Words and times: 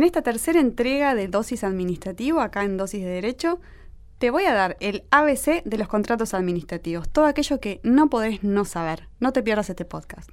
En 0.00 0.04
esta 0.04 0.22
tercera 0.22 0.60
entrega 0.60 1.14
de 1.14 1.28
Dosis 1.28 1.62
Administrativo, 1.62 2.40
acá 2.40 2.64
en 2.64 2.78
Dosis 2.78 3.04
de 3.04 3.10
Derecho, 3.10 3.60
te 4.16 4.30
voy 4.30 4.44
a 4.44 4.54
dar 4.54 4.78
el 4.80 5.04
ABC 5.10 5.62
de 5.62 5.76
los 5.76 5.88
contratos 5.88 6.32
administrativos, 6.32 7.10
todo 7.10 7.26
aquello 7.26 7.60
que 7.60 7.80
no 7.82 8.08
podés 8.08 8.42
no 8.42 8.64
saber. 8.64 9.10
No 9.18 9.34
te 9.34 9.42
pierdas 9.42 9.68
este 9.68 9.84
podcast. 9.84 10.30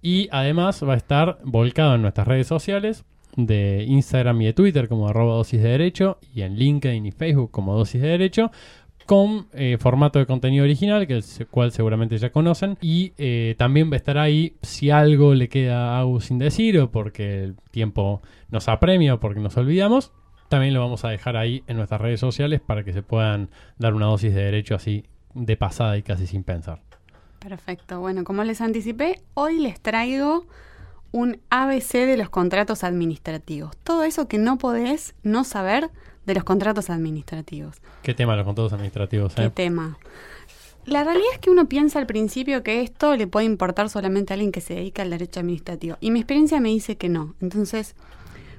y 0.03 0.29
además 0.33 0.83
va 0.87 0.95
a 0.95 0.97
estar 0.97 1.39
volcado 1.45 1.95
en 1.95 2.03
nuestras 2.03 2.27
redes 2.27 2.47
sociales 2.47 3.05
de 3.37 3.85
Instagram 3.87 4.41
y 4.43 4.47
de 4.47 4.53
Twitter 4.53 4.89
como 4.89 5.09
arroba 5.09 5.35
dosis 5.35 5.63
de 5.63 5.69
derecho 5.69 6.19
y 6.35 6.43
en 6.43 6.57
LinkedIn 6.57 7.07
y 7.07 7.13
Facebook 7.13 7.51
como 7.53 7.77
dosis 7.77 8.03
de 8.03 8.09
derecho 8.09 8.51
eh, 9.53 9.77
formato 9.81 10.19
de 10.19 10.27
contenido 10.27 10.65
original, 10.65 11.07
que 11.07 11.15
el 11.15 11.47
cual 11.51 11.73
seguramente 11.73 12.17
ya 12.19 12.31
conocen. 12.31 12.79
Y 12.81 13.13
eh, 13.19 13.55
también 13.59 13.91
va 13.91 13.95
a 13.95 13.97
estar 13.97 14.19
ahí 14.19 14.57
si 14.63 14.91
algo 14.91 15.35
le 15.35 15.49
queda 15.49 15.97
a 15.97 16.01
Agus 16.01 16.27
sin 16.27 16.39
decir 16.39 16.79
o 16.79 16.91
porque 16.91 17.43
el 17.43 17.57
tiempo 17.71 18.23
nos 18.51 18.69
apremia 18.69 19.15
o 19.15 19.21
porque 19.21 19.41
nos 19.41 19.57
olvidamos. 19.57 20.13
También 20.49 20.75
lo 20.75 20.81
vamos 20.81 21.05
a 21.05 21.11
dejar 21.11 21.37
ahí 21.37 21.63
en 21.67 21.77
nuestras 21.77 22.01
redes 22.01 22.21
sociales 22.21 22.61
para 22.61 22.85
que 22.85 22.93
se 22.93 23.03
puedan 23.03 23.51
dar 23.79 23.95
una 23.95 24.07
dosis 24.07 24.35
de 24.35 24.43
derecho 24.43 24.75
así 24.75 25.05
de 25.35 25.57
pasada 25.57 25.97
y 25.97 26.03
casi 26.03 26.27
sin 26.27 26.45
pensar. 26.45 26.81
Perfecto. 27.39 28.01
Bueno, 28.01 28.25
como 28.25 28.45
les 28.45 28.61
anticipé, 28.61 29.21
hoy 29.35 29.59
les 29.59 29.81
traigo 29.81 30.47
un 31.13 31.41
ABC 31.51 31.93
de 32.07 32.17
los 32.17 32.31
contratos 32.31 32.85
administrativos. 32.85 33.77
Todo 33.83 34.05
eso 34.05 34.29
que 34.29 34.39
no 34.39 34.59
podés 34.59 35.15
no 35.23 35.45
saber 35.45 35.91
de 36.27 36.35
los 36.35 36.45
contratos 36.45 36.91
administrativos. 36.91 37.77
¿Qué 38.03 38.15
tema 38.15 38.37
los 38.37 38.45
contratos 38.45 38.73
administrativos? 38.73 39.35
¿Qué 39.35 39.45
eh? 39.45 39.51
tema? 39.51 39.99
La 40.87 41.05
realidad 41.05 41.29
es 41.33 41.39
que 41.39 41.51
uno 41.51 41.69
piensa 41.69 41.99
al 41.99 42.07
principio 42.07 42.63
que 42.63 42.81
esto 42.81 43.17
le 43.17 43.27
puede 43.27 43.47
importar 43.47 43.91
solamente 43.91 44.33
a 44.33 44.35
alguien 44.35 44.51
que 44.51 44.61
se 44.61 44.75
dedica 44.75 45.03
al 45.03 45.11
derecho 45.11 45.41
administrativo. 45.41 45.97
Y 46.01 46.11
mi 46.11 46.21
experiencia 46.21 46.61
me 46.61 46.71
dice 46.71 46.97
que 46.97 47.09
no. 47.09 47.35
Entonces, 47.41 47.95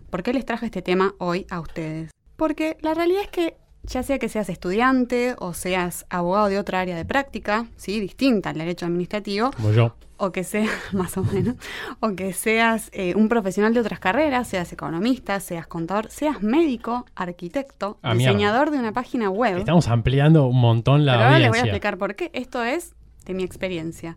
¿por 0.10 0.24
qué 0.24 0.34
les 0.34 0.46
traje 0.46 0.68
este 0.68 0.82
tema 0.82 1.16
hoy 1.18 1.46
a 1.50 1.60
ustedes? 1.60 2.12
Porque 2.36 2.78
la 2.82 2.94
realidad 2.94 3.24
es 3.24 3.30
que 3.30 3.58
ya 3.84 4.04
sea 4.04 4.20
que 4.20 4.30
seas 4.30 4.50
estudiante 4.50 5.36
o 5.40 5.54
seas 5.54 6.06
abogado 6.10 6.48
de 6.50 6.60
otra 6.60 6.80
área 6.82 6.96
de 6.96 7.06
práctica, 7.06 7.66
¿sí? 7.78 8.00
distinta 8.00 8.52
al 8.52 8.58
derecho 8.58 8.86
administrativo, 8.86 9.52
Como 9.52 9.72
yo. 9.72 9.96
o 10.18 10.32
que 10.32 10.44
seas, 10.44 10.70
más 10.94 11.18
o 11.18 11.24
menos, 11.24 11.56
o 12.00 12.16
que 12.16 12.32
seas 12.34 12.90
eh, 12.94 13.16
un 13.16 13.28
profesional 13.28 13.74
de 13.74 13.80
otras 13.80 14.00
carreras, 14.00 14.48
seas 14.48 14.72
economista, 14.72 15.40
seas 15.40 15.66
contador, 15.68 16.10
seas 16.12 16.42
médico, 16.44 17.06
arquitecto, 17.16 17.98
Ah, 18.04 18.14
mierda. 18.14 18.32
diseñador 18.34 18.72
de 18.72 18.78
una 18.80 18.92
página 18.94 19.30
web. 19.30 19.58
Estamos 19.58 19.88
ampliando 19.88 20.46
un 20.48 20.60
montón 20.62 21.06
la 21.06 21.14
Pero 21.14 21.24
ahora 21.26 21.40
les 21.40 21.50
voy 21.50 21.58
a 21.60 21.62
explicar 21.64 21.98
por 21.98 22.16
qué. 22.16 22.30
Esto 22.34 22.64
es 22.64 22.94
de 23.26 23.34
mi 23.34 23.44
experiencia. 23.44 24.16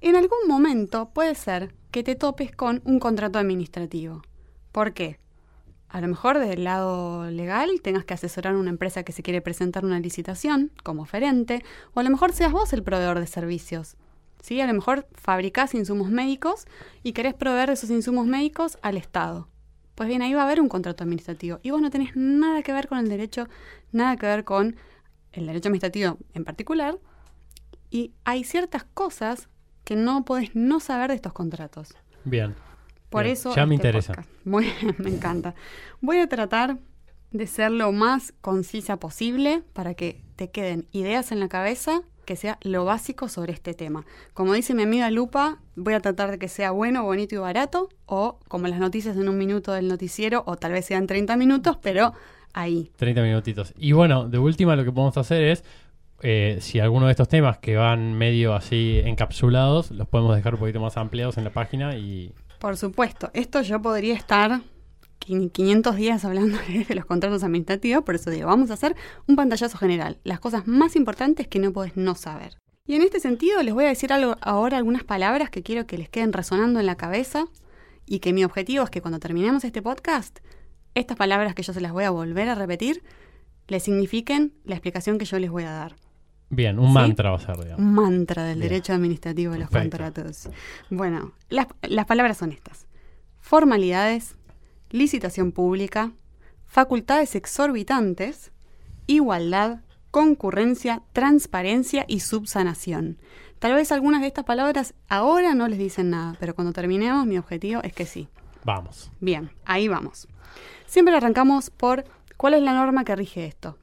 En 0.00 0.16
algún 0.16 0.46
momento 0.46 1.10
puede 1.14 1.34
ser 1.34 1.74
que 1.90 2.02
te 2.02 2.14
topes 2.14 2.52
con 2.54 2.82
un 2.84 2.98
contrato 2.98 3.38
administrativo. 3.38 4.22
¿Por 4.70 4.92
qué? 4.92 5.18
A 5.94 6.00
lo 6.00 6.08
mejor 6.08 6.40
desde 6.40 6.54
el 6.54 6.64
lado 6.64 7.30
legal 7.30 7.80
tengas 7.80 8.04
que 8.04 8.14
asesorar 8.14 8.56
a 8.56 8.58
una 8.58 8.70
empresa 8.70 9.04
que 9.04 9.12
se 9.12 9.22
quiere 9.22 9.40
presentar 9.40 9.84
una 9.84 10.00
licitación 10.00 10.72
como 10.82 11.02
oferente, 11.02 11.62
o 11.92 12.00
a 12.00 12.02
lo 12.02 12.10
mejor 12.10 12.32
seas 12.32 12.50
vos 12.50 12.72
el 12.72 12.82
proveedor 12.82 13.20
de 13.20 13.28
servicios. 13.28 13.94
¿Sí? 14.42 14.60
A 14.60 14.66
lo 14.66 14.74
mejor 14.74 15.06
fabricás 15.12 15.72
insumos 15.72 16.10
médicos 16.10 16.66
y 17.04 17.12
querés 17.12 17.34
proveer 17.34 17.70
esos 17.70 17.90
insumos 17.90 18.26
médicos 18.26 18.76
al 18.82 18.96
Estado. 18.96 19.46
Pues 19.94 20.08
bien, 20.08 20.20
ahí 20.22 20.34
va 20.34 20.40
a 20.40 20.46
haber 20.46 20.60
un 20.60 20.68
contrato 20.68 21.04
administrativo 21.04 21.60
y 21.62 21.70
vos 21.70 21.80
no 21.80 21.90
tenés 21.90 22.16
nada 22.16 22.64
que 22.64 22.72
ver 22.72 22.88
con 22.88 22.98
el 22.98 23.08
derecho, 23.08 23.46
nada 23.92 24.16
que 24.16 24.26
ver 24.26 24.42
con 24.42 24.74
el 25.30 25.46
derecho 25.46 25.68
administrativo 25.68 26.18
en 26.32 26.44
particular, 26.44 26.98
y 27.88 28.14
hay 28.24 28.42
ciertas 28.42 28.82
cosas 28.82 29.48
que 29.84 29.94
no 29.94 30.24
podés 30.24 30.56
no 30.56 30.80
saber 30.80 31.10
de 31.10 31.14
estos 31.14 31.32
contratos. 31.32 31.94
Bien. 32.24 32.56
Por 33.14 33.22
Bien, 33.22 33.34
eso. 33.34 33.54
ya 33.54 33.64
me 33.64 33.76
este 33.76 33.86
interesa. 33.86 34.26
Muy 34.44 34.66
me 34.98 35.08
encanta. 35.08 35.54
Voy 36.00 36.18
a 36.18 36.28
tratar 36.28 36.78
de 37.30 37.46
ser 37.46 37.70
lo 37.70 37.92
más 37.92 38.34
concisa 38.40 38.96
posible 38.96 39.62
para 39.72 39.94
que 39.94 40.20
te 40.34 40.50
queden 40.50 40.88
ideas 40.90 41.30
en 41.30 41.38
la 41.38 41.46
cabeza 41.46 42.02
que 42.26 42.34
sea 42.34 42.58
lo 42.62 42.84
básico 42.84 43.28
sobre 43.28 43.52
este 43.52 43.72
tema. 43.72 44.04
Como 44.32 44.52
dice 44.52 44.74
mi 44.74 44.82
amiga 44.82 45.08
Lupa, 45.12 45.58
voy 45.76 45.94
a 45.94 46.00
tratar 46.00 46.32
de 46.32 46.40
que 46.40 46.48
sea 46.48 46.72
bueno, 46.72 47.04
bonito 47.04 47.36
y 47.36 47.38
barato, 47.38 47.88
o 48.06 48.40
como 48.48 48.66
las 48.66 48.80
noticias 48.80 49.16
en 49.16 49.28
un 49.28 49.38
minuto 49.38 49.72
del 49.72 49.86
noticiero, 49.86 50.42
o 50.44 50.56
tal 50.56 50.72
vez 50.72 50.84
sean 50.84 51.06
30 51.06 51.36
minutos, 51.36 51.78
pero 51.80 52.14
ahí. 52.52 52.90
30 52.96 53.22
minutitos. 53.22 53.74
Y 53.78 53.92
bueno, 53.92 54.28
de 54.28 54.38
última 54.40 54.74
lo 54.74 54.82
que 54.84 54.90
podemos 54.90 55.16
hacer 55.18 55.44
es, 55.44 55.62
eh, 56.22 56.58
si 56.60 56.80
alguno 56.80 57.06
de 57.06 57.12
estos 57.12 57.28
temas 57.28 57.58
que 57.58 57.76
van 57.76 58.14
medio 58.14 58.54
así 58.54 59.00
encapsulados, 59.04 59.92
los 59.92 60.08
podemos 60.08 60.34
dejar 60.34 60.54
un 60.54 60.60
poquito 60.60 60.80
más 60.80 60.96
ampliados 60.96 61.38
en 61.38 61.44
la 61.44 61.50
página 61.50 61.96
y... 61.96 62.32
Por 62.64 62.78
supuesto, 62.78 63.30
esto 63.34 63.60
yo 63.60 63.82
podría 63.82 64.14
estar 64.14 64.62
quin- 65.20 65.52
500 65.52 65.96
días 65.96 66.24
hablando 66.24 66.56
de 66.88 66.94
los 66.94 67.04
contratos 67.04 67.44
administrativos, 67.44 68.04
por 68.04 68.14
eso 68.14 68.30
digo, 68.30 68.46
vamos 68.46 68.70
a 68.70 68.72
hacer 68.72 68.96
un 69.28 69.36
pantallazo 69.36 69.76
general, 69.76 70.18
las 70.24 70.40
cosas 70.40 70.66
más 70.66 70.96
importantes 70.96 71.46
que 71.46 71.58
no 71.58 71.74
podés 71.74 71.94
no 71.98 72.14
saber. 72.14 72.56
Y 72.86 72.94
en 72.94 73.02
este 73.02 73.20
sentido 73.20 73.62
les 73.62 73.74
voy 73.74 73.84
a 73.84 73.88
decir 73.88 74.14
algo, 74.14 74.36
ahora 74.40 74.78
algunas 74.78 75.04
palabras 75.04 75.50
que 75.50 75.62
quiero 75.62 75.86
que 75.86 75.98
les 75.98 76.08
queden 76.08 76.32
resonando 76.32 76.80
en 76.80 76.86
la 76.86 76.96
cabeza 76.96 77.44
y 78.06 78.20
que 78.20 78.32
mi 78.32 78.44
objetivo 78.46 78.82
es 78.84 78.88
que 78.88 79.02
cuando 79.02 79.18
terminemos 79.18 79.62
este 79.64 79.82
podcast, 79.82 80.38
estas 80.94 81.18
palabras 81.18 81.54
que 81.54 81.64
yo 81.64 81.74
se 81.74 81.82
las 81.82 81.92
voy 81.92 82.04
a 82.04 82.10
volver 82.10 82.48
a 82.48 82.54
repetir, 82.54 83.02
les 83.68 83.82
signifiquen 83.82 84.54
la 84.64 84.76
explicación 84.76 85.18
que 85.18 85.26
yo 85.26 85.38
les 85.38 85.50
voy 85.50 85.64
a 85.64 85.70
dar. 85.70 85.96
Bien, 86.50 86.78
un 86.78 86.88
¿Sí? 86.88 86.92
mantra 86.92 87.30
va 87.30 87.36
a 87.36 87.40
ser, 87.40 87.56
digamos. 87.56 87.78
Un 87.78 87.94
mantra 87.94 88.44
del 88.44 88.58
Bien. 88.58 88.68
derecho 88.68 88.92
administrativo 88.92 89.52
de 89.52 89.58
los 89.60 89.70
Perfecto. 89.70 89.98
contratos. 89.98 90.48
Bueno, 90.90 91.32
las, 91.48 91.66
las 91.82 92.06
palabras 92.06 92.36
son 92.38 92.52
estas. 92.52 92.86
Formalidades, 93.40 94.36
licitación 94.90 95.52
pública, 95.52 96.12
facultades 96.64 97.34
exorbitantes, 97.34 98.52
igualdad, 99.06 99.80
concurrencia, 100.10 101.02
transparencia 101.12 102.04
y 102.08 102.20
subsanación. 102.20 103.18
Tal 103.58 103.74
vez 103.74 103.90
algunas 103.92 104.20
de 104.20 104.28
estas 104.28 104.44
palabras 104.44 104.94
ahora 105.08 105.54
no 105.54 105.66
les 105.68 105.78
dicen 105.78 106.10
nada, 106.10 106.36
pero 106.38 106.54
cuando 106.54 106.72
terminemos 106.72 107.26
mi 107.26 107.38
objetivo 107.38 107.82
es 107.82 107.92
que 107.92 108.06
sí. 108.06 108.28
Vamos. 108.64 109.10
Bien, 109.20 109.50
ahí 109.64 109.88
vamos. 109.88 110.28
Siempre 110.86 111.16
arrancamos 111.16 111.70
por 111.70 112.04
cuál 112.36 112.54
es 112.54 112.62
la 112.62 112.72
norma 112.74 113.04
que 113.04 113.16
rige 113.16 113.46
esto. 113.46 113.76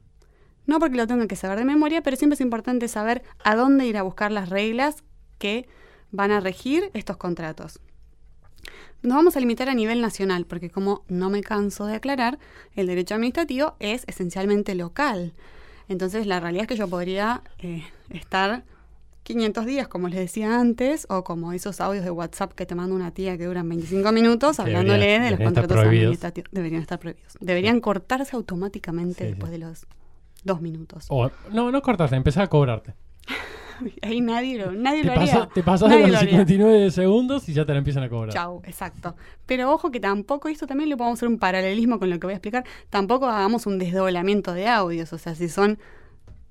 No 0.66 0.78
porque 0.78 0.96
lo 0.96 1.06
tengan 1.06 1.28
que 1.28 1.36
saber 1.36 1.58
de 1.58 1.64
memoria, 1.64 2.02
pero 2.02 2.16
siempre 2.16 2.34
es 2.34 2.40
importante 2.40 2.88
saber 2.88 3.22
a 3.44 3.56
dónde 3.56 3.86
ir 3.86 3.96
a 3.96 4.02
buscar 4.02 4.30
las 4.30 4.48
reglas 4.48 5.02
que 5.38 5.66
van 6.10 6.30
a 6.30 6.40
regir 6.40 6.90
estos 6.94 7.16
contratos. 7.16 7.80
nos 9.02 9.16
vamos 9.16 9.36
a 9.36 9.40
limitar 9.40 9.68
a 9.68 9.74
nivel 9.74 10.00
nacional, 10.00 10.46
porque 10.46 10.70
como 10.70 11.04
no 11.08 11.30
me 11.30 11.42
canso 11.42 11.86
de 11.86 11.96
aclarar, 11.96 12.38
el 12.76 12.86
derecho 12.86 13.14
administrativo 13.14 13.74
es 13.80 14.04
esencialmente 14.06 14.76
local. 14.76 15.32
Entonces 15.88 16.26
la 16.26 16.38
realidad 16.38 16.62
es 16.62 16.68
que 16.68 16.76
yo 16.76 16.86
podría 16.86 17.42
eh, 17.58 17.84
estar 18.10 18.62
500 19.24 19.66
días, 19.66 19.88
como 19.88 20.08
les 20.08 20.18
decía 20.18 20.60
antes, 20.60 21.06
o 21.08 21.24
como 21.24 21.52
esos 21.52 21.80
audios 21.80 22.04
de 22.04 22.10
WhatsApp 22.10 22.52
que 22.52 22.66
te 22.66 22.74
manda 22.74 22.94
una 22.94 23.12
tía 23.12 23.36
que 23.36 23.46
duran 23.46 23.68
25 23.68 24.12
minutos, 24.12 24.60
hablándole 24.60 25.18
de 25.18 25.30
los 25.30 25.40
contratos 25.40 25.78
administrativos. 25.78 26.50
Deberían 26.52 26.82
estar 26.82 26.98
prohibidos. 26.98 27.36
Deberían 27.40 27.80
cortarse 27.80 28.36
automáticamente 28.36 29.24
después 29.24 29.50
de 29.50 29.58
los 29.58 29.86
dos 30.44 30.60
minutos. 30.60 31.06
O, 31.08 31.30
no, 31.50 31.70
no 31.70 31.82
cortarse, 31.82 32.16
empezar 32.16 32.44
a 32.44 32.46
cobrarte. 32.48 32.94
Ahí 34.02 34.20
nadie 34.20 34.58
lo, 34.58 34.72
nadie 34.72 35.02
te 35.02 35.06
lo 35.06 35.12
haría. 35.14 35.48
Te 35.52 35.62
pasas 35.62 35.90
de 35.90 36.06
los 36.06 36.20
59 36.20 36.90
segundos 36.90 37.48
y 37.48 37.52
ya 37.52 37.64
te 37.64 37.72
la 37.72 37.78
empiezan 37.78 38.02
a 38.02 38.08
cobrar. 38.08 38.32
Chau, 38.32 38.62
exacto. 38.64 39.16
Pero 39.46 39.72
ojo 39.72 39.90
que 39.90 40.00
tampoco, 40.00 40.48
esto 40.48 40.66
también 40.66 40.88
le 40.88 40.96
podemos 40.96 41.18
hacer 41.18 41.28
un 41.28 41.38
paralelismo 41.38 41.98
con 41.98 42.10
lo 42.10 42.18
que 42.18 42.26
voy 42.26 42.34
a 42.34 42.36
explicar, 42.36 42.64
tampoco 42.90 43.26
hagamos 43.26 43.66
un 43.66 43.78
desdoblamiento 43.78 44.52
de 44.52 44.68
audios. 44.68 45.12
O 45.12 45.18
sea, 45.18 45.34
si 45.34 45.48
son 45.48 45.78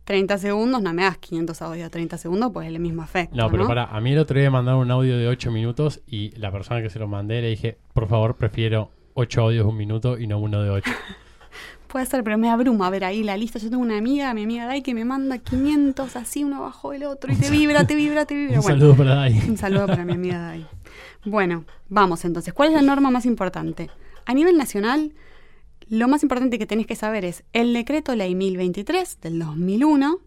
30 0.05 0.37
segundos, 0.39 0.81
no 0.81 0.93
me 0.93 1.03
das 1.03 1.17
500 1.17 1.61
audios 1.61 1.87
a 1.87 1.89
30 1.89 2.17
segundos, 2.17 2.51
pues 2.51 2.67
es 2.67 2.73
el 2.73 2.79
mismo 2.79 3.03
efecto. 3.03 3.35
No, 3.35 3.49
pero 3.49 3.67
para, 3.67 3.85
a 3.85 4.01
mí 4.01 4.13
el 4.13 4.19
otro 4.19 4.39
día 4.39 4.49
mandaron 4.49 4.81
un 4.81 4.91
audio 4.91 5.17
de 5.17 5.27
8 5.27 5.51
minutos 5.51 6.01
y 6.07 6.31
la 6.37 6.51
persona 6.51 6.81
que 6.81 6.89
se 6.89 6.99
lo 6.99 7.07
mandé 7.07 7.41
le 7.41 7.49
dije, 7.49 7.77
por 7.93 8.07
favor, 8.07 8.35
prefiero 8.35 8.91
8 9.13 9.41
audios 9.41 9.65
de 9.65 9.69
un 9.69 9.77
minuto 9.77 10.17
y 10.17 10.27
no 10.27 10.39
uno 10.39 10.61
de 10.61 10.69
8. 10.69 10.91
Puede 11.91 12.05
ser, 12.05 12.23
pero 12.23 12.37
me 12.37 12.49
abruma 12.49 12.89
ver 12.89 13.03
ahí 13.03 13.21
la 13.21 13.35
lista. 13.35 13.59
Yo 13.59 13.69
tengo 13.69 13.83
una 13.83 13.97
amiga, 13.97 14.33
mi 14.33 14.43
amiga 14.43 14.65
Dai, 14.65 14.81
que 14.81 14.93
me 14.93 15.03
manda 15.03 15.39
500 15.39 16.15
así 16.15 16.45
uno 16.45 16.55
abajo 16.57 16.91
del 16.91 17.03
otro 17.03 17.33
y 17.33 17.35
te 17.35 17.49
vibra, 17.51 17.85
te 17.85 17.95
vibra, 17.95 18.25
te 18.25 18.33
vibra. 18.33 18.57
un 18.57 18.63
saludo 18.63 18.95
para 18.95 19.15
Dai. 19.15 19.37
Un 19.49 19.57
saludo 19.57 19.87
para 19.87 20.05
mi 20.05 20.13
amiga 20.13 20.39
Dai. 20.39 20.65
Bueno, 21.25 21.65
vamos 21.89 22.23
entonces. 22.23 22.53
¿Cuál 22.53 22.69
es 22.69 22.75
la 22.75 22.81
norma 22.81 23.11
más 23.11 23.25
importante? 23.25 23.89
A 24.25 24.33
nivel 24.33 24.57
nacional, 24.57 25.13
lo 25.89 26.07
más 26.07 26.23
importante 26.23 26.57
que 26.57 26.65
tenés 26.65 26.87
que 26.87 26.95
saber 26.95 27.25
es 27.25 27.43
el 27.51 27.73
decreto 27.73 28.15
ley 28.15 28.35
1023 28.35 29.19
del 29.19 29.39
2001, 29.39 30.19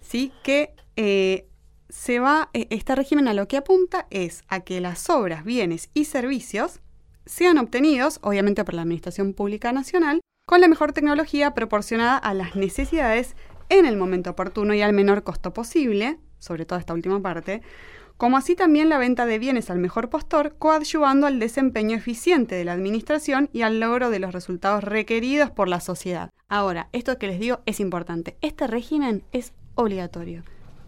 ¿sí? 0.00 0.32
que 0.42 0.72
eh, 0.96 1.46
se 1.90 2.20
va, 2.20 2.48
e, 2.54 2.68
este 2.70 2.94
régimen 2.94 3.28
a 3.28 3.34
lo 3.34 3.48
que 3.48 3.58
apunta 3.58 4.06
es 4.08 4.44
a 4.48 4.60
que 4.60 4.80
las 4.80 5.10
obras, 5.10 5.44
bienes 5.44 5.90
y 5.92 6.06
servicios 6.06 6.80
sean 7.26 7.58
obtenidos, 7.58 8.18
obviamente 8.22 8.64
por 8.64 8.72
la 8.72 8.82
Administración 8.82 9.34
Pública 9.34 9.70
Nacional, 9.70 10.20
con 10.46 10.60
la 10.60 10.68
mejor 10.68 10.92
tecnología 10.92 11.54
proporcionada 11.54 12.16
a 12.16 12.34
las 12.34 12.54
necesidades 12.54 13.34
en 13.70 13.86
el 13.86 13.96
momento 13.96 14.30
oportuno 14.30 14.74
y 14.74 14.82
al 14.82 14.92
menor 14.92 15.22
costo 15.22 15.52
posible, 15.54 16.18
sobre 16.38 16.66
todo 16.66 16.78
esta 16.78 16.94
última 16.94 17.20
parte, 17.20 17.62
como 18.16 18.36
así 18.36 18.54
también 18.54 18.88
la 18.88 18.98
venta 18.98 19.26
de 19.26 19.38
bienes 19.38 19.70
al 19.70 19.78
mejor 19.78 20.10
postor, 20.10 20.54
coadyuvando 20.58 21.26
al 21.26 21.40
desempeño 21.40 21.96
eficiente 21.96 22.54
de 22.54 22.64
la 22.64 22.72
administración 22.72 23.50
y 23.52 23.62
al 23.62 23.80
logro 23.80 24.10
de 24.10 24.20
los 24.20 24.32
resultados 24.32 24.84
requeridos 24.84 25.50
por 25.50 25.68
la 25.68 25.80
sociedad. 25.80 26.30
Ahora, 26.48 26.88
esto 26.92 27.18
que 27.18 27.26
les 27.26 27.40
digo 27.40 27.60
es 27.66 27.80
importante. 27.80 28.36
Este 28.40 28.66
régimen 28.66 29.24
es 29.32 29.52
obligatorio. 29.74 30.44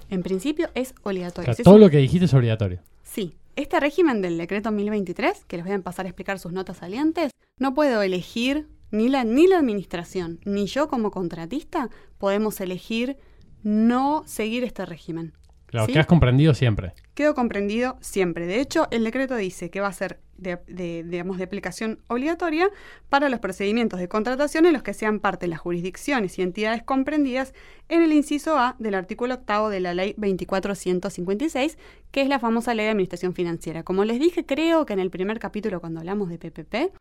En 0.09 0.23
principio 0.23 0.69
es 0.75 0.95
obligatorio. 1.03 1.53
todo 1.65 1.79
lo 1.79 1.91
que 1.91 1.97
dijiste 1.97 2.27
es 2.27 2.35
obligatorio. 2.35 2.81
Sí. 3.03 3.37
Este 3.57 3.81
régimen 3.81 4.21
del 4.21 4.37
decreto 4.37 4.71
1023, 4.71 5.47
que 5.47 5.57
les 5.57 5.65
voy 5.65 5.75
a 5.75 5.79
pasar 5.81 6.05
a 6.05 6.11
explicar 6.11 6.39
sus 6.39 6.53
notas 6.53 6.77
salientes, 6.77 7.31
no 7.59 7.73
puedo 7.73 8.03
elegir 8.03 8.69
ni 8.91 9.09
la, 9.09 9.25
ni 9.25 9.47
la 9.47 9.59
administración, 9.59 10.41
ni 10.45 10.67
yo 10.67 10.89
como 10.89 11.11
contratista 11.11 11.91
podemos 12.19 12.61
elegir 12.61 13.17
no 13.63 14.23
seguir 14.27 14.65
este 14.65 14.87
régimen. 14.87 15.33
Claro, 15.67 15.89
que 15.89 15.99
has 15.99 16.07
comprendido 16.07 16.55
siempre. 16.55 16.95
Quedo 17.15 17.35
comprendido 17.35 17.97
siempre. 18.01 18.47
De 18.47 18.61
hecho, 18.61 18.87
el 18.93 19.03
decreto 19.03 19.35
dice 19.35 19.69
que 19.71 19.81
va 19.81 19.89
a 19.89 19.93
ser 19.93 20.21
de, 20.39 21.03
digamos, 21.05 21.39
de 21.39 21.45
aplicación 21.45 21.99
obligatoria 22.09 22.69
para 23.09 23.29
los 23.29 23.41
procedimientos 23.41 23.99
de 23.99 24.09
contratación 24.09 24.67
en 24.67 24.75
los 24.75 24.83
que 24.83 24.95
sean 24.95 25.19
parte 25.19 25.49
las 25.49 25.59
jurisdicciones 25.59 26.39
y 26.39 26.43
entidades 26.43 26.83
comprendidas 26.83 27.55
en 27.89 28.03
el 28.03 28.13
inciso 28.13 28.59
A 28.59 28.77
del 28.79 28.95
artículo 28.95 29.35
octavo 29.35 29.69
de 29.71 29.81
la 29.81 29.95
ley 29.95 30.15
2456, 30.17 31.79
que 32.11 32.23
es 32.23 32.29
la 32.29 32.39
famosa 32.39 32.75
ley 32.75 32.85
de 32.85 32.91
administración 32.91 33.35
financiera. 33.35 33.83
Como 33.83 34.05
les 34.05 34.21
dije, 34.21 34.45
creo 34.45 34.87
que 34.87 34.93
en 34.93 35.01
el 35.01 35.11
primer 35.11 35.39
capítulo 35.39 35.81
cuando 35.81 36.01
hablamos 36.01 36.29
de 36.29 36.39
PPP, 36.39 36.93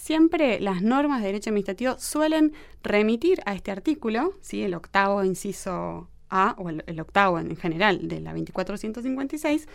Siempre 0.00 0.60
las 0.60 0.80
normas 0.80 1.20
de 1.20 1.26
derecho 1.26 1.50
administrativo 1.50 1.98
suelen 1.98 2.54
remitir 2.82 3.42
a 3.44 3.54
este 3.54 3.70
artículo, 3.70 4.32
¿sí? 4.40 4.62
el 4.62 4.72
octavo 4.72 5.22
inciso 5.22 6.08
A, 6.30 6.54
o 6.56 6.70
el, 6.70 7.00
octavo 7.00 7.38
en 7.38 7.54
general 7.54 8.08
de 8.08 8.22
la 8.22 8.32
2456, 8.32 9.68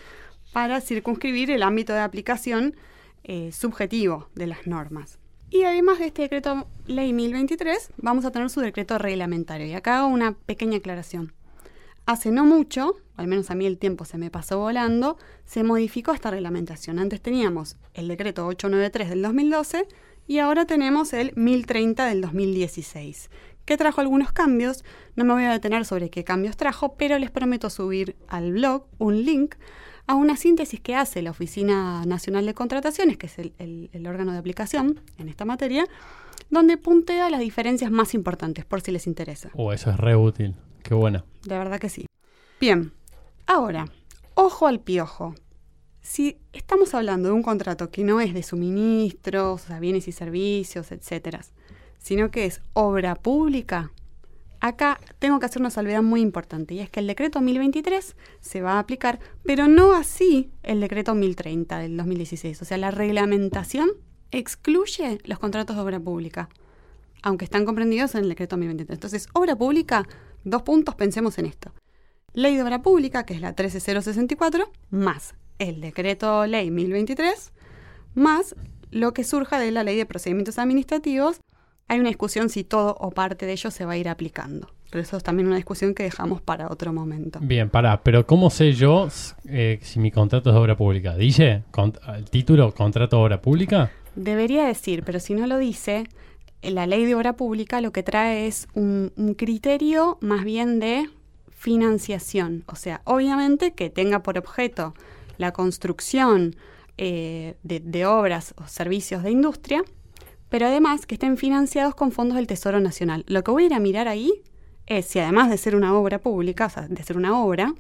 para 0.52 0.82
circunscribir 0.82 1.52
el 1.52 1.62
ámbito 1.62 1.94
de 1.94 2.00
aplicación 2.00 2.76
eh, 3.24 3.52
subjetivo 3.52 4.28
de 4.34 4.48
las 4.48 4.66
normas. 4.66 5.20
Y 5.52 5.62
además 5.62 6.00
de 6.00 6.08
este 6.08 6.24
decreto 6.24 6.66
ley 6.88 7.14
1023, 7.14 7.92
vamos 7.98 8.26
a 8.26 8.32
tener 8.32 8.50
su 8.50 8.62
decreto 8.62 8.98
reglamentario. 8.98 9.68
Y 9.68 9.74
acá 9.74 10.00
hago 10.00 10.08
una 10.08 10.32
pequeña 10.32 10.78
aclaración. 10.78 11.34
Hace 12.08 12.32
no 12.32 12.46
mucho, 12.46 12.96
al 13.16 13.28
menos 13.28 13.52
a 13.52 13.56
mí 13.56 13.68
el 13.68 13.78
tiempo 13.78 14.06
se 14.06 14.18
me 14.18 14.32
pasó 14.32 14.58
volando, 14.58 15.20
se 15.46 15.64
modificó 15.64 16.14
esta 16.14 16.32
reglamentación. 16.32 16.98
Antes 16.98 17.22
teníamos 17.22 17.78
el 17.94 18.08
decreto 18.08 18.48
893 18.48 19.10
del 19.10 19.22
2012 19.22 19.88
y 20.28 20.40
ahora 20.40 20.66
tenemos 20.66 21.14
el 21.14 21.34
1030 21.36 22.06
del 22.06 22.22
2016, 22.22 23.30
que 23.66 23.78
trajo 23.78 24.02
algunos 24.02 24.32
cambios. 24.32 24.84
No 25.16 25.24
me 25.24 25.34
voy 25.34 25.44
a 25.44 25.52
detener 25.52 25.86
sobre 25.86 26.10
qué 26.10 26.24
cambios 26.24 26.58
trajo, 26.58 26.96
pero 26.96 27.20
les 27.20 27.32
prometo 27.32 27.70
subir 27.70 28.16
al 28.28 28.54
blog 28.54 28.86
un 28.98 29.24
link 29.24 29.56
a 30.08 30.16
una 30.16 30.38
síntesis 30.38 30.80
que 30.80 30.96
hace 30.96 31.22
la 31.22 31.32
Oficina 31.32 32.06
Nacional 32.06 32.46
de 32.46 32.54
Contrataciones, 32.54 33.18
que 33.18 33.26
es 33.28 33.38
el, 33.40 34.08
órgano 34.08 34.32
de 34.32 34.38
aplicación 34.38 35.02
en 35.18 35.30
esta 35.30 35.46
materia, 35.46 35.88
donde 36.50 36.78
puntea 36.78 37.30
las 37.30 37.40
diferencias 37.40 37.90
más 37.92 38.14
importantes, 38.14 38.66
por 38.66 38.82
si 38.82 38.92
les 38.92 39.08
interesa. 39.08 39.50
Oh, 39.56 39.74
eso 39.74 39.90
es 39.90 39.98
re 39.98 40.16
útil. 40.16 40.56
Qué 40.84 40.94
bueno. 40.94 41.24
De 41.44 41.58
verdad 41.58 41.80
que 41.80 41.90
sí. 41.90 42.06
Bien, 42.60 42.94
ahora, 43.48 43.88
ojo 44.36 44.68
al 44.68 44.80
piojo, 44.80 45.34
si 46.06 46.38
estamos 46.54 46.94
hablando 46.94 47.30
de 47.30 47.34
un 47.34 47.42
contrato 47.42 47.90
que 47.90 48.04
no 48.04 48.22
es 48.22 48.36
de 48.36 48.44
suministros, 48.44 49.64
o 49.64 49.68
sea, 49.68 49.80
bienes 49.80 50.08
y 50.08 50.12
servicios, 50.12 50.92
etcétera, 50.92 51.42
sino 51.98 52.30
que 52.30 52.46
es 52.46 52.62
obra 52.74 53.16
pública, 53.16 53.92
acá 54.60 55.00
tengo 55.18 55.40
que 55.40 55.48
hacer 55.48 55.64
una 55.64 55.72
salvedad 55.72 56.04
muy 56.04 56.22
importante 56.22 56.76
y 56.76 56.80
es 56.80 56.92
que 56.92 57.00
el 57.00 57.08
decreto 57.08 57.42
1023 57.42 58.16
se 58.40 58.62
va 58.62 58.74
a 58.74 58.80
aplicar, 58.80 59.20
pero 59.44 59.68
no 59.68 59.94
así 59.94 60.52
el 60.62 60.80
decreto 60.80 61.16
1030 61.16 61.80
del 61.80 61.98
2016. 61.98 62.62
O 62.62 62.66
sea, 62.66 62.78
la 62.78 62.92
reglamentación 62.92 63.90
excluye 64.30 65.18
los 65.24 65.40
contratos 65.40 65.76
de 65.76 65.82
obra 65.82 66.00
pública, 66.00 66.50
aunque 67.24 67.46
están 67.46 67.66
comprendidos 67.66 68.14
en 68.14 68.22
el 68.22 68.30
decreto 68.30 68.58
1023. 68.58 68.96
Entonces, 68.96 69.28
obra 69.34 69.56
pública, 69.56 70.08
dos 70.44 70.62
puntos, 70.62 70.94
pensemos 70.94 71.40
en 71.40 71.48
esto. 71.48 71.74
Ley 72.34 72.56
de 72.56 72.62
obra 72.62 72.84
pública, 72.84 73.26
que 73.26 73.34
es 73.34 73.42
la 73.42 73.56
13064, 73.56 74.72
más 74.92 75.34
el 75.60 75.82
decreto 75.82 76.46
ley 76.46 76.72
1023 76.72 77.52
más 78.16 78.56
lo 78.92 79.14
que 79.14 79.24
surja 79.24 79.60
de 79.60 79.72
la 79.72 79.84
ley 79.84 79.98
de 79.98 80.06
procedimientos 80.06 80.58
administrativos. 80.58 81.42
Hay 81.88 82.00
una 82.00 82.10
discusión 82.10 82.50
si 82.50 82.64
todo 82.64 82.96
o 83.00 83.12
parte 83.12 83.46
de 83.46 83.52
ello 83.52 83.70
se 83.70 83.86
va 83.86 83.94
a 83.94 83.98
ir 83.98 84.10
aplicando. 84.10 84.70
Pero 84.90 85.04
eso 85.04 85.18
es 85.18 85.24
también 85.24 85.48
una 85.48 85.58
discusión 85.58 85.94
que 85.94 86.04
dejamos 86.04 86.42
para 86.42 86.70
otro 86.70 86.94
momento. 86.94 87.40
Bien, 87.42 87.70
para, 87.70 88.02
pero 88.02 88.26
¿cómo 88.26 88.50
sé 88.50 88.72
yo 88.74 89.10
eh, 89.50 89.80
si 89.82 90.00
mi 90.00 90.12
contrato 90.12 90.50
es 90.50 90.54
de 90.54 90.62
obra 90.62 90.78
pública? 90.78 91.16
¿Dice 91.16 91.64
el 92.16 92.30
título 92.30 92.74
contrato 92.74 93.18
de 93.18 93.24
obra 93.24 93.42
pública? 93.42 93.92
Debería 94.16 94.66
decir, 94.66 95.04
pero 95.04 95.20
si 95.20 95.34
no 95.34 95.46
lo 95.48 95.58
dice, 95.58 96.06
la 96.62 96.88
ley 96.88 97.06
de 97.06 97.16
obra 97.16 97.36
pública 97.36 97.82
lo 97.82 97.92
que 97.92 98.04
trae 98.04 98.48
es 98.48 98.68
un 98.74 99.36
criterio 99.38 100.18
más 100.22 100.46
bien 100.46 100.80
de 100.80 101.10
financiación. 101.50 102.64
O 102.68 102.76
sea, 102.76 103.02
obviamente 103.04 103.74
que 103.74 103.90
tenga 103.90 104.24
por 104.24 104.38
objeto 104.38 104.94
la 105.38 105.52
construcción 105.52 106.56
eh, 106.98 107.56
de, 107.64 108.06
obras 108.06 108.54
o 108.58 108.68
servicios 108.68 109.24
de 109.24 109.32
industria, 109.32 109.84
pero 110.50 110.68
además 110.68 111.06
que 111.06 111.16
estén 111.16 111.38
financiados 111.38 111.96
con 111.96 112.12
fondos 112.12 112.38
del 112.38 112.48
Tesoro 112.48 112.80
Nacional. 112.80 113.26
Lo 113.28 113.44
que 113.44 113.52
voy 113.52 113.64
a 113.64 113.66
ir 113.68 113.74
a 113.74 113.80
mirar 113.80 114.08
ahí 114.08 114.44
es 114.86 115.06
si 115.06 115.20
además 115.20 115.50
de 115.50 115.58
ser 115.58 115.76
una 115.76 115.94
obra 115.98 116.20
pública, 116.20 116.68
o 116.68 116.70
sea, 116.70 116.88
de 116.88 117.04
ser 117.04 117.18
una 117.18 117.40
obra, 117.40 117.74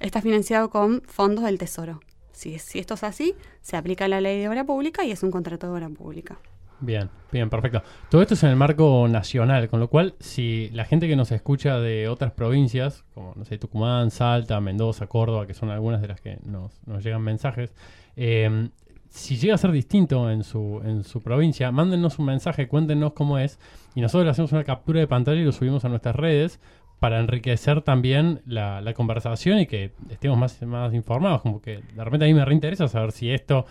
está 0.00 0.22
financiado 0.22 0.70
con 0.70 1.02
fondos 1.02 1.44
del 1.44 1.58
Tesoro. 1.58 2.00
Si, 2.32 2.58
si 2.58 2.78
esto 2.78 2.94
es 2.94 3.04
así, 3.04 3.34
se 3.60 3.76
aplica 3.76 4.08
la 4.08 4.20
ley 4.20 4.40
de 4.40 4.48
obra 4.48 4.64
pública 4.64 5.04
y 5.04 5.10
es 5.10 5.22
un 5.22 5.30
contrato 5.30 5.66
de 5.66 5.72
obra 5.74 5.88
pública. 5.90 6.38
Bien, 6.80 7.10
bien, 7.30 7.50
perfecto. 7.50 7.82
Todo 8.08 8.22
esto 8.22 8.34
es 8.34 8.42
en 8.42 8.50
el 8.50 8.56
marco 8.56 9.06
nacional, 9.08 9.68
con 9.68 9.80
lo 9.80 9.88
cual, 9.88 10.14
si 10.18 10.70
la 10.70 10.84
gente 10.84 11.08
que 11.08 11.16
nos 11.16 11.30
escucha 11.30 11.78
de 11.78 12.08
otras 12.08 12.32
provincias, 12.32 13.04
como, 13.14 13.34
no 13.36 13.44
sé, 13.44 13.58
Tucumán, 13.58 14.10
Salta, 14.10 14.60
Mendoza, 14.60 15.06
Córdoba, 15.06 15.46
que 15.46 15.54
son 15.54 15.70
algunas 15.70 16.00
de 16.00 16.08
las 16.08 16.20
que 16.20 16.38
nos, 16.44 16.72
llegan 17.04 17.22
mensajes, 17.22 17.74
em, 18.16 18.70
si 19.10 19.36
llega 19.36 19.54
a 19.56 19.58
ser 19.58 19.72
distinto 19.72 20.30
en 20.30 20.42
su, 20.42 20.80
en 20.84 21.04
su 21.04 21.20
provincia, 21.20 21.70
mándenos 21.70 22.18
un 22.18 22.26
mensaje, 22.26 22.68
cuéntenos 22.68 23.12
cómo 23.12 23.38
es, 23.38 23.58
y 23.94 24.00
nosotros 24.00 24.24
le 24.24 24.30
hacemos 24.30 24.52
una 24.52 24.64
captura 24.64 25.00
de 25.00 25.06
pantalla 25.06 25.40
y 25.40 25.44
lo 25.44 25.52
subimos 25.52 25.84
a 25.84 25.88
nuestras 25.88 26.16
redes 26.16 26.60
para 27.00 27.18
enriquecer 27.18 27.82
también 27.82 28.40
la, 28.46 28.80
la 28.80 28.94
conversación 28.94 29.58
y 29.58 29.66
que 29.66 29.92
estemos 30.10 30.38
más, 30.38 30.62
más 30.62 30.94
informados, 30.94 31.42
como 31.42 31.60
que 31.60 31.80
de 31.94 32.04
repente 32.04 32.26
a 32.26 32.28
mí 32.28 32.34
me 32.34 32.44
reinteresa 32.44 32.88
saber 32.88 33.12
si 33.12 33.30
esto 33.30 33.66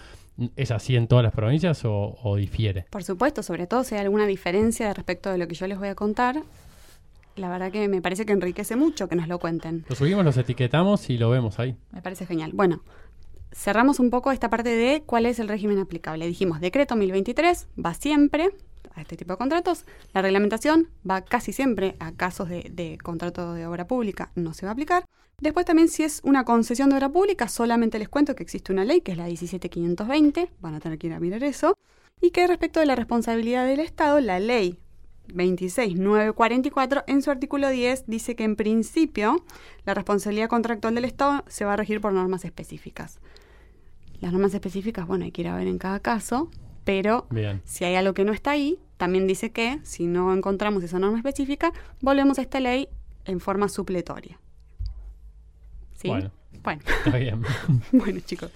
¿Es 0.56 0.72
así 0.72 0.96
en 0.96 1.08
todas 1.08 1.24
las 1.24 1.34
provincias 1.34 1.84
o, 1.86 2.18
o 2.24 2.36
difiere? 2.36 2.86
Por 2.90 3.04
supuesto, 3.04 3.44
sobre 3.44 3.68
todo 3.68 3.84
si 3.84 3.96
hay 3.96 4.02
alguna 4.02 4.26
diferencia 4.26 4.94
respecto 4.94 5.32
de 5.32 5.38
lo 5.38 5.48
que 5.48 5.56
yo 5.56 5.68
les 5.68 5.78
voy 5.78 5.90
a 5.90 5.96
contar, 5.96 6.44
la 7.36 7.50
verdad 7.50 7.72
que 7.72 7.88
me 7.88 8.02
parece 8.02 8.26
que 8.26 8.34
enriquece 8.34 8.76
mucho 8.76 9.08
que 9.08 9.16
nos 9.16 9.28
lo 9.28 9.40
cuenten. 9.40 9.86
Lo 9.88 9.96
subimos, 9.96 10.26
los 10.26 10.38
etiquetamos 10.38 11.10
y 11.10 11.18
lo 11.18 11.30
vemos 11.30 11.60
ahí. 11.60 11.76
Me 11.92 12.02
parece 12.02 12.26
genial. 12.26 12.52
Bueno, 12.54 12.82
cerramos 13.52 14.00
un 14.00 14.10
poco 14.10 14.32
esta 14.32 14.50
parte 14.50 14.70
de 14.70 15.04
cuál 15.06 15.26
es 15.26 15.40
el 15.40 15.48
régimen 15.48 15.80
aplicable. 15.80 16.28
Dijimos, 16.28 16.60
decreto 16.60 16.96
1023 16.96 17.68
va 17.84 17.94
siempre 17.94 18.52
a 18.96 19.02
este 19.02 19.18
tipo 19.18 19.34
de 19.34 19.38
contratos. 19.38 19.86
La 20.14 20.22
reglamentación 20.22 20.90
va 21.10 21.22
casi 21.22 21.54
siempre 21.54 21.96
a 22.00 22.12
casos 22.12 22.50
de, 22.50 22.98
contrato 23.04 23.54
de 23.54 23.66
obra 23.66 23.88
pública, 23.88 24.32
no 24.36 24.54
se 24.54 24.66
va 24.66 24.72
a 24.72 24.74
aplicar. 24.74 25.06
Después 25.40 25.66
también 25.66 25.88
si 25.88 26.04
es 26.04 26.22
una 26.24 26.44
concesión 26.44 26.90
de 26.90 26.96
obra 26.96 27.10
pública, 27.10 27.48
solamente 27.48 28.00
les 28.00 28.10
cuento 28.10 28.36
que 28.36 28.44
existe 28.44 28.74
una 28.74 28.84
ley, 28.84 29.02
que 29.02 29.14
es 29.14 29.18
la 29.18 29.28
17520, 29.28 30.52
van 30.60 30.76
a 30.76 30.80
tener 30.80 30.98
que 30.98 31.08
ir 31.08 31.14
a 31.14 31.20
mirar 31.20 31.44
eso, 31.44 31.78
y 32.22 32.32
que 32.32 32.48
respecto 32.48 32.80
de 32.80 32.86
la 32.86 32.96
responsabilidad 32.96 33.66
del 33.66 33.80
Estado, 33.80 34.20
la 34.20 34.40
ley 34.40 34.80
26944, 35.34 37.04
en 37.08 37.22
su 37.22 37.32
artículo 37.32 37.70
10 37.70 38.06
dice 38.08 38.36
que 38.36 38.44
en 38.44 38.56
principio 38.56 39.44
la 39.86 39.94
responsabilidad 39.94 40.50
contractual 40.50 40.96
del 40.96 41.06
Estado 41.06 41.44
se 41.48 41.66
va 41.66 41.74
a 41.74 41.78
regir 41.78 42.02
por 42.02 42.14
normas 42.14 42.46
específicas. 42.46 43.20
Las 44.20 44.34
normas 44.34 44.54
específicas, 44.54 45.08
bueno, 45.08 45.26
hay 45.26 45.32
que 45.32 45.42
ir 45.42 45.48
a 45.48 45.56
ver 45.56 45.68
en 45.68 45.78
cada 45.78 46.02
caso, 46.02 46.50
pero 46.84 47.28
Bien. 47.30 47.62
si 47.66 47.86
hay 47.86 47.96
algo 47.96 48.14
que 48.14 48.24
no 48.24 48.34
está 48.34 48.52
ahí, 48.52 48.80
también 48.98 49.28
dice 49.28 49.52
que 49.52 49.80
si 49.84 50.08
no 50.08 50.34
encontramos 50.34 50.84
esa 50.84 51.00
norma 51.00 51.18
específica, 51.18 51.72
volvemos 52.02 52.40
a 52.40 52.42
esta 52.42 52.60
ley 52.60 52.90
en 53.26 53.40
forma 53.40 53.70
supletoria. 53.70 54.40
¿Sí? 55.96 56.08
Bueno. 56.08 56.32
Bueno, 56.62 56.82
Está 57.06 57.18
bien. 57.18 57.42
bueno, 57.94 58.20
chicos. 58.26 58.52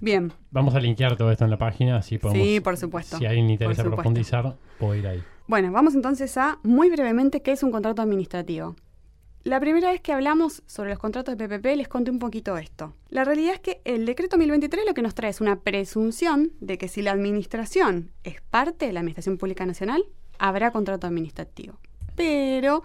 Bien, 0.00 0.32
Vamos 0.50 0.74
a 0.74 0.80
linkear 0.80 1.16
todo 1.16 1.30
esto 1.32 1.44
en 1.44 1.50
la 1.50 1.58
página, 1.58 1.96
así 1.96 2.18
podemos. 2.18 2.46
sí, 2.46 2.60
por 2.60 2.76
supuesto. 2.76 3.18
Si 3.18 3.26
alguien 3.26 3.46
le 3.46 3.54
interesa 3.54 3.82
profundizar, 3.82 4.56
puede 4.78 5.00
ir 5.00 5.06
ahí. 5.08 5.22
Bueno, 5.48 5.72
vamos 5.72 5.94
entonces 5.94 6.36
a 6.36 6.58
muy 6.62 6.88
brevemente 6.90 7.42
qué 7.42 7.52
es 7.52 7.62
un 7.62 7.72
contrato 7.72 8.00
administrativo. 8.02 8.76
La 9.44 9.60
primera 9.60 9.90
vez 9.90 10.00
que 10.00 10.12
hablamos 10.12 10.62
sobre 10.66 10.90
los 10.90 10.98
contratos 10.98 11.36
de 11.36 11.48
PPP 11.48 11.76
les 11.76 11.88
conté 11.88 12.10
un 12.10 12.18
poquito 12.18 12.58
esto. 12.58 12.94
La 13.08 13.24
realidad 13.24 13.54
es 13.54 13.60
que 13.60 13.80
el 13.84 14.04
decreto 14.04 14.36
1023 14.36 14.84
lo 14.84 14.94
que 14.94 15.02
nos 15.02 15.14
trae 15.14 15.30
es 15.30 15.40
una 15.40 15.60
presunción 15.60 16.52
de 16.60 16.76
que 16.76 16.88
si 16.88 17.02
la 17.02 17.12
administración 17.12 18.10
es 18.24 18.40
parte 18.42 18.86
de 18.86 18.92
la 18.92 19.00
Administración 19.00 19.38
Pública 19.38 19.64
Nacional, 19.64 20.04
habrá 20.38 20.72
contrato 20.72 21.06
administrativo. 21.06 21.78
Pero 22.16 22.82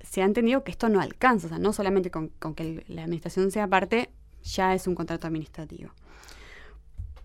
se 0.00 0.20
ha 0.20 0.26
entendido 0.26 0.62
que 0.62 0.72
esto 0.72 0.90
no 0.90 1.00
alcanza, 1.00 1.46
o 1.46 1.48
sea, 1.48 1.58
no 1.58 1.72
solamente 1.72 2.10
con, 2.10 2.30
que 2.54 2.84
la 2.86 3.04
administración 3.04 3.50
sea 3.50 3.66
parte, 3.66 4.10
ya 4.42 4.74
es 4.74 4.86
un 4.86 4.94
contrato 4.94 5.26
administrativo. 5.26 5.90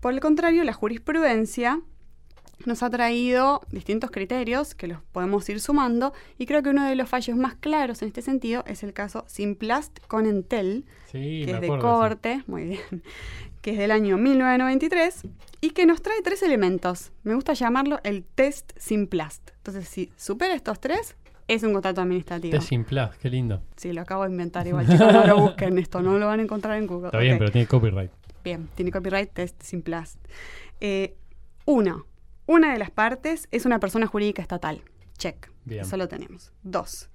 Por 0.00 0.14
el 0.14 0.20
contrario, 0.20 0.64
la 0.64 0.72
jurisprudencia 0.72 1.82
nos 2.66 2.82
ha 2.82 2.90
traído 2.90 3.60
distintos 3.70 4.10
criterios 4.10 4.74
que 4.74 4.88
los 4.88 5.00
podemos 5.12 5.48
ir 5.48 5.60
sumando 5.60 6.12
y 6.38 6.46
creo 6.46 6.62
que 6.62 6.70
uno 6.70 6.84
de 6.84 6.96
los 6.96 7.08
fallos 7.08 7.36
más 7.36 7.54
claros 7.54 8.02
en 8.02 8.08
este 8.08 8.22
sentido 8.22 8.64
es 8.66 8.82
el 8.82 8.92
caso 8.92 9.24
Simplast 9.28 9.98
con 10.06 10.26
Entel, 10.26 10.84
Sí, 11.10 11.42
que 11.44 11.52
es 11.52 11.60
de 11.60 11.68
corte, 11.68 12.42
muy 12.46 12.64
bien, 12.64 13.02
que 13.62 13.72
es 13.72 13.78
del 13.78 13.90
año 13.90 14.18
1993 14.18 15.22
y 15.60 15.70
que 15.70 15.86
nos 15.86 16.02
trae 16.02 16.20
tres 16.22 16.42
elementos. 16.42 17.12
Me 17.22 17.34
gusta 17.34 17.54
llamarlo 17.54 18.00
el 18.04 18.24
test 18.24 18.72
Simplast. 18.76 19.50
Entonces, 19.56 19.88
si 19.88 20.10
supera 20.16 20.54
estos 20.54 20.80
tres, 20.80 21.16
es 21.48 21.62
un 21.62 21.72
contrato 21.72 22.02
administrativo. 22.02 22.52
Test 22.52 22.68
sin 22.68 22.84
plus, 22.84 23.16
qué 23.20 23.30
lindo. 23.30 23.62
Sí, 23.76 23.92
lo 23.92 24.02
acabo 24.02 24.24
de 24.24 24.30
inventar 24.30 24.66
igual, 24.66 24.86
chicos, 24.86 25.12
no 25.12 25.26
lo 25.26 25.40
busquen 25.40 25.78
esto, 25.78 26.02
no 26.02 26.18
lo 26.18 26.26
van 26.26 26.40
a 26.40 26.42
encontrar 26.42 26.76
en 26.76 26.86
Google. 26.86 27.08
Está 27.08 27.18
bien, 27.18 27.38
pero 27.38 27.50
tiene 27.50 27.66
copyright. 27.66 28.10
Bien, 28.44 28.68
tiene 28.74 28.92
copyright 28.92 29.32
test 29.32 29.60
sin 29.62 29.82
plast. 29.82 30.18
Eh, 30.80 31.16
uno, 31.64 32.06
una 32.48 32.72
de 32.72 32.78
las 32.80 32.90
partes 32.90 33.46
es 33.52 33.64
una 33.64 33.78
persona 33.78 34.08
jurídica 34.08 34.42
estatal. 34.42 34.82
Check. 35.18 35.50
Bien. 35.64 35.82
Eso 35.82 35.96
lo 35.96 36.08
tenemos. 36.08 36.52
Dos, 36.64 37.10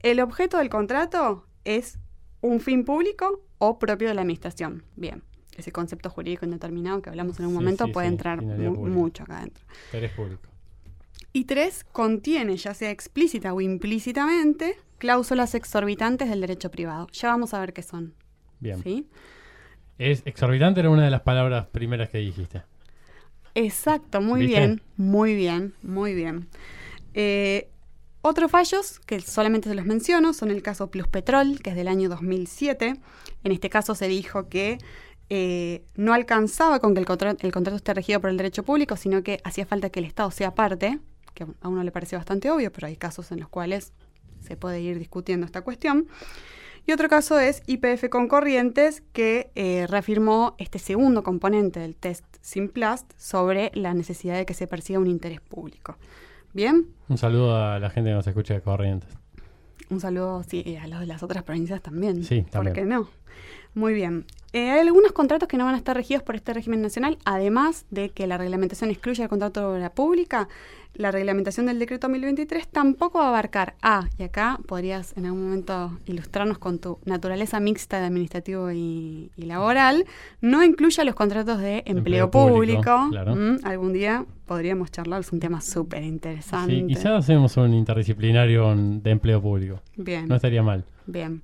el 0.00 0.20
objeto 0.20 0.56
del 0.58 0.70
contrato 0.70 1.46
es 1.64 1.98
un 2.40 2.60
fin 2.60 2.84
público 2.84 3.42
o 3.58 3.78
propio 3.78 4.08
de 4.08 4.14
la 4.14 4.22
administración. 4.22 4.84
Bien. 4.96 5.22
Ese 5.56 5.72
concepto 5.72 6.08
jurídico 6.10 6.44
indeterminado 6.44 7.00
que 7.02 7.10
hablamos 7.10 7.38
en 7.40 7.46
un 7.46 7.52
Sí, 7.52 7.56
momento 7.58 7.86
sí, 7.86 7.92
puede 7.92 8.06
sí, 8.08 8.12
entrar 8.14 8.42
mu- 8.42 8.86
mucho 8.88 9.22
acá 9.24 9.38
adentro. 9.38 9.64
Interés 9.86 10.12
público. 10.12 10.42
Y 11.32 11.44
tres, 11.44 11.84
contiene, 11.92 12.56
ya 12.56 12.72
sea 12.74 12.90
explícita 12.90 13.52
o 13.54 13.60
implícitamente, 13.60 14.76
cláusulas 14.98 15.54
exorbitantes 15.54 16.28
del 16.30 16.40
derecho 16.42 16.70
privado. 16.70 17.06
Ya 17.12 17.28
vamos 17.28 17.54
a 17.54 17.60
ver 17.60 17.72
qué 17.72 17.82
son. 17.82 18.14
Bien. 18.60 18.82
¿sí? 18.82 19.08
Es 19.98 20.22
exorbitante, 20.26 20.80
era 20.80 20.90
una 20.90 21.04
de 21.04 21.10
las 21.10 21.22
palabras 21.22 21.66
primeras 21.68 22.10
que 22.10 22.18
dijiste. 22.18 22.62
Exacto, 23.56 24.20
muy 24.20 24.40
¿Viste? 24.42 24.60
bien, 24.60 24.82
muy 24.96 25.34
bien, 25.34 25.74
muy 25.82 26.14
bien. 26.14 26.46
Eh, 27.14 27.68
otros 28.22 28.50
fallos, 28.50 29.00
que 29.06 29.20
solamente 29.20 29.68
se 29.68 29.74
los 29.74 29.86
menciono, 29.86 30.34
son 30.34 30.50
el 30.50 30.62
caso 30.62 30.90
Plus 30.90 31.08
Petrol, 31.08 31.60
que 31.62 31.70
es 31.70 31.76
del 31.76 31.88
año 31.88 32.08
2007. 32.08 32.96
En 33.44 33.52
este 33.52 33.70
caso 33.70 33.94
se 33.94 34.08
dijo 34.08 34.48
que 34.48 34.78
eh, 35.30 35.82
no 35.96 36.12
alcanzaba 36.12 36.80
con 36.80 36.92
que 36.94 37.00
el, 37.00 37.06
contra- 37.06 37.36
el 37.40 37.52
contrato 37.52 37.76
esté 37.76 37.94
regido 37.94 38.20
por 38.20 38.30
el 38.30 38.36
derecho 38.36 38.62
público, 38.62 38.96
sino 38.96 39.22
que 39.22 39.40
hacía 39.42 39.64
falta 39.64 39.90
que 39.90 40.00
el 40.00 40.06
Estado 40.06 40.30
sea 40.30 40.54
parte, 40.54 40.98
que 41.34 41.46
a 41.60 41.68
uno 41.68 41.82
le 41.82 41.92
parece 41.92 42.16
bastante 42.16 42.50
obvio, 42.50 42.70
pero 42.72 42.88
hay 42.88 42.96
casos 42.96 43.32
en 43.32 43.40
los 43.40 43.48
cuales 43.48 43.92
se 44.46 44.56
puede 44.56 44.80
ir 44.82 44.98
discutiendo 44.98 45.46
esta 45.46 45.62
cuestión. 45.62 46.08
Y 46.86 46.92
otro 46.92 47.08
caso 47.08 47.38
es 47.40 47.62
IPF 47.66 48.08
con 48.08 48.28
Corrientes, 48.28 49.02
que 49.12 49.50
eh, 49.56 49.86
reafirmó 49.88 50.54
este 50.58 50.78
segundo 50.78 51.22
componente 51.24 51.80
del 51.80 51.96
test 51.96 52.24
Simplast 52.42 53.12
sobre 53.16 53.72
la 53.74 53.92
necesidad 53.92 54.36
de 54.36 54.46
que 54.46 54.54
se 54.54 54.66
persiga 54.68 55.00
un 55.00 55.08
interés 55.08 55.40
público. 55.40 55.96
Bien, 56.52 56.86
Un 57.08 57.18
saludo 57.18 57.56
a 57.56 57.78
la 57.80 57.90
gente 57.90 58.10
que 58.10 58.14
nos 58.14 58.26
escucha 58.26 58.54
de 58.54 58.60
Corrientes. 58.62 59.10
un 59.90 60.00
saludo 60.00 60.42
sí, 60.44 60.76
a 60.80 60.86
los 60.86 61.00
de 61.00 61.06
las 61.06 61.22
otras 61.22 61.42
provincias 61.42 61.82
también. 61.82 62.22
Sí, 62.24 62.42
¿Por 62.42 62.50
también. 62.50 62.74
qué 62.74 62.84
no? 62.84 63.08
Muy 63.76 63.92
bien. 63.92 64.24
Eh, 64.54 64.70
hay 64.70 64.80
algunos 64.80 65.12
contratos 65.12 65.48
que 65.50 65.58
no 65.58 65.66
van 65.66 65.74
a 65.74 65.78
estar 65.78 65.94
regidos 65.94 66.22
por 66.22 66.34
este 66.34 66.54
régimen 66.54 66.80
nacional, 66.80 67.18
además 67.26 67.84
de 67.90 68.08
que 68.08 68.26
la 68.26 68.38
reglamentación 68.38 68.90
excluye 68.90 69.22
el 69.22 69.28
contrato 69.28 69.60
de 69.60 69.66
obra 69.76 69.90
pública. 69.90 70.48
La 70.94 71.10
reglamentación 71.10 71.66
del 71.66 71.78
decreto 71.78 72.08
1023 72.08 72.68
tampoco 72.68 73.18
va 73.18 73.26
a 73.26 73.28
abarcar 73.28 73.74
Ah, 73.82 74.08
y 74.18 74.22
acá 74.22 74.58
podrías 74.66 75.14
en 75.18 75.26
algún 75.26 75.44
momento 75.44 75.98
ilustrarnos 76.06 76.56
con 76.56 76.78
tu 76.78 76.98
naturaleza 77.04 77.60
mixta 77.60 78.00
de 78.00 78.06
administrativo 78.06 78.70
y, 78.72 79.30
y 79.36 79.42
laboral. 79.42 80.06
No 80.40 80.64
incluye 80.64 81.04
los 81.04 81.14
contratos 81.14 81.58
de 81.60 81.82
empleo, 81.84 82.24
Empleo 82.24 82.30
público. 82.30 82.80
público, 82.82 83.10
claro. 83.10 83.36
Mm, 83.36 83.58
algún 83.62 83.92
día 83.92 84.24
podríamos 84.46 84.90
charlar, 84.90 85.20
es 85.20 85.32
un 85.32 85.40
tema 85.40 85.60
súper 85.60 86.02
interesante. 86.02 86.74
Sí, 86.76 86.86
quizás 86.86 87.12
hacemos 87.24 87.54
un 87.58 87.74
interdisciplinario 87.74 88.74
de 88.74 89.10
empleo 89.10 89.42
público. 89.42 89.82
Bien, 89.96 90.26
No 90.28 90.36
estaría 90.36 90.62
mal. 90.62 90.82
bien. 91.06 91.42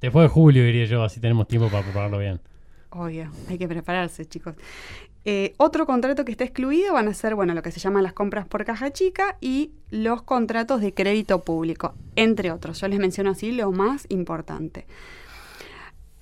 Después 0.00 0.24
de 0.24 0.28
julio, 0.28 0.64
diría 0.64 0.86
yo, 0.86 1.02
así 1.02 1.20
tenemos 1.20 1.46
tiempo 1.46 1.68
para 1.68 1.82
prepararlo 1.82 2.18
bien. 2.18 2.40
Obvio, 2.90 3.30
hay 3.48 3.58
que 3.58 3.68
prepararse, 3.68 4.26
chicos. 4.26 4.54
Eh, 5.26 5.52
otro 5.58 5.84
contrato 5.84 6.24
que 6.24 6.32
está 6.32 6.44
excluido 6.44 6.94
van 6.94 7.06
a 7.08 7.14
ser, 7.14 7.34
bueno, 7.34 7.52
lo 7.52 7.62
que 7.62 7.70
se 7.70 7.78
llaman 7.78 8.02
las 8.02 8.14
compras 8.14 8.46
por 8.46 8.64
caja 8.64 8.90
chica 8.90 9.36
y 9.40 9.72
los 9.90 10.22
contratos 10.22 10.80
de 10.80 10.94
crédito 10.94 11.44
público, 11.44 11.94
entre 12.16 12.50
otros. 12.50 12.80
Yo 12.80 12.88
les 12.88 12.98
menciono 12.98 13.30
así 13.30 13.52
lo 13.52 13.70
más 13.70 14.06
importante. 14.08 14.86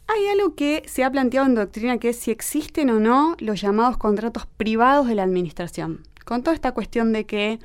Hay 0.08 0.26
algo 0.26 0.54
que 0.54 0.82
se 0.86 1.04
ha 1.04 1.12
planteado 1.12 1.46
en 1.46 1.54
doctrina 1.54 1.98
que 1.98 2.08
es 2.08 2.16
si 2.18 2.30
existen 2.30 2.90
o 2.90 2.98
no 2.98 3.36
los 3.38 3.60
llamados 3.60 3.98
contratos 3.98 4.46
privados 4.46 5.06
de 5.06 5.14
la 5.14 5.22
administración. 5.22 6.02
Con 6.24 6.42
toda 6.42 6.54
esta 6.54 6.72
cuestión 6.72 7.12
de 7.12 7.24
que 7.24 7.60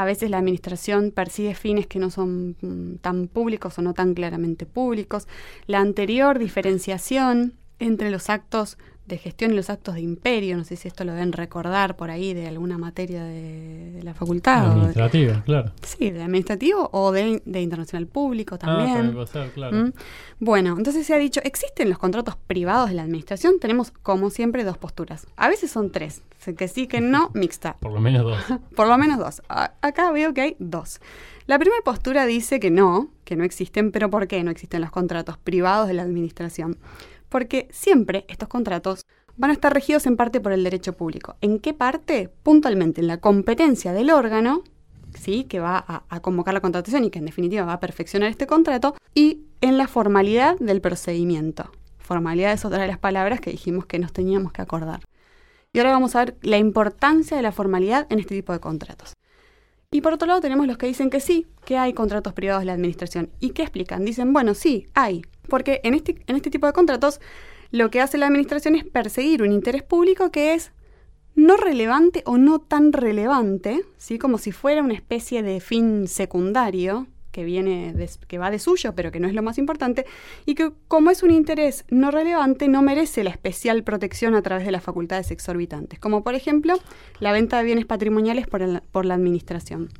a 0.00 0.06
veces 0.06 0.30
la 0.30 0.38
administración 0.38 1.10
persigue 1.10 1.54
fines 1.54 1.86
que 1.86 1.98
no 1.98 2.08
son 2.08 2.56
mm, 2.62 3.00
tan 3.02 3.28
públicos 3.28 3.78
o 3.78 3.82
no 3.82 3.92
tan 3.92 4.14
claramente 4.14 4.64
públicos. 4.64 5.28
La 5.66 5.80
anterior 5.80 6.38
diferenciación 6.38 7.52
entre 7.78 8.10
los 8.10 8.30
actos 8.30 8.78
de 9.10 9.18
gestión 9.18 9.52
y 9.52 9.54
los 9.56 9.68
actos 9.70 9.94
de 9.94 10.00
imperio, 10.00 10.56
no 10.56 10.64
sé 10.64 10.76
si 10.76 10.88
esto 10.88 11.04
lo 11.04 11.12
deben 11.12 11.32
recordar 11.32 11.96
por 11.96 12.10
ahí 12.10 12.32
de 12.34 12.46
alguna 12.46 12.78
materia 12.78 13.22
de, 13.24 13.92
de 13.92 14.02
la 14.02 14.14
facultad. 14.14 14.64
o 14.66 14.68
de- 14.68 14.72
Administrativo, 14.76 15.32
claro. 15.44 15.72
sí, 15.82 16.10
de 16.10 16.22
administrativo 16.22 16.88
o 16.92 17.12
de, 17.12 17.42
de 17.44 17.60
internacional 17.60 18.06
público 18.06 18.54
Ah, 18.54 18.58
también. 18.58 18.92
también 18.94 19.14
puede 19.14 19.26
ser, 19.26 19.50
claro. 19.52 19.76
¿Mm? 19.76 19.92
Bueno, 20.38 20.74
entonces 20.78 21.06
se 21.06 21.14
ha 21.14 21.18
dicho, 21.18 21.40
¿existen 21.44 21.88
los 21.88 21.98
contratos 21.98 22.36
privados 22.46 22.88
de 22.88 22.94
la 22.96 23.02
administración? 23.02 23.58
Tenemos, 23.60 23.90
como 23.90 24.30
siempre, 24.30 24.64
dos 24.64 24.78
posturas. 24.78 25.26
A 25.36 25.48
veces 25.48 25.70
son 25.70 25.90
tres, 25.92 26.22
que 26.56 26.68
sí, 26.68 26.86
que 26.86 27.00
no, 27.00 27.30
mixta. 27.34 27.76
Por 27.80 27.92
lo 27.92 28.00
menos 28.00 28.22
dos. 28.24 28.38
Por 28.76 28.86
lo 28.88 28.96
menos 28.96 29.18
dos. 29.18 29.42
A- 29.48 29.72
acá 29.82 30.10
veo 30.12 30.32
que 30.34 30.40
hay 30.40 30.56
dos. 30.58 31.00
La 31.46 31.58
primera 31.58 31.82
postura 31.82 32.26
dice 32.26 32.60
que 32.60 32.70
no, 32.70 33.10
que 33.24 33.34
no 33.34 33.42
existen, 33.44 33.90
pero 33.90 34.08
¿por 34.08 34.28
qué 34.28 34.42
no 34.44 34.50
existen 34.52 34.80
los 34.82 34.90
contratos 34.92 35.36
privados 35.36 35.88
de 35.88 35.94
la 35.94 36.02
administración? 36.02 36.78
Porque 37.30 37.68
siempre 37.70 38.26
estos 38.28 38.48
contratos 38.48 39.06
van 39.36 39.48
a 39.48 39.54
estar 39.54 39.72
regidos 39.72 40.04
en 40.06 40.18
parte 40.18 40.38
por 40.38 40.52
el 40.52 40.62
derecho 40.62 40.92
público. 40.92 41.36
¿En 41.40 41.58
qué 41.60 41.72
parte? 41.72 42.28
Puntualmente 42.42 43.00
en 43.00 43.06
la 43.06 43.16
competencia 43.16 43.94
del 43.94 44.10
órgano, 44.10 44.62
¿sí? 45.14 45.44
que 45.44 45.60
va 45.60 45.78
a, 45.78 46.04
a 46.10 46.20
convocar 46.20 46.52
la 46.52 46.60
contratación 46.60 47.04
y 47.04 47.10
que 47.10 47.20
en 47.20 47.24
definitiva 47.24 47.64
va 47.64 47.72
a 47.72 47.80
perfeccionar 47.80 48.28
este 48.28 48.46
contrato, 48.46 48.94
y 49.14 49.44
en 49.62 49.78
la 49.78 49.88
formalidad 49.88 50.58
del 50.58 50.82
procedimiento. 50.82 51.70
Formalidad 51.98 52.52
es 52.52 52.66
otra 52.66 52.82
de 52.82 52.88
las 52.88 52.98
palabras 52.98 53.40
que 53.40 53.50
dijimos 53.50 53.86
que 53.86 53.98
nos 53.98 54.12
teníamos 54.12 54.52
que 54.52 54.60
acordar. 54.60 55.00
Y 55.72 55.78
ahora 55.78 55.92
vamos 55.92 56.16
a 56.16 56.24
ver 56.24 56.36
la 56.42 56.58
importancia 56.58 57.36
de 57.36 57.42
la 57.42 57.52
formalidad 57.52 58.06
en 58.10 58.18
este 58.18 58.34
tipo 58.34 58.52
de 58.52 58.60
contratos. 58.60 59.14
Y 59.92 60.02
por 60.02 60.12
otro 60.12 60.26
lado 60.28 60.40
tenemos 60.40 60.66
los 60.66 60.78
que 60.78 60.86
dicen 60.86 61.10
que 61.10 61.20
sí, 61.20 61.46
que 61.64 61.78
hay 61.78 61.92
contratos 61.92 62.32
privados 62.32 62.62
de 62.62 62.66
la 62.66 62.74
administración. 62.74 63.30
¿Y 63.40 63.50
qué 63.50 63.62
explican? 63.62 64.04
Dicen, 64.04 64.32
bueno, 64.32 64.54
sí, 64.54 64.86
hay. 64.94 65.22
Porque 65.50 65.82
en 65.84 65.92
este, 65.92 66.16
en 66.26 66.36
este 66.36 66.48
tipo 66.48 66.66
de 66.66 66.72
contratos 66.72 67.20
lo 67.70 67.90
que 67.90 68.00
hace 68.00 68.16
la 68.16 68.26
administración 68.26 68.74
es 68.74 68.84
perseguir 68.84 69.42
un 69.42 69.52
interés 69.52 69.82
público 69.82 70.30
que 70.30 70.54
es 70.54 70.72
no 71.34 71.56
relevante 71.56 72.22
o 72.26 72.38
no 72.38 72.60
tan 72.60 72.92
relevante, 72.92 73.82
¿sí? 73.98 74.18
como 74.18 74.38
si 74.38 74.52
fuera 74.52 74.82
una 74.82 74.94
especie 74.94 75.42
de 75.42 75.60
fin 75.60 76.08
secundario, 76.08 77.06
que 77.30 77.44
viene 77.44 77.94
que 78.26 78.38
va 78.38 78.50
de 78.50 78.58
suyo, 78.58 78.94
pero 78.94 79.12
que 79.12 79.20
no 79.20 79.28
es 79.28 79.34
lo 79.34 79.42
más 79.42 79.58
importante, 79.58 80.04
y 80.46 80.54
que 80.54 80.72
como 80.88 81.10
es 81.10 81.22
un 81.22 81.30
interés 81.30 81.84
no 81.88 82.10
relevante, 82.10 82.66
no 82.66 82.82
merece 82.82 83.22
la 83.22 83.30
especial 83.30 83.84
protección 83.84 84.34
a 84.34 84.42
través 84.42 84.64
de 84.64 84.72
las 84.72 84.82
facultades 84.82 85.30
exorbitantes, 85.30 85.98
como 85.98 86.24
por 86.24 86.34
ejemplo 86.34 86.74
la 87.20 87.32
venta 87.32 87.58
de 87.58 87.64
bienes 87.64 87.86
patrimoniales 87.86 88.46
por, 88.48 88.82
por 88.90 89.06
la 89.06 89.14
administración. 89.14 89.90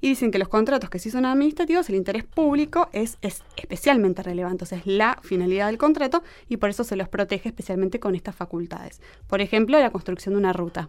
Y 0.00 0.08
dicen 0.08 0.30
que 0.30 0.38
los 0.38 0.48
contratos 0.48 0.88
que 0.90 0.98
sí 0.98 1.10
son 1.10 1.26
administrativos, 1.26 1.88
el 1.88 1.96
interés 1.96 2.24
público 2.24 2.88
es, 2.92 3.18
es 3.20 3.42
especialmente 3.56 4.22
relevante, 4.22 4.64
o 4.64 4.66
sea, 4.66 4.78
es 4.78 4.86
la 4.86 5.18
finalidad 5.22 5.66
del 5.66 5.78
contrato 5.78 6.22
y 6.48 6.56
por 6.56 6.70
eso 6.70 6.84
se 6.84 6.96
los 6.96 7.08
protege 7.08 7.48
especialmente 7.48 8.00
con 8.00 8.14
estas 8.14 8.34
facultades. 8.34 9.00
Por 9.26 9.40
ejemplo, 9.40 9.78
la 9.78 9.90
construcción 9.90 10.34
de 10.34 10.40
una 10.40 10.52
ruta. 10.52 10.88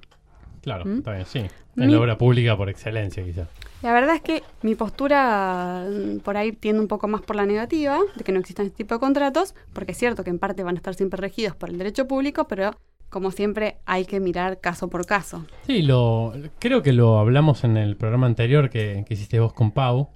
Claro, 0.62 0.86
¿Mm? 0.86 0.98
está 1.00 1.14
bien, 1.14 1.26
sí. 1.26 1.46
En 1.78 1.92
la 1.92 2.00
obra 2.00 2.18
pública 2.18 2.56
por 2.56 2.70
excelencia, 2.70 3.24
quizás. 3.24 3.48
La 3.82 3.94
verdad 3.94 4.16
es 4.16 4.22
que 4.22 4.44
mi 4.62 4.76
postura 4.76 5.88
mm, 5.90 6.20
por 6.20 6.38
ahí 6.38 6.52
tiende 6.52 6.82
un 6.82 6.88
poco 6.88 7.08
más 7.08 7.22
por 7.22 7.36
la 7.36 7.46
negativa, 7.46 8.00
de 8.16 8.24
que 8.24 8.32
no 8.32 8.40
existan 8.40 8.68
este 8.68 8.78
tipo 8.78 8.96
de 8.96 9.00
contratos, 9.00 9.56
porque 9.74 9.94
es 9.94 9.98
cierto 9.98 10.24
que 10.24 10.30
en 10.30 10.38
parte 10.38 10.64
van 10.64 10.76
a 10.76 10.78
estar 10.78 10.94
siempre 10.94 11.20
regidos 11.20 11.56
por 11.56 11.70
el 11.70 11.78
derecho 11.78 12.08
público, 12.08 12.48
pero 12.48 12.76
como 13.12 13.30
siempre 13.30 13.78
hay 13.86 14.06
que 14.06 14.20
mirar 14.20 14.62
caso 14.62 14.90
por 14.90 15.06
caso. 15.06 15.46
Sí, 15.68 15.84
lo, 15.84 16.34
creo 16.60 16.82
que 16.82 16.94
lo 16.94 17.20
hablamos 17.20 17.64
en 17.64 17.78
el 17.78 17.98
programa 17.98 18.26
anterior 18.26 18.70
que, 18.70 19.04
que 19.06 19.14
hiciste 19.14 19.40
vos 19.40 19.54
con 19.54 19.72
Pau, 19.72 20.10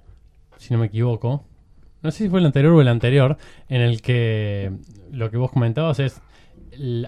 si 0.56 0.72
no 0.72 0.80
me 0.80 0.86
equivoco. 0.86 1.44
No 2.02 2.10
sé 2.10 2.24
si 2.24 2.30
fue 2.30 2.40
el 2.40 2.46
anterior 2.46 2.72
o 2.72 2.80
el 2.80 2.88
anterior, 2.88 3.36
en 3.68 3.82
el 3.82 4.00
que 4.00 4.72
lo 5.12 5.30
que 5.30 5.36
vos 5.36 5.52
comentabas 5.52 6.00
es, 6.00 6.22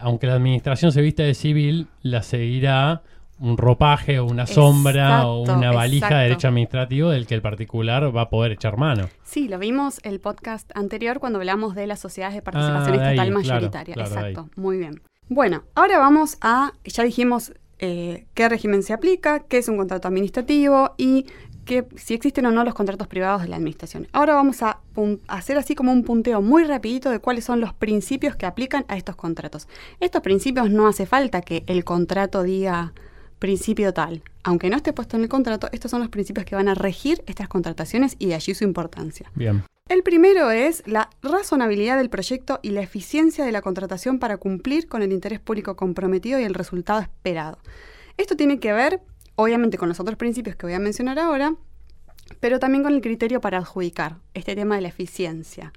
aunque 0.03 0.27
la 0.27 0.35
administración 0.35 0.93
se 0.93 1.01
vista 1.01 1.23
de 1.23 1.35
civil, 1.35 1.89
la 2.03 2.23
seguirá 2.23 3.03
un 3.41 3.57
ropaje 3.57 4.19
o 4.19 4.27
una 4.27 4.47
sombra 4.47 5.27
o 5.27 5.43
una 5.43 5.73
valija 5.73 6.17
de 6.17 6.23
derecho 6.25 6.49
administrativo 6.49 7.11
del 7.11 7.27
que 7.27 7.35
el 7.35 7.43
particular 7.43 8.15
va 8.15 8.23
a 8.23 8.29
poder 8.29 8.53
echar 8.53 8.77
mano. 8.77 9.09
Sí, 9.23 9.49
lo 9.49 9.59
vimos 9.59 10.01
el 10.03 10.21
podcast 10.21 10.71
anterior 10.75 11.19
cuando 11.19 11.39
hablamos 11.39 11.75
de 11.75 11.87
las 11.87 12.01
sociedades 12.01 12.35
de 12.35 12.43
participación 12.43 12.99
ah, 12.99 13.11
estatal 13.11 13.31
mayoritaria. 13.31 13.95
exacto, 13.95 14.51
muy 14.57 14.79
bien. 14.79 15.01
Bueno, 15.29 15.65
ahora 15.75 15.99
vamos 15.99 16.39
a, 16.41 16.73
ya 16.85 17.05
dijimos 17.05 17.53
eh, 17.79 18.27
qué 18.35 18.49
régimen 18.49 18.83
se 18.83 18.93
aplica, 18.93 19.41
qué 19.41 19.59
es 19.59 19.69
un 19.69 19.77
contrato 19.77 20.09
administrativo 20.09 20.95
y 20.97 21.27
que, 21.65 21.87
si 21.97 22.15
existen 22.15 22.47
o 22.47 22.51
no 22.51 22.65
los 22.65 22.73
contratos 22.73 23.07
privados 23.09 23.43
de 23.43 23.49
la 23.49 23.57
administración. 23.57 24.09
Ahora 24.13 24.35
vamos 24.35 24.63
a 24.63 24.81
hacer 25.29 25.59
así 25.59 25.75
como 25.75 25.93
un 25.93 26.03
punteo 26.03 26.41
muy 26.41 26.65
rapidito 26.65 27.11
de 27.11 27.19
cuáles 27.19 27.45
son 27.45 27.61
los 27.61 27.75
principios 27.75 28.37
que 28.37 28.47
aplican 28.47 28.87
a 28.89 28.97
estos 28.97 29.17
contratos. 29.17 29.69
Estos 30.01 30.23
principios 30.23 30.71
no 30.71 30.89
hace 30.89 31.05
falta 31.05 31.43
que 31.43 31.65
el 31.67 31.85
contrato 31.85 32.43
diga 32.43 32.95
principio 33.39 33.93
tal. 33.93 34.23
Aunque 34.43 34.71
no 34.71 34.77
esté 34.77 34.95
puesto 34.95 35.17
en 35.17 35.25
el 35.25 35.29
contrato, 35.29 35.69
estos 35.73 35.91
son 35.91 36.01
los 36.01 36.09
principios 36.09 36.47
que 36.47 36.57
van 36.57 36.69
a 36.69 36.75
regir 36.75 37.23
estas 37.27 37.49
contrataciones 37.49 38.17
y 38.19 38.29
de 38.29 38.35
allí 38.35 38.55
su 38.55 38.65
importancia. 38.65 39.31
Bien. 39.35 39.63
El 39.89 40.03
primero 40.03 40.51
es 40.51 40.83
la 40.87 41.09
razonabilidad 41.23 41.97
del 41.97 42.11
proyecto 42.11 42.61
y 42.63 42.71
la 42.71 42.83
eficiencia 42.83 43.47
de 43.47 43.53
la 43.53 43.63
contratación 43.63 44.19
para 44.19 44.37
cumplir 44.37 44.87
con 44.87 45.01
el 45.01 45.13
interés 45.13 45.41
público 45.41 45.77
comprometido 45.77 46.39
y 46.39 46.45
el 46.45 46.53
resultado 46.53 47.01
esperado. 47.01 47.59
Esto 48.19 48.37
tiene 48.37 48.61
que 48.61 48.75
ver, 48.75 49.01
obviamente, 49.35 49.79
con 49.79 49.89
los 49.89 49.99
otros 49.99 50.19
principios 50.19 50.57
que 50.57 50.67
voy 50.67 50.75
a 50.75 50.79
mencionar 50.79 51.19
ahora, 51.19 51.57
pero 52.39 52.59
también 52.59 52.85
con 52.85 52.93
el 52.93 53.01
criterio 53.01 53.41
para 53.41 53.59
adjudicar, 53.59 54.19
este 54.35 54.55
tema 54.55 54.75
de 54.75 54.83
la 54.83 54.89
eficiencia. 54.89 55.73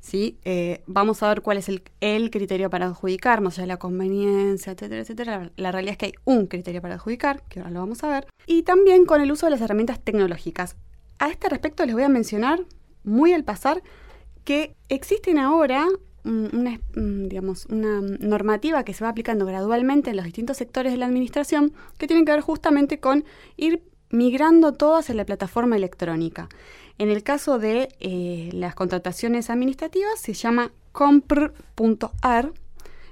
¿sí? 0.00 0.38
Eh, 0.44 0.82
vamos 0.86 1.22
a 1.22 1.28
ver 1.28 1.42
cuál 1.42 1.58
es 1.58 1.68
el, 1.68 2.30
criterio 2.30 2.70
para 2.70 2.86
adjudicar, 2.86 3.40
más 3.40 3.54
allá 3.54 3.62
de 3.62 3.68
la 3.68 3.76
conveniencia, 3.78 4.72
etcétera, 4.72 5.02
etcétera. 5.02 5.50
La, 5.56 5.70
realidad 5.70 5.92
es 5.92 5.98
que 5.98 6.06
hay 6.06 6.14
un 6.24 6.46
criterio 6.46 6.82
para 6.82 6.94
adjudicar, 6.94 7.42
que 7.48 7.60
ahora 7.60 7.70
lo 7.70 7.80
vamos 7.80 8.02
a 8.02 8.08
ver, 8.08 8.26
y 8.46 8.62
también 8.62 9.06
con 9.06 9.20
el 9.20 9.30
uso 9.30 9.46
de 9.46 9.50
las 9.50 9.60
herramientas 9.60 10.00
tecnológicas. 10.00 10.76
A 11.20 11.28
este 11.28 11.48
respecto 11.48 11.84
les 11.86 11.94
voy 11.94 12.04
a 12.04 12.08
mencionar, 12.08 12.64
muy 13.08 13.32
al 13.32 13.44
pasar, 13.44 13.82
que 14.44 14.74
existen 14.88 15.38
ahora 15.38 15.86
una, 16.24 16.78
digamos, 16.94 17.66
una 17.66 18.00
normativa 18.00 18.84
que 18.84 18.92
se 18.92 19.04
va 19.04 19.10
aplicando 19.10 19.46
gradualmente 19.46 20.10
en 20.10 20.16
los 20.16 20.24
distintos 20.24 20.56
sectores 20.56 20.92
de 20.92 20.98
la 20.98 21.06
administración 21.06 21.72
que 21.96 22.06
tienen 22.06 22.24
que 22.24 22.32
ver 22.32 22.40
justamente 22.40 23.00
con 23.00 23.24
ir 23.56 23.82
migrando 24.10 24.72
todo 24.72 24.96
hacia 24.96 25.14
la 25.14 25.24
plataforma 25.24 25.76
electrónica. 25.76 26.48
En 26.98 27.10
el 27.10 27.22
caso 27.22 27.58
de 27.58 27.88
eh, 28.00 28.50
las 28.52 28.74
contrataciones 28.74 29.50
administrativas 29.50 30.20
se 30.20 30.34
llama 30.34 30.72
compr.ar. 30.92 32.52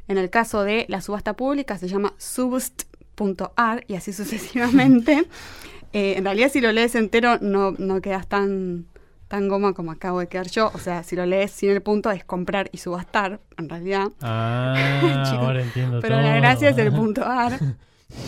En 0.09 0.19
el 0.19 0.31
caso 0.31 0.63
de 0.63 0.87
la 0.89 1.01
subasta 1.01 1.35
pública 1.35 1.79
se 1.79 1.89
llama 1.89 2.15
subst.ar 2.19 3.85
y 3.87 3.95
así 3.95 4.13
sucesivamente. 4.13 5.27
Eh, 5.93 6.19
en 6.19 6.25
realidad 6.25 6.51
si 6.53 6.61
lo 6.61 6.73
lees 6.73 6.95
entero 6.95 7.39
no, 7.41 7.71
no 7.71 8.03
quedas 8.03 8.27
tan, 8.27 8.87
tan 9.29 9.49
goma 9.49 9.73
como 9.75 9.91
acabo 9.91 10.21
de 10.21 10.29
quedar 10.29 10.49
yo. 10.49 10.71
O 10.75 10.79
sea, 10.79 11.03
si 11.03 11.17
lo 11.17 11.27
lees 11.27 11.51
sin 11.51 11.71
el 11.71 11.83
punto 11.83 12.11
es 12.11 12.25
comprar 12.25 12.69
y 12.73 12.79
subastar, 12.79 13.41
en 13.59 13.69
realidad. 13.69 14.09
Ah, 14.21 15.25
ahora 15.41 15.63
entiendo 15.63 16.01
Pero 16.01 16.21
la 16.21 16.37
gracia 16.37 16.71
es 16.71 16.79
el 16.79 16.93
punto 16.93 17.25
ar. 17.27 17.59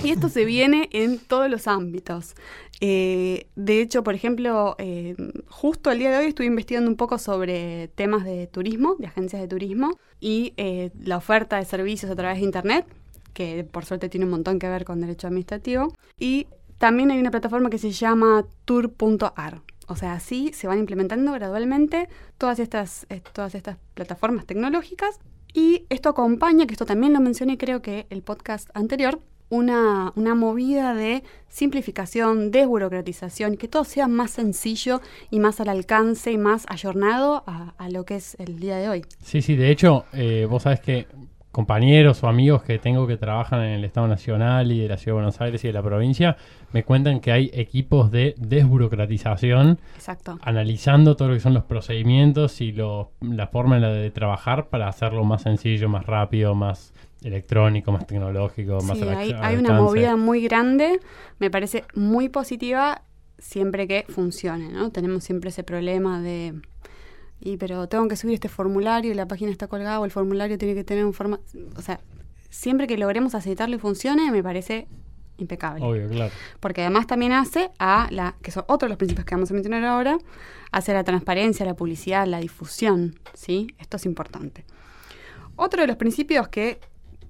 Y 0.03 0.11
esto 0.11 0.29
se 0.29 0.45
viene 0.45 0.89
en 0.93 1.19
todos 1.19 1.49
los 1.49 1.69
ámbitos. 1.69 2.35
Eh, 2.81 3.47
de 3.55 3.81
hecho, 3.81 4.03
por 4.03 4.15
ejemplo, 4.15 4.75
eh, 4.79 5.15
justo 5.49 5.91
el 5.91 6.01
día 6.01 6.11
de 6.11 6.19
hoy 6.19 6.27
estuve 6.27 6.47
investigando 6.47 6.91
un 6.91 6.97
poco 6.97 7.19
sobre 7.19 7.89
temas 7.89 8.25
de 8.25 8.47
turismo, 8.49 8.97
de 8.99 9.07
agencias 9.07 9.41
de 9.41 9.49
turismo, 9.49 9.99
y 10.21 10.53
eh, 10.57 10.91
la 11.01 11.17
oferta 11.17 11.57
de 11.57 11.65
servicios 11.65 12.11
a 12.11 12.17
través 12.17 12.39
de 12.39 12.45
Internet, 12.45 12.87
que 13.35 13.65
por 13.65 13.85
suerte 13.85 14.09
tiene 14.09 14.27
un 14.27 14.33
montón 14.33 14.59
que 14.59 14.69
ver 14.69 14.85
con 14.85 15.01
derecho 15.01 15.29
administrativo. 15.29 15.93
Y 16.19 16.49
también 16.79 17.11
hay 17.11 17.19
una 17.19 17.31
plataforma 17.31 17.71
que 17.71 17.79
se 17.79 17.93
llama 17.93 18.45
tour.ar. 18.65 19.63
O 19.89 19.97
sea, 19.97 20.13
así 20.13 20.53
se 20.53 20.67
van 20.67 20.79
implementando 20.79 21.33
gradualmente 21.33 22.09
todas 22.37 22.59
estas, 22.59 23.07
todas 23.33 23.55
estas 23.55 23.79
plataformas 23.95 24.47
tecnológicas. 24.47 25.19
Y 25.55 25.87
esto 25.89 26.11
acompaña, 26.11 26.67
que 26.67 26.75
esto 26.75 26.87
también 26.87 27.15
lo 27.15 27.21
mencioné 27.21 27.57
creo 27.57 27.81
que 27.81 28.07
el 28.11 28.23
podcast 28.23 28.69
anterior, 28.75 29.21
una, 29.49 30.13
una, 30.15 30.35
movida 30.35 30.95
de 30.95 31.23
simplificación, 31.49 32.51
desburocratización, 32.51 33.57
que 33.57 33.67
todo 33.67 33.85
sea 33.85 34.09
más 34.09 34.33
sencillo 34.33 35.01
y 35.31 35.41
más 35.41 35.59
al 35.61 35.71
alcance 35.71 36.31
y 36.31 36.37
más 36.37 36.67
ayornado 36.69 37.45
a, 37.47 37.89
lo 37.89 38.05
que 38.05 38.17
es 38.17 38.37
el 38.39 38.61
día 38.61 38.77
de 38.77 38.91
hoy. 38.91 39.05
Sí, 39.23 39.41
sí, 39.41 39.57
de 39.57 39.71
hecho, 39.71 40.05
eh, 40.13 40.47
vos 40.49 40.65
sabés 40.65 40.81
que 40.81 41.07
compañeros 41.59 42.23
o 42.23 42.29
amigos 42.29 42.63
que 42.63 42.79
tengo 42.79 43.09
que 43.09 43.17
trabajan 43.17 43.61
en 43.65 43.73
el 43.73 43.85
Estado 43.85 44.07
Nacional 44.07 44.71
y 44.71 44.79
de 44.79 44.87
la 44.87 44.97
Ciudad 44.97 45.17
de 45.17 45.23
Buenos 45.23 45.41
Aires 45.41 45.65
y 45.65 45.67
de 45.67 45.73
la 45.73 45.83
provincia 45.83 46.37
me 46.73 46.85
cuentan 46.85 47.19
que 47.19 47.33
hay 47.33 47.51
equipos 47.53 48.13
de 48.13 48.37
desburocratización 48.39 49.81
Exacto. 49.97 50.39
analizando 50.43 51.17
todo 51.17 51.27
lo 51.27 51.35
que 51.35 51.41
son 51.41 51.55
los 51.55 51.65
procedimientos 51.65 52.61
y 52.61 52.71
lo, 52.71 53.11
la 53.21 53.49
forma 53.49 53.81
de 53.81 54.09
trabajar 54.13 54.69
para 54.69 54.87
hacerlo 54.87 55.25
más 55.25 55.43
sencillo, 55.43 55.89
más 55.89 56.07
rápido, 56.07 56.55
más 56.55 56.95
electrónico, 57.25 57.91
más 57.91 58.07
tecnológico, 58.07 58.79
más 58.83 58.97
sí, 58.97 59.03
hay, 59.09 59.35
hay 59.37 59.57
una 59.57 59.73
movida 59.73 60.15
muy 60.15 60.45
grande, 60.45 61.01
me 61.41 61.51
parece 61.51 61.83
muy 61.93 62.29
positiva 62.29 63.03
siempre 63.37 63.89
que 63.89 64.05
funcione, 64.09 64.69
¿no? 64.69 64.93
Tenemos 64.93 65.25
siempre 65.25 65.51
ese 65.51 65.65
problema 65.65 66.23
de 66.23 66.55
y 67.41 67.57
pero 67.57 67.89
tengo 67.89 68.09
que 68.09 68.17
subir 68.17 68.35
este 68.35 68.49
formulario 68.49 69.13
y 69.13 69.15
la 69.15 69.27
página 69.27 69.51
está 69.51 69.69
colgada 69.69 70.01
o 70.01 70.05
el 70.05 70.11
formulario 70.11 70.59
tiene 70.59 70.75
que 70.75 70.85
tener 70.85 71.05
un 71.05 71.13
formato, 71.13 71.43
o 71.77 71.83
sea, 71.83 72.01
siempre 72.51 72.87
que 72.87 72.97
logremos 72.97 73.35
aceitarlo 73.35 73.77
y 73.77 73.79
funcione, 73.79 74.31
me 74.31 74.43
parece 74.43 74.89
impecable. 75.39 75.85
Obvio, 75.85 76.09
claro. 76.09 76.33
Porque 76.61 76.83
además 76.83 77.07
también 77.07 77.33
hace 77.33 77.71
a 77.79 78.09
la, 78.11 78.35
que 78.43 78.51
son 78.51 78.65
otros 78.67 78.89
de 78.89 78.91
los 78.91 78.99
principios 78.99 79.25
que 79.25 79.35
vamos 79.35 79.51
a 79.51 79.55
mencionar 79.55 79.85
ahora, 79.85 80.19
hace 80.73 80.93
la 80.93 81.05
transparencia, 81.05 81.65
la 81.65 81.75
publicidad, 81.75 82.27
la 82.27 82.41
difusión, 82.41 83.19
¿sí? 83.35 83.69
Esto 83.79 83.97
es 83.97 84.07
importante. 84.07 84.65
Otro 85.57 85.83
de 85.83 85.87
los 85.87 85.97
principios 85.97 86.49
que 86.49 86.81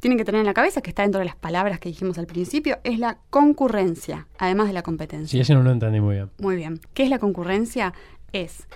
tienen 0.00 0.16
que 0.16 0.24
tener 0.24 0.40
en 0.40 0.46
la 0.46 0.54
cabeza, 0.54 0.80
que 0.80 0.90
está 0.90 1.02
dentro 1.02 1.18
de 1.18 1.24
las 1.24 1.36
palabras 1.36 1.80
que 1.80 1.88
dijimos 1.88 2.18
al 2.18 2.26
principio, 2.26 2.78
es 2.84 2.98
la 2.98 3.18
concurrencia, 3.30 4.28
además 4.38 4.68
de 4.68 4.72
la 4.72 4.82
competencia. 4.82 5.36
Sí, 5.36 5.40
eso 5.40 5.54
no 5.54 5.62
lo 5.62 5.70
entendí 5.70 6.00
muy 6.00 6.16
bien. 6.16 6.30
Muy 6.38 6.56
bien. 6.56 6.80
¿Qué 6.94 7.02
es 7.02 7.10
la 7.10 7.18
concurrencia? 7.18 7.92
Es 8.32 8.68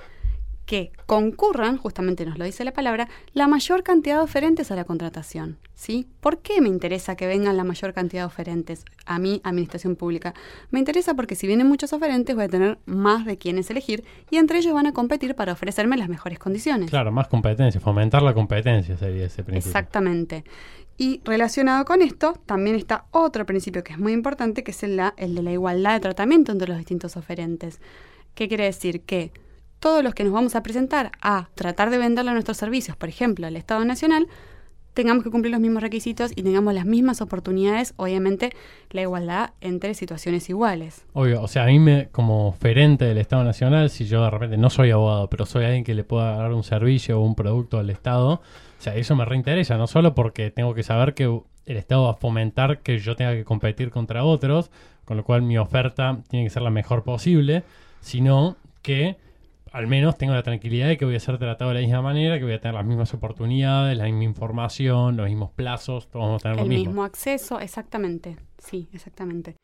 que 0.72 0.90
concurran, 1.04 1.76
justamente 1.76 2.24
nos 2.24 2.38
lo 2.38 2.46
dice 2.46 2.64
la 2.64 2.72
palabra, 2.72 3.06
la 3.34 3.46
mayor 3.46 3.82
cantidad 3.82 4.16
de 4.16 4.22
oferentes 4.22 4.70
a 4.70 4.74
la 4.74 4.84
contratación. 4.84 5.58
¿sí? 5.74 6.08
¿Por 6.20 6.38
qué 6.38 6.62
me 6.62 6.70
interesa 6.70 7.14
que 7.14 7.26
vengan 7.26 7.58
la 7.58 7.64
mayor 7.64 7.92
cantidad 7.92 8.22
de 8.22 8.26
oferentes 8.26 8.86
a 9.04 9.18
mi 9.18 9.42
administración 9.44 9.96
pública? 9.96 10.32
Me 10.70 10.78
interesa 10.78 11.12
porque 11.12 11.34
si 11.34 11.46
vienen 11.46 11.66
muchos 11.66 11.92
oferentes 11.92 12.34
voy 12.34 12.44
a 12.44 12.48
tener 12.48 12.78
más 12.86 13.26
de 13.26 13.36
quienes 13.36 13.68
elegir 13.68 14.02
y 14.30 14.38
entre 14.38 14.60
ellos 14.60 14.72
van 14.72 14.86
a 14.86 14.94
competir 14.94 15.34
para 15.34 15.52
ofrecerme 15.52 15.98
las 15.98 16.08
mejores 16.08 16.38
condiciones. 16.38 16.88
Claro, 16.88 17.12
más 17.12 17.28
competencia, 17.28 17.78
fomentar 17.78 18.22
la 18.22 18.32
competencia 18.32 18.96
sería 18.96 19.26
ese 19.26 19.44
principio. 19.44 19.68
Exactamente. 19.68 20.44
Y 20.96 21.20
relacionado 21.22 21.84
con 21.84 22.00
esto, 22.00 22.32
también 22.46 22.76
está 22.76 23.04
otro 23.10 23.44
principio 23.44 23.84
que 23.84 23.92
es 23.92 23.98
muy 23.98 24.14
importante, 24.14 24.64
que 24.64 24.70
es 24.70 24.82
el, 24.84 24.98
el 25.18 25.34
de 25.34 25.42
la 25.42 25.52
igualdad 25.52 25.92
de 25.92 26.00
tratamiento 26.00 26.50
entre 26.50 26.68
los 26.68 26.78
distintos 26.78 27.18
oferentes. 27.18 27.78
¿Qué 28.34 28.48
quiere 28.48 28.64
decir? 28.64 29.02
Que 29.02 29.32
todos 29.82 30.04
los 30.04 30.14
que 30.14 30.22
nos 30.22 30.32
vamos 30.32 30.54
a 30.54 30.62
presentar 30.62 31.10
a 31.20 31.48
tratar 31.56 31.90
de 31.90 31.98
venderle 31.98 32.30
nuestros 32.30 32.56
servicios, 32.56 32.96
por 32.96 33.08
ejemplo, 33.08 33.48
al 33.48 33.56
Estado 33.56 33.84
Nacional, 33.84 34.28
tengamos 34.94 35.24
que 35.24 35.30
cumplir 35.30 35.50
los 35.50 35.60
mismos 35.60 35.82
requisitos 35.82 36.30
y 36.36 36.44
tengamos 36.44 36.72
las 36.72 36.86
mismas 36.86 37.20
oportunidades, 37.20 37.92
obviamente 37.96 38.52
la 38.90 39.02
igualdad 39.02 39.50
entre 39.60 39.94
situaciones 39.94 40.48
iguales. 40.48 41.04
Obvio, 41.14 41.42
o 41.42 41.48
sea, 41.48 41.64
a 41.64 41.66
mí 41.66 41.80
me, 41.80 42.06
como 42.12 42.46
oferente 42.46 43.06
del 43.06 43.18
Estado 43.18 43.42
Nacional, 43.42 43.90
si 43.90 44.04
yo 44.06 44.22
de 44.22 44.30
repente 44.30 44.56
no 44.56 44.70
soy 44.70 44.92
abogado, 44.92 45.28
pero 45.28 45.46
soy 45.46 45.64
alguien 45.64 45.82
que 45.82 45.94
le 45.94 46.04
pueda 46.04 46.36
dar 46.36 46.52
un 46.52 46.62
servicio 46.62 47.18
o 47.18 47.24
un 47.24 47.34
producto 47.34 47.80
al 47.80 47.90
Estado, 47.90 48.34
o 48.34 48.40
sea, 48.78 48.94
eso 48.94 49.16
me 49.16 49.24
reinteresa, 49.24 49.76
no 49.78 49.88
solo 49.88 50.14
porque 50.14 50.52
tengo 50.52 50.74
que 50.74 50.84
saber 50.84 51.14
que 51.14 51.24
el 51.24 51.76
Estado 51.76 52.04
va 52.04 52.12
a 52.12 52.14
fomentar 52.14 52.82
que 52.82 53.00
yo 53.00 53.16
tenga 53.16 53.32
que 53.32 53.42
competir 53.42 53.90
contra 53.90 54.22
otros, 54.22 54.70
con 55.04 55.16
lo 55.16 55.24
cual 55.24 55.42
mi 55.42 55.58
oferta 55.58 56.20
tiene 56.28 56.46
que 56.46 56.50
ser 56.50 56.62
la 56.62 56.70
mejor 56.70 57.02
posible, 57.02 57.64
sino 58.00 58.56
que 58.82 59.16
al 59.72 59.86
menos 59.86 60.18
tengo 60.18 60.34
la 60.34 60.42
tranquilidad 60.42 60.88
de 60.88 60.98
que 60.98 61.04
voy 61.04 61.16
a 61.16 61.20
ser 61.20 61.38
tratado 61.38 61.70
de 61.70 61.76
la 61.76 61.80
misma 61.80 62.02
manera, 62.02 62.38
que 62.38 62.44
voy 62.44 62.52
a 62.52 62.60
tener 62.60 62.74
las 62.74 62.84
mismas 62.84 63.12
oportunidades, 63.14 63.96
la 63.96 64.04
misma 64.04 64.24
información, 64.24 65.16
los 65.16 65.26
mismos 65.26 65.50
plazos, 65.50 66.08
todos 66.08 66.26
vamos 66.26 66.42
a 66.42 66.42
tener 66.42 66.58
el 66.58 66.64
lo 66.64 66.68
mismo. 66.68 66.82
El 66.82 66.88
mismo 66.88 67.04
acceso, 67.04 67.58
exactamente. 67.58 68.36
Sí, 68.58 68.88
exactamente. 68.92 69.56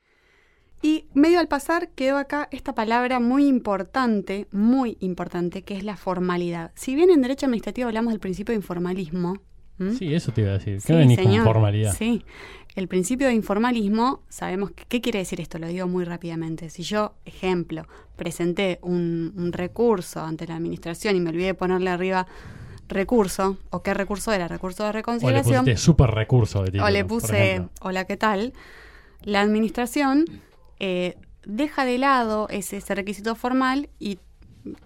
Y 0.80 1.06
medio 1.12 1.40
al 1.40 1.48
pasar 1.48 1.90
quedó 1.90 2.16
acá 2.16 2.48
esta 2.52 2.74
palabra 2.74 3.20
muy 3.20 3.46
importante, 3.46 4.46
muy 4.50 4.96
importante, 5.00 5.62
que 5.62 5.76
es 5.76 5.84
la 5.84 5.96
formalidad. 5.96 6.70
Si 6.74 6.94
bien 6.94 7.10
en 7.10 7.20
derecho 7.20 7.46
administrativo 7.46 7.88
hablamos 7.88 8.12
del 8.12 8.20
principio 8.20 8.52
de 8.52 8.56
informalismo. 8.56 9.38
Sí, 9.96 10.12
eso 10.12 10.32
te 10.32 10.40
iba 10.40 10.50
a 10.50 10.54
decir. 10.54 10.74
¿Qué 10.74 10.80
sí, 10.80 10.92
venís 10.92 11.20
con 11.20 11.44
formalidad? 11.44 11.94
Sí, 11.94 12.24
el 12.78 12.86
principio 12.86 13.26
de 13.26 13.34
informalismo, 13.34 14.22
sabemos 14.28 14.70
que, 14.70 14.84
qué 14.86 15.00
quiere 15.00 15.18
decir 15.18 15.40
esto, 15.40 15.58
lo 15.58 15.66
digo 15.66 15.88
muy 15.88 16.04
rápidamente. 16.04 16.70
Si 16.70 16.84
yo, 16.84 17.14
ejemplo, 17.24 17.86
presenté 18.14 18.78
un, 18.82 19.50
recurso 19.52 20.20
ante 20.20 20.46
la 20.46 20.54
administración 20.54 21.16
y 21.16 21.20
me 21.20 21.30
olvidé 21.30 21.46
de 21.46 21.54
ponerle 21.54 21.90
arriba 21.90 22.28
recurso, 22.88 23.56
o 23.70 23.82
qué 23.82 23.94
recurso 23.94 24.32
era, 24.32 24.46
recurso 24.46 24.84
de 24.84 24.92
reconciliación. 24.92 25.64
O 25.64 25.66
le 25.66 25.76
super 25.76 26.10
recurso 26.10 26.62
de 26.62 26.80
O 26.80 26.88
le 26.88 27.04
puse, 27.04 27.66
hola, 27.80 28.04
¿qué 28.04 28.16
tal? 28.16 28.52
La 29.24 29.40
administración 29.40 30.24
eh, 30.78 31.16
deja 31.44 31.84
de 31.84 31.98
lado 31.98 32.46
ese, 32.48 32.80
requisito 32.94 33.34
formal 33.34 33.88
y 33.98 34.20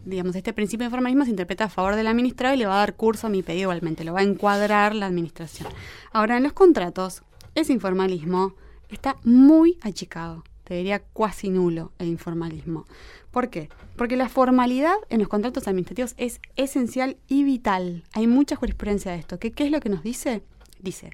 digamos, 0.05 0.35
este 0.37 0.53
principio 0.53 0.87
de 0.87 0.91
formalismo 0.91 1.25
se 1.25 1.31
interpreta 1.31 1.65
a 1.65 1.69
favor 1.69 1.97
del 1.97 2.07
administrado 2.07 2.55
y 2.55 2.59
le 2.59 2.67
va 2.67 2.77
a 2.77 2.79
dar 2.79 2.95
curso 2.95 3.27
a 3.27 3.31
mi 3.31 3.43
pedido 3.43 3.63
igualmente, 3.63 4.05
lo 4.05 4.15
va 4.15 4.21
a 4.21 4.23
encuadrar 4.23 4.95
la 4.95 5.07
administración. 5.07 5.69
Ahora, 6.13 6.37
en 6.37 6.45
los 6.45 6.53
contratos, 6.53 7.23
ese 7.55 7.73
informalismo 7.73 8.55
está 8.88 9.17
muy 9.25 9.79
achicado, 9.83 10.45
te 10.65 10.75
diría 10.75 11.01
cuasi 11.01 11.51
nulo 11.51 11.93
el 11.99 12.09
informalismo. 12.09 12.87
¿Por 13.31 13.49
qué? 13.49 13.69
Porque 13.97 14.17
la 14.17 14.29
formalidad 14.29 14.95
en 15.09 15.21
los 15.21 15.29
contratos 15.29 15.67
administrativos 15.67 16.15
es 16.19 16.41
esencial 16.57 17.17
y 17.29 17.45
vital. 17.45 18.05
Hay 18.12 18.27
mucha 18.27 18.57
jurisprudencia 18.57 19.12
de 19.12 19.19
esto. 19.19 19.38
¿Qué, 19.38 19.53
qué 19.53 19.65
es 19.65 19.71
lo 19.71 19.81
que 19.81 19.88
nos 19.88 20.03
dice? 20.03 20.43
Dice, 20.81 21.11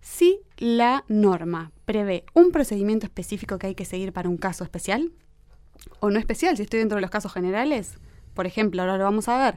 si 0.00 0.40
la 0.58 1.04
norma 1.08 1.72
prevé 1.84 2.24
un 2.34 2.50
procedimiento 2.50 3.06
específico 3.06 3.58
que 3.58 3.68
hay 3.68 3.74
que 3.74 3.84
seguir 3.84 4.12
para 4.12 4.28
un 4.28 4.36
caso 4.36 4.64
especial, 4.64 5.12
o 6.00 6.10
no 6.10 6.18
especial, 6.18 6.56
si 6.56 6.64
estoy 6.64 6.80
dentro 6.80 6.96
de 6.96 7.02
los 7.02 7.10
casos 7.10 7.32
generales, 7.32 7.98
por 8.34 8.46
ejemplo, 8.46 8.82
ahora 8.82 8.98
lo 8.98 9.04
vamos 9.04 9.28
a 9.28 9.38
ver, 9.38 9.56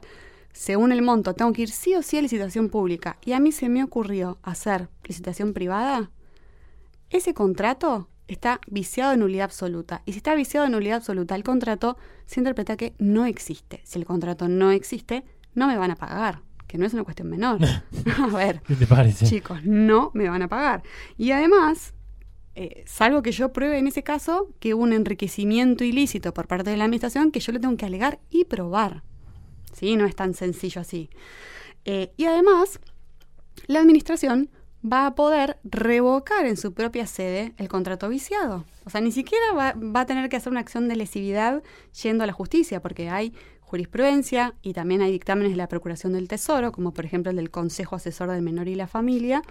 según 0.52 0.92
el 0.92 1.02
monto, 1.02 1.34
tengo 1.34 1.52
que 1.52 1.62
ir 1.62 1.70
sí 1.70 1.94
o 1.94 2.02
sí 2.02 2.18
a 2.18 2.22
licitación 2.22 2.68
pública 2.68 3.18
y 3.24 3.32
a 3.32 3.40
mí 3.40 3.52
se 3.52 3.68
me 3.68 3.82
ocurrió 3.82 4.38
hacer 4.42 4.88
licitación 5.04 5.52
privada, 5.52 6.10
ese 7.10 7.34
contrato 7.34 8.08
está 8.28 8.60
viciado 8.66 9.10
de 9.10 9.18
nulidad 9.18 9.44
absoluta. 9.44 10.02
Y 10.06 10.12
si 10.12 10.18
está 10.18 10.34
viciado 10.34 10.64
de 10.64 10.72
nulidad 10.72 10.96
absoluta, 10.96 11.34
el 11.34 11.44
contrato 11.44 11.96
se 12.26 12.40
interpreta 12.40 12.76
que 12.76 12.94
no 12.98 13.26
existe. 13.26 13.82
Si 13.84 13.98
el 13.98 14.06
contrato 14.06 14.48
no 14.48 14.70
existe, 14.70 15.24
no 15.54 15.66
me 15.66 15.76
van 15.76 15.90
a 15.90 15.96
pagar 15.96 16.40
que 16.72 16.78
no 16.78 16.86
es 16.86 16.94
una 16.94 17.04
cuestión 17.04 17.28
menor. 17.28 17.58
a 18.18 18.26
ver, 18.28 18.62
¿qué 18.66 18.74
te 18.74 18.86
parece? 18.86 19.26
Chicos, 19.26 19.62
no 19.62 20.10
me 20.14 20.30
van 20.30 20.40
a 20.40 20.48
pagar. 20.48 20.82
Y 21.18 21.32
además, 21.32 21.92
eh, 22.54 22.82
salvo 22.86 23.20
que 23.20 23.30
yo 23.30 23.52
pruebe 23.52 23.76
en 23.78 23.86
ese 23.86 24.02
caso 24.02 24.48
que 24.58 24.72
hubo 24.72 24.82
un 24.82 24.94
enriquecimiento 24.94 25.84
ilícito 25.84 26.32
por 26.32 26.48
parte 26.48 26.70
de 26.70 26.78
la 26.78 26.84
administración 26.84 27.30
que 27.30 27.40
yo 27.40 27.52
le 27.52 27.60
tengo 27.60 27.76
que 27.76 27.84
alegar 27.84 28.20
y 28.30 28.46
probar. 28.46 29.02
¿Sí? 29.82 29.96
No 29.96 30.06
es 30.06 30.14
tan 30.14 30.32
sencillo 30.32 30.80
así. 30.80 31.10
Eh, 31.84 32.12
y 32.16 32.26
además, 32.26 32.78
la 33.66 33.80
administración 33.80 34.48
va 34.80 35.06
a 35.06 35.16
poder 35.16 35.58
revocar 35.64 36.46
en 36.46 36.56
su 36.56 36.72
propia 36.72 37.04
sede 37.08 37.52
el 37.56 37.66
contrato 37.66 38.08
viciado. 38.08 38.64
O 38.84 38.90
sea, 38.90 39.00
ni 39.00 39.10
siquiera 39.10 39.44
va, 39.54 39.72
va, 39.72 40.02
a 40.02 40.06
tener 40.06 40.28
que 40.28 40.36
hacer 40.36 40.52
una 40.52 40.60
acción 40.60 40.86
de 40.86 40.94
lesividad 40.94 41.64
yendo 42.00 42.22
a 42.22 42.28
la 42.28 42.32
justicia, 42.32 42.80
porque 42.80 43.10
hay 43.10 43.34
jurisprudencia 43.60 44.54
y 44.62 44.72
también 44.72 45.02
hay 45.02 45.10
dictámenes 45.10 45.50
de 45.50 45.56
la 45.56 45.66
Procuración 45.66 46.12
del 46.12 46.28
Tesoro, 46.28 46.70
como 46.70 46.94
por 46.94 47.04
ejemplo 47.04 47.30
el 47.30 47.36
del 47.36 47.50
Consejo 47.50 47.96
Asesor 47.96 48.30
del 48.30 48.42
Menor 48.42 48.68
y 48.68 48.76
la 48.76 48.86
Familia, 48.86 49.42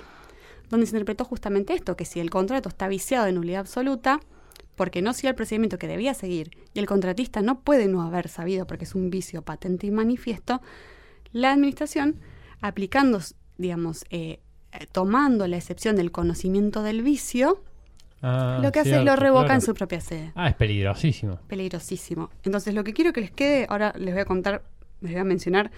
donde 0.70 0.86
se 0.86 0.96
interpretó 0.96 1.26
justamente 1.26 1.74
esto, 1.74 1.98
que 1.98 2.06
si 2.06 2.22
el 2.22 2.30
contrato 2.30 2.70
está 2.70 2.88
viciado 2.88 3.26
de 3.26 3.34
nulidad 3.34 3.60
absoluta, 3.60 4.22
porque 4.82 5.04
no 5.04 5.14
sigue 5.14 5.30
el 5.30 5.36
procedimiento 5.36 5.78
que 5.78 5.86
debía 5.86 6.16
seguir 6.16 6.58
y 6.74 6.80
el 6.80 6.88
contratista 6.88 7.44
no 7.44 7.60
puede 7.60 7.88
no 7.88 8.02
haber 8.02 8.30
sabido 8.30 8.66
porque 8.66 8.86
es 8.86 8.96
un 8.96 9.12
vicio 9.12 9.44
patente 9.44 9.86
y 9.86 9.92
manifiesto, 9.92 10.60
la 11.34 11.52
administración, 11.52 12.16
aplicando, 12.62 13.20
digamos, 13.60 14.06
eh, 14.10 14.40
eh, 14.72 14.88
tomando 14.92 15.46
la 15.46 15.58
excepción 15.58 15.96
del 15.96 16.12
conocimiento 16.12 16.82
del 16.82 17.04
vicio, 17.04 17.62
Ah, 18.24 18.60
lo 18.64 18.72
que 18.72 18.80
hace 18.80 18.98
es 18.98 19.06
lo 19.06 19.16
revoca 19.16 19.54
en 19.54 19.62
su 19.62 19.76
propia 19.76 20.02
sede. 20.02 20.32
Ah, 20.34 20.50
es 20.50 20.56
peligrosísimo. 20.56 21.38
Peligrosísimo. 21.48 22.32
Entonces, 22.44 22.74
lo 22.74 22.84
que 22.84 22.94
quiero 22.94 23.14
que 23.14 23.22
les 23.22 23.32
quede, 23.32 23.68
ahora 23.70 23.94
les 23.96 24.16
voy 24.16 24.22
a 24.22 24.26
contar, 24.26 24.64
les 25.02 25.12
voy 25.12 25.22
a 25.22 25.24
mencionar 25.24 25.70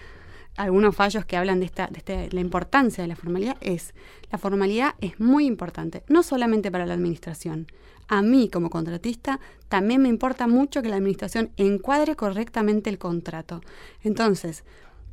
algunos 0.56 0.94
fallos 0.94 1.24
que 1.24 1.36
hablan 1.36 1.60
de 1.60 1.66
esta, 1.66 1.88
de 1.88 1.98
este, 1.98 2.28
la 2.30 2.40
importancia 2.40 3.02
de 3.02 3.08
la 3.08 3.16
formalidad, 3.16 3.56
es 3.60 3.94
la 4.30 4.38
formalidad 4.38 4.94
es 5.00 5.18
muy 5.20 5.46
importante, 5.46 6.04
no 6.08 6.22
solamente 6.22 6.70
para 6.70 6.86
la 6.86 6.94
administración. 6.94 7.66
A 8.08 8.22
mí 8.22 8.50
como 8.52 8.70
contratista 8.70 9.40
también 9.68 10.02
me 10.02 10.08
importa 10.08 10.46
mucho 10.46 10.82
que 10.82 10.88
la 10.88 10.96
administración 10.96 11.50
encuadre 11.56 12.16
correctamente 12.16 12.90
el 12.90 12.98
contrato. 12.98 13.62
Entonces, 14.02 14.64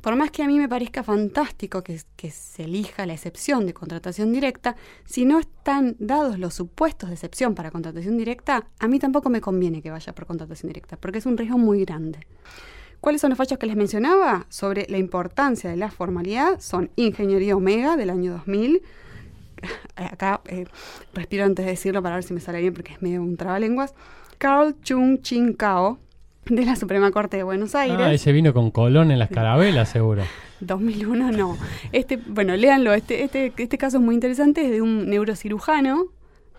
por 0.02 0.16
más 0.16 0.32
que 0.32 0.42
a 0.42 0.48
mí 0.48 0.58
me 0.58 0.68
parezca 0.68 1.04
fantástico 1.04 1.82
que, 1.82 2.02
se 2.30 2.64
elija 2.64 3.06
la 3.06 3.12
excepción 3.12 3.66
de 3.66 3.72
contratación 3.72 4.32
directa, 4.32 4.74
si 5.04 5.24
no 5.24 5.38
están 5.38 5.94
dados 6.00 6.40
los 6.40 6.54
supuestos 6.54 7.08
de 7.08 7.14
excepción 7.14 7.54
para 7.54 7.70
contratación 7.70 8.18
directa, 8.18 8.66
a 8.80 8.88
mí 8.88 8.98
tampoco 8.98 9.30
me 9.30 9.40
conviene 9.40 9.80
que 9.80 9.92
vaya 9.92 10.12
por 10.12 10.26
contratación 10.26 10.68
directa, 10.70 10.96
porque 10.96 11.18
es 11.18 11.26
un 11.26 11.38
riesgo 11.38 11.56
muy 11.56 11.84
grande. 11.84 12.26
¿Cuáles 13.02 13.20
son 13.20 13.30
los 13.30 13.36
fallos 13.36 13.58
que 13.58 13.66
les 13.66 13.74
mencionaba 13.74 14.46
sobre 14.48 14.86
la 14.88 14.96
importancia 14.96 15.68
de 15.68 15.76
la 15.76 15.90
formalidad? 15.90 16.60
Son 16.60 16.88
Ingeniería 16.94 17.56
Omega 17.56 17.96
del 17.96 18.10
año 18.10 18.30
2000. 18.30 18.80
Acá 19.96 20.40
eh, 20.46 20.66
respiro 21.12 21.44
antes 21.44 21.64
de 21.64 21.72
decirlo 21.72 22.00
para 22.00 22.14
ver 22.14 22.22
si 22.22 22.32
me 22.32 22.38
sale 22.38 22.60
bien 22.60 22.72
porque 22.72 22.92
es 22.92 23.02
medio 23.02 23.20
un 23.20 23.36
trabalenguas. 23.36 23.92
Carl 24.38 24.76
Chung 24.82 25.20
Chin 25.20 25.54
Kao 25.54 25.98
de 26.44 26.64
la 26.64 26.76
Suprema 26.76 27.10
Corte 27.10 27.38
de 27.38 27.42
Buenos 27.42 27.74
Aires. 27.74 27.98
Ah, 28.00 28.12
ese 28.12 28.30
vino 28.30 28.54
con 28.54 28.70
Colón 28.70 29.10
en 29.10 29.18
las 29.18 29.30
carabelas, 29.30 29.88
seguro. 29.88 30.22
2001 30.60 31.32
no. 31.32 31.58
Este, 31.90 32.18
bueno, 32.18 32.54
léanlo, 32.54 32.94
este, 32.94 33.24
este, 33.24 33.52
este 33.56 33.78
caso 33.78 33.96
es 33.96 34.02
muy 34.04 34.14
interesante, 34.14 34.64
es 34.64 34.70
de 34.70 34.80
un 34.80 35.10
neurocirujano 35.10 36.04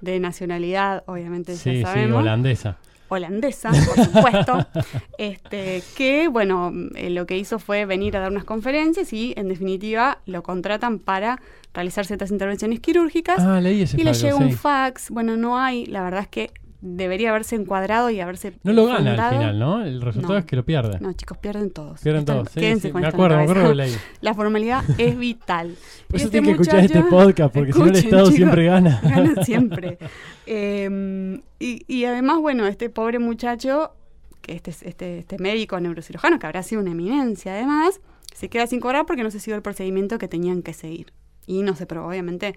de 0.02 0.20
nacionalidad, 0.20 1.06
obviamente 1.08 1.56
sí, 1.56 1.80
ya 1.80 1.88
sabemos. 1.88 2.18
Sí, 2.18 2.28
holandesa. 2.28 2.80
Holandesa, 3.14 3.70
por 3.70 4.06
supuesto, 4.06 4.68
este, 5.18 5.84
que 5.96 6.28
bueno, 6.28 6.72
eh, 6.96 7.10
lo 7.10 7.26
que 7.26 7.38
hizo 7.38 7.60
fue 7.60 7.86
venir 7.86 8.18
a 8.18 8.20
dar 8.20 8.32
unas 8.32 8.44
conferencias 8.44 9.14
y 9.14 9.34
en 9.38 9.48
definitiva 9.48 10.20
lo 10.26 10.44
contratan 10.44 11.00
para 11.00 11.42
realizar 11.74 12.06
ciertas 12.06 12.32
intervenciones 12.32 12.80
quirúrgicas. 12.80 13.40
Ah, 13.40 13.60
leí 13.60 13.82
ese 13.82 14.00
y 14.00 14.04
le 14.04 14.14
llega 14.14 14.36
un 14.36 14.52
fax, 14.52 15.10
bueno, 15.10 15.38
no 15.38 15.58
hay, 15.58 15.86
la 15.86 16.04
verdad 16.04 16.22
es 16.22 16.28
que 16.28 16.52
debería 16.84 17.30
haberse 17.30 17.56
encuadrado 17.56 18.10
y 18.10 18.20
haberse. 18.20 18.54
No 18.64 18.74
lo 18.74 18.86
gana 18.86 19.12
al 19.14 19.34
final, 19.34 19.58
¿no? 19.58 19.84
El 19.84 20.02
resultado 20.02 20.38
es 20.38 20.46
que 20.46 20.58
lo 20.58 20.66
pierde. 20.66 21.00
No, 21.00 21.14
chicos, 21.14 21.38
pierden 21.38 21.72
todos. 21.72 22.02
Pierden 22.02 22.26
todos. 22.26 22.50
Sí, 22.50 22.60
quédense 22.60 22.92
Con 22.92 23.02
me 23.02 23.08
acuerdo, 23.08 23.38
me 23.38 23.44
acuerdo 23.44 23.70
de 23.70 23.76
la 23.76 23.88
La 24.20 24.34
formalidad 24.34 24.84
es 24.98 25.18
vital. 25.18 25.76
Por 26.08 26.18
eso 26.18 26.26
este 26.26 26.42
tienen 26.42 26.58
que 26.58 26.62
escuchar 26.62 26.84
este 26.84 27.02
podcast, 27.04 27.54
porque 27.54 27.72
si 27.72 27.80
no 27.80 27.86
el 27.86 27.96
Estado 27.96 28.26
siempre 28.32 28.66
gana. 28.66 29.00
Gana 29.04 29.44
siempre. 29.46 29.98
Em, 30.46 31.42
y, 31.58 31.86
y 31.88 32.04
además, 32.04 32.40
bueno, 32.40 32.68
este 32.68 32.90
pobre 32.90 33.18
muchacho, 33.18 33.94
que 34.42 34.54
este, 34.54 34.72
este, 34.72 35.20
este 35.20 35.38
médico 35.40 35.80
neurocirujano, 35.80 36.38
que 36.38 36.46
habrá 36.46 36.64
sido 36.64 36.82
una 36.82 36.92
eminencia 36.92 37.54
además, 37.54 38.02
se 38.34 38.50
queda 38.50 38.68
sin 38.68 38.82
cobrar 38.82 39.06
porque 39.06 39.24
no 39.24 39.32
se 39.32 39.40
siguió 39.40 39.56
el 39.56 39.62
procedimiento 39.62 40.18
que 40.20 40.28
tenían 40.28 40.62
que 40.62 40.74
seguir. 40.74 41.14
Y 41.48 41.62
no 41.62 41.76
se 41.76 41.86
probó, 41.86 42.10
obviamente 42.10 42.56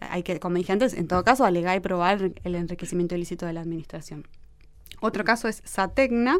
hay 0.00 0.22
que, 0.22 0.38
como 0.40 0.56
dije 0.56 0.72
antes, 0.72 0.94
en 0.94 1.08
todo 1.08 1.24
caso, 1.24 1.44
alegar 1.44 1.76
y 1.76 1.80
probar 1.80 2.32
el 2.42 2.54
enriquecimiento 2.54 3.14
ilícito 3.14 3.46
de 3.46 3.52
la 3.52 3.60
administración. 3.60 4.26
Otro 5.00 5.24
caso 5.24 5.48
es 5.48 5.62
Satecna. 5.64 6.38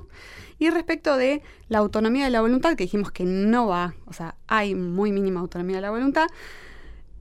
Y 0.59 0.71
respecto 0.71 1.17
de 1.17 1.43
la 1.69 1.79
autonomía 1.79 2.25
de 2.25 2.31
la 2.31 2.41
voluntad, 2.41 2.77
que 2.77 2.85
dijimos 2.85 3.13
que 3.13 3.25
no 3.25 3.69
va, 3.69 3.95
o 4.07 4.13
sea, 4.13 4.35
hay 4.47 4.75
muy 4.75 5.13
mínima 5.13 5.41
autonomía 5.41 5.77
de 5.77 5.83
la 5.83 5.91
voluntad, 5.91 6.27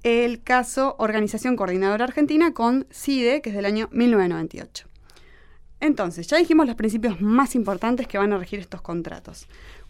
el 0.04 0.41
caso 0.41 0.95
Organización 1.00 1.56
Coordinadora 1.56 2.06
Argentina 2.06 2.54
con 2.54 2.88
CIDE, 2.91 3.41
que 3.41 3.50
es 3.50 3.56
del 3.56 3.65
año 3.65 3.89
1998. 3.91 4.88
Entonces, 5.80 6.28
ya 6.28 6.38
dijimos 6.38 6.65
los 6.65 6.76
principios 6.76 7.21
más 7.21 7.54
importantes 7.54 8.08
que 8.08 8.17
van 8.17 8.34
a 8.34 8.38
regir 8.38 8.60
estos 8.60 8.82
contratos. 8.82 9.47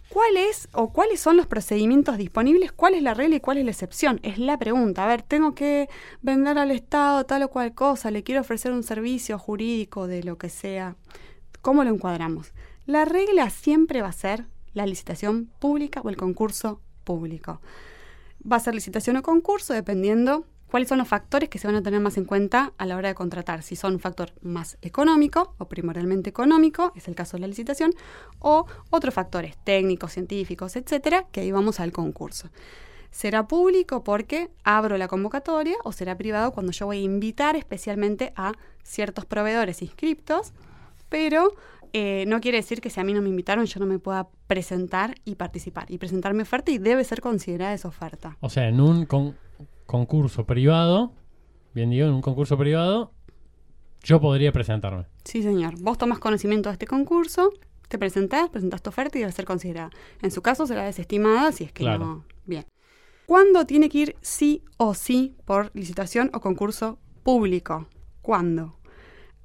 ¿Cuál 0.09 0.37
es 0.37 0.69
o 0.71 0.93
cuáles 0.93 1.19
son 1.19 1.35
los 1.35 1.47
procedimientos 1.47 2.17
disponibles? 2.17 2.71
¿Cuál 2.71 2.95
es 2.95 3.03
la 3.03 3.13
regla 3.13 3.35
y 3.35 3.39
cuál 3.39 3.57
es 3.57 3.65
la 3.65 3.71
excepción? 3.71 4.19
Es 4.23 4.37
la 4.37 4.57
pregunta. 4.57 5.03
A 5.03 5.07
ver, 5.07 5.21
tengo 5.21 5.53
que 5.53 5.89
vender 6.21 6.57
al 6.57 6.71
Estado 6.71 7.25
tal 7.25 7.43
o 7.43 7.49
cual 7.49 7.73
cosa, 7.73 8.09
le 8.09 8.23
quiero 8.23 8.41
ofrecer 8.41 8.71
un 8.71 8.83
servicio 8.83 9.37
jurídico 9.37 10.07
de 10.07 10.23
lo 10.23 10.37
que 10.37 10.49
sea. 10.49 10.95
¿Cómo 11.61 11.83
lo 11.83 11.89
encuadramos? 11.89 12.53
La 12.85 13.03
regla 13.03 13.49
siempre 13.49 14.01
va 14.01 14.07
a 14.07 14.13
ser 14.13 14.45
la 14.73 14.85
licitación 14.85 15.51
pública 15.59 15.99
o 16.01 16.09
el 16.09 16.15
concurso 16.15 16.81
público. 17.03 17.61
Va 18.49 18.55
a 18.55 18.61
ser 18.61 18.75
licitación 18.75 19.17
o 19.17 19.23
concurso 19.23 19.73
dependiendo 19.73 20.45
cuáles 20.69 20.89
son 20.89 20.97
los 20.97 21.07
factores 21.07 21.49
que 21.49 21.59
se 21.59 21.67
van 21.67 21.75
a 21.75 21.81
tener 21.81 21.99
más 21.99 22.17
en 22.17 22.25
cuenta 22.25 22.73
a 22.77 22.85
la 22.85 22.95
hora 22.95 23.09
de 23.09 23.15
contratar. 23.15 23.63
Si 23.63 23.75
son 23.75 23.93
un 23.93 23.99
factor 23.99 24.33
más 24.41 24.77
económico 24.81 25.55
o 25.57 25.67
primordialmente 25.67 26.29
económico, 26.29 26.91
es 26.95 27.07
el 27.07 27.15
caso 27.15 27.37
de 27.37 27.41
la 27.41 27.47
licitación, 27.47 27.93
o 28.39 28.65
otros 28.89 29.13
factores 29.13 29.57
técnicos, 29.63 30.13
científicos, 30.13 30.75
etcétera, 30.75 31.25
que 31.31 31.41
ahí 31.41 31.51
vamos 31.51 31.79
al 31.79 31.91
concurso. 31.91 32.49
¿Será 33.11 33.47
público 33.47 34.03
porque 34.03 34.49
abro 34.63 34.97
la 34.97 35.07
convocatoria 35.07 35.75
o 35.83 35.91
será 35.91 36.17
privado 36.17 36.51
cuando 36.51 36.71
yo 36.71 36.85
voy 36.85 36.97
a 36.97 37.01
invitar 37.01 37.55
especialmente 37.55 38.33
a 38.35 38.51
ciertos 38.83 39.25
proveedores 39.25 39.81
inscriptos, 39.81 40.53
pero 41.09 41.53
eh, 41.93 42.25
no 42.27 42.41
quiere 42.41 42.57
decir 42.57 42.81
que 42.81 42.89
si 42.89 42.99
a 42.99 43.03
mí 43.03 43.13
no 43.13 43.21
me 43.21 43.29
invitaron 43.29 43.65
yo 43.65 43.79
no 43.79 43.85
me 43.85 43.97
pueda 43.97 44.27
presentar 44.47 45.15
y 45.25 45.35
participar 45.35 45.89
y 45.89 45.97
presentar 45.97 46.33
mi 46.33 46.41
oferta 46.41 46.69
y 46.71 46.77
debe 46.77 47.03
ser 47.03 47.21
considerada 47.21 47.73
esa 47.73 47.87
oferta. 47.87 48.37
O 48.41 48.49
sea, 48.49 48.67
en 48.67 48.81
un 48.81 49.05
concurso 49.87 50.45
privado, 50.45 51.13
bien 51.73 51.89
digo, 51.89 52.05
en 52.05 52.13
un 52.13 52.21
concurso 52.21 52.57
privado, 52.57 53.11
yo 54.03 54.21
podría 54.21 54.51
presentarme. 54.51 55.05
Sí, 55.23 55.41
señor. 55.41 55.79
Vos 55.79 55.97
tomas 55.97 56.19
conocimiento 56.19 56.69
de 56.69 56.73
este 56.73 56.85
concurso, 56.85 57.51
te 57.87 57.97
presentás, 57.97 58.49
presentás 58.49 58.83
tu 58.83 58.89
oferta 58.89 59.17
y 59.17 59.21
debe 59.21 59.31
ser 59.31 59.45
considerada. 59.45 59.89
En 60.21 60.29
su 60.29 60.41
caso 60.41 60.67
será 60.67 60.83
desestimada 60.83 61.51
si 61.51 61.63
es 61.63 61.71
que 61.71 61.83
no. 61.83 62.23
Bien. 62.45 62.65
¿Cuándo 63.25 63.65
tiene 63.65 63.89
que 63.89 63.97
ir 63.97 64.15
sí 64.21 64.63
o 64.77 64.93
sí 64.93 65.35
por 65.45 65.71
licitación 65.73 66.29
o 66.33 66.39
concurso 66.39 66.99
público? 67.23 67.87
¿Cuándo? 68.21 68.77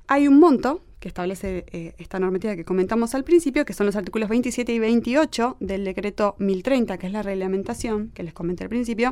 Hay 0.07 0.29
un 0.29 0.39
monto 0.39 0.83
que 1.01 1.09
establece 1.09 1.65
eh, 1.73 1.95
esta 1.99 2.21
normativa 2.21 2.55
que 2.55 2.65
comentamos 2.65 3.17
al 3.17 3.25
principio, 3.25 3.65
que 3.65 3.73
son 3.73 3.87
los 3.87 3.97
artículos 3.97 4.29
27 4.29 4.73
y 4.73 4.79
28 4.79 5.57
del 5.59 5.85
decreto 5.85 6.37
1030, 6.39 6.97
que 6.99 7.09
es 7.09 7.13
la 7.13 7.23
reglamentación 7.23 8.11
que 8.15 8.23
les 8.23 8.33
comenté 8.33 8.63
al 8.63 8.71
principio, 8.71 9.11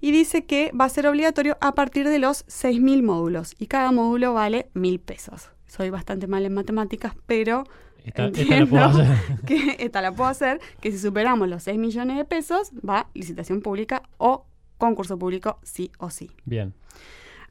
y 0.00 0.12
dice 0.12 0.44
que 0.44 0.70
va 0.78 0.84
a 0.84 0.88
ser 0.88 1.06
obligatorio 1.06 1.56
a 1.60 1.74
partir 1.74 2.08
de 2.08 2.18
los 2.18 2.46
6.000 2.46 3.02
módulos 3.02 3.54
y 3.58 3.66
cada 3.66 3.92
módulo 3.92 4.34
vale 4.34 4.70
1.000 4.74 5.00
pesos. 5.00 5.50
Soy 5.66 5.90
bastante 5.90 6.26
mal 6.26 6.44
en 6.46 6.54
matemáticas, 6.54 7.14
pero 7.26 7.64
esta, 8.04 8.28
la 8.28 8.66
puedo 8.66 8.84
hacer. 8.84 9.06
que 9.46 9.76
esta 9.78 10.00
la 10.00 10.12
puedo 10.12 10.30
hacer, 10.30 10.60
que 10.80 10.90
si 10.90 10.98
superamos 10.98 11.48
los 11.48 11.62
6 11.64 11.78
millones 11.78 12.16
de 12.16 12.24
pesos 12.24 12.70
va 12.88 13.08
licitación 13.14 13.60
pública 13.60 14.02
o 14.16 14.46
concurso 14.78 15.18
público 15.18 15.58
sí 15.62 15.90
o 15.98 16.10
sí. 16.10 16.30
Bien. 16.44 16.74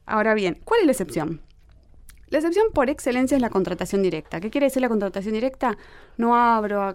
Ahora 0.06 0.34
bien, 0.34 0.58
¿cuál 0.64 0.80
es 0.80 0.86
la 0.86 0.92
excepción? 0.92 1.42
La 2.30 2.38
excepción 2.38 2.66
por 2.74 2.90
excelencia 2.90 3.36
es 3.36 3.40
la 3.40 3.48
contratación 3.48 4.02
directa. 4.02 4.40
¿Qué 4.40 4.50
quiere 4.50 4.66
decir 4.66 4.82
la 4.82 4.88
contratación 4.88 5.32
directa? 5.32 5.78
No 6.18 6.36
abro, 6.36 6.94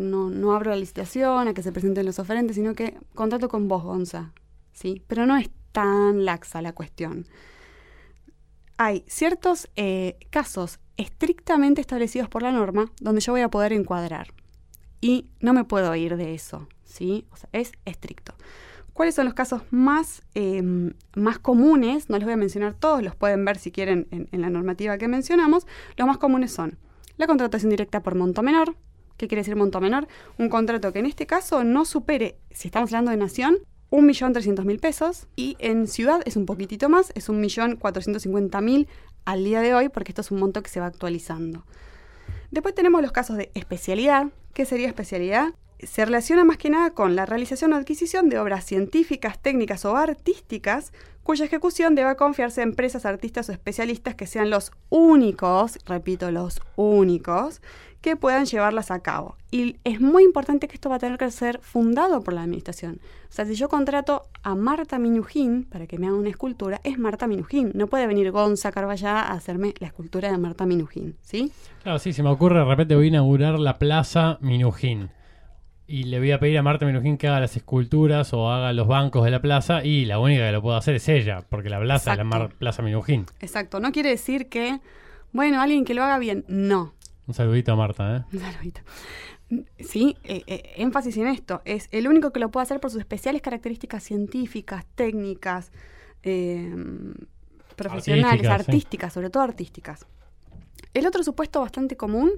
no, 0.00 0.30
no 0.30 0.54
abro 0.54 0.70
la 0.70 0.76
licitación 0.76 1.48
a 1.48 1.54
que 1.54 1.62
se 1.62 1.72
presenten 1.72 2.06
los 2.06 2.18
oferentes, 2.18 2.56
sino 2.56 2.74
que 2.74 2.96
contrato 3.14 3.48
con 3.48 3.68
vos, 3.68 3.82
Gonza. 3.82 4.32
¿Sí? 4.72 5.02
Pero 5.06 5.26
no 5.26 5.36
es 5.36 5.50
tan 5.72 6.24
laxa 6.24 6.62
la 6.62 6.72
cuestión. 6.72 7.26
Hay 8.76 9.04
ciertos 9.06 9.68
eh, 9.76 10.18
casos 10.30 10.80
estrictamente 10.96 11.80
establecidos 11.80 12.28
por 12.28 12.42
la 12.42 12.52
norma 12.52 12.90
donde 13.00 13.20
yo 13.20 13.32
voy 13.32 13.42
a 13.42 13.50
poder 13.50 13.72
encuadrar 13.72 14.28
y 15.00 15.26
no 15.40 15.52
me 15.52 15.64
puedo 15.64 15.94
ir 15.96 16.16
de 16.16 16.34
eso, 16.34 16.68
¿sí? 16.84 17.26
Es 17.52 17.72
estricto. 17.84 18.34
¿Cuáles 18.92 19.14
son 19.14 19.24
los 19.24 19.34
casos 19.34 19.62
más, 19.70 20.22
em, 20.34 20.92
más 21.16 21.38
comunes? 21.38 22.10
No 22.10 22.16
les 22.18 22.24
voy 22.24 22.34
a 22.34 22.36
mencionar 22.36 22.74
todos, 22.74 23.02
los 23.02 23.16
pueden 23.16 23.44
ver 23.44 23.58
si 23.58 23.72
quieren 23.72 24.06
en, 24.10 24.28
en, 24.30 24.40
la 24.42 24.50
normativa 24.50 24.98
que 24.98 25.08
mencionamos. 25.08 25.66
Los 25.96 26.06
más 26.06 26.18
comunes 26.18 26.52
son 26.52 26.78
la 27.16 27.26
contratación 27.26 27.70
directa 27.70 28.02
por 28.02 28.14
monto 28.14 28.42
menor. 28.42 28.76
¿Qué 29.16 29.28
quiere 29.28 29.40
decir 29.40 29.56
monto 29.56 29.80
menor? 29.80 30.08
Un 30.38 30.48
contrato 30.48 30.92
que 30.92 30.98
en 30.98 31.06
este 31.06 31.26
caso 31.26 31.64
no 31.64 31.84
supere, 31.84 32.38
si 32.50 32.68
estamos 32.68 32.90
hablando 32.90 33.10
de 33.10 33.16
nación, 33.16 33.58
1.300.000 33.92 34.80
pesos 34.80 35.26
y 35.36 35.56
en 35.58 35.86
ciudad 35.86 36.22
es 36.24 36.36
un 36.36 36.46
poquitito 36.46 36.88
más, 36.88 37.12
es 37.14 37.28
1.450.000 37.28 38.86
al 39.26 39.44
día 39.44 39.60
de 39.60 39.74
hoy 39.74 39.90
porque 39.90 40.12
esto 40.12 40.22
es 40.22 40.30
un 40.30 40.40
monto 40.40 40.62
que 40.62 40.70
se 40.70 40.80
va 40.80 40.86
actualizando. 40.86 41.64
Después 42.50 42.74
tenemos 42.74 43.02
los 43.02 43.12
casos 43.12 43.36
de 43.36 43.50
especialidad. 43.54 44.28
¿Qué 44.54 44.64
sería 44.64 44.88
especialidad? 44.88 45.52
Se 45.78 46.04
relaciona 46.04 46.44
más 46.44 46.56
que 46.56 46.70
nada 46.70 46.90
con 46.90 47.16
la 47.16 47.26
realización 47.26 47.72
o 47.72 47.76
adquisición 47.76 48.30
de 48.30 48.38
obras 48.38 48.64
científicas, 48.64 49.40
técnicas 49.40 49.84
o 49.84 49.94
artísticas 49.94 50.92
cuya 51.22 51.44
ejecución 51.44 51.94
deba 51.94 52.16
confiarse 52.16 52.60
a 52.60 52.64
empresas, 52.64 53.06
artistas 53.06 53.48
o 53.48 53.52
especialistas 53.52 54.14
que 54.14 54.26
sean 54.26 54.50
los 54.50 54.72
únicos, 54.90 55.78
repito, 55.86 56.30
los 56.30 56.60
únicos, 56.76 57.60
que 58.02 58.16
puedan 58.16 58.44
llevarlas 58.44 58.90
a 58.90 59.00
cabo. 59.00 59.36
Y 59.50 59.76
es 59.84 60.00
muy 60.00 60.24
importante 60.24 60.66
que 60.66 60.74
esto 60.74 60.90
va 60.90 60.96
a 60.96 60.98
tener 60.98 61.18
que 61.18 61.30
ser 61.30 61.60
fundado 61.60 62.20
por 62.22 62.34
la 62.34 62.42
administración. 62.42 63.00
O 63.30 63.32
sea, 63.32 63.46
si 63.46 63.54
yo 63.54 63.68
contrato 63.68 64.26
a 64.42 64.54
Marta 64.56 64.98
Minujín 64.98 65.64
para 65.64 65.86
que 65.86 65.98
me 65.98 66.08
haga 66.08 66.16
una 66.16 66.28
escultura, 66.28 66.80
es 66.82 66.98
Marta 66.98 67.28
Minujín. 67.28 67.70
No 67.74 67.86
puede 67.86 68.08
venir 68.08 68.32
Gonza 68.32 68.72
Carballá 68.72 69.20
a 69.20 69.32
hacerme 69.32 69.72
la 69.78 69.86
escultura 69.86 70.30
de 70.30 70.36
Marta 70.36 70.66
Minujín, 70.66 71.16
¿sí? 71.22 71.52
Claro, 71.84 72.00
sí, 72.00 72.12
se 72.12 72.24
me 72.24 72.30
ocurre, 72.30 72.58
de 72.58 72.64
repente 72.64 72.96
voy 72.96 73.04
a 73.04 73.08
inaugurar 73.08 73.58
la 73.58 73.78
Plaza 73.78 74.38
Minujín. 74.40 75.10
Y 75.86 76.04
le 76.04 76.18
voy 76.18 76.30
a 76.30 76.38
pedir 76.38 76.56
a 76.58 76.62
Marta 76.62 76.86
Minujín 76.86 77.18
que 77.18 77.28
haga 77.28 77.40
las 77.40 77.56
esculturas 77.56 78.32
o 78.32 78.50
haga 78.50 78.72
los 78.72 78.86
bancos 78.86 79.24
de 79.24 79.30
la 79.30 79.42
plaza 79.42 79.84
y 79.84 80.04
la 80.04 80.18
única 80.18 80.46
que 80.46 80.52
lo 80.52 80.62
puedo 80.62 80.76
hacer 80.76 80.94
es 80.94 81.08
ella, 81.08 81.44
porque 81.48 81.68
la 81.68 81.80
plaza 81.80 82.12
es 82.12 82.18
la 82.18 82.48
Plaza 82.48 82.82
Minujín. 82.82 83.26
Exacto, 83.40 83.80
no 83.80 83.92
quiere 83.92 84.10
decir 84.10 84.48
que, 84.48 84.80
bueno, 85.32 85.60
alguien 85.60 85.84
que 85.84 85.94
lo 85.94 86.02
haga 86.02 86.18
bien, 86.18 86.44
no 86.48 86.94
un 87.26 87.34
saludito 87.34 87.72
a 87.72 87.76
Marta, 87.76 88.16
¿eh? 88.16 88.24
Un 88.32 88.40
saludito. 88.40 88.80
Sí, 89.78 90.16
eh, 90.24 90.42
eh, 90.46 90.72
énfasis 90.76 91.16
en 91.18 91.26
esto. 91.28 91.62
Es 91.64 91.88
el 91.92 92.08
único 92.08 92.32
que 92.32 92.40
lo 92.40 92.50
puede 92.50 92.62
hacer 92.62 92.80
por 92.80 92.90
sus 92.90 93.00
especiales 93.00 93.42
características 93.42 94.02
científicas, 94.02 94.86
técnicas, 94.94 95.72
eh, 96.22 96.74
profesionales, 97.76 98.46
artísticas, 98.46 99.12
sobre 99.12 99.30
todo 99.30 99.42
artísticas. 99.42 100.06
El 100.94 101.06
otro 101.06 101.22
supuesto 101.22 101.60
bastante 101.60 101.96
común, 101.96 102.30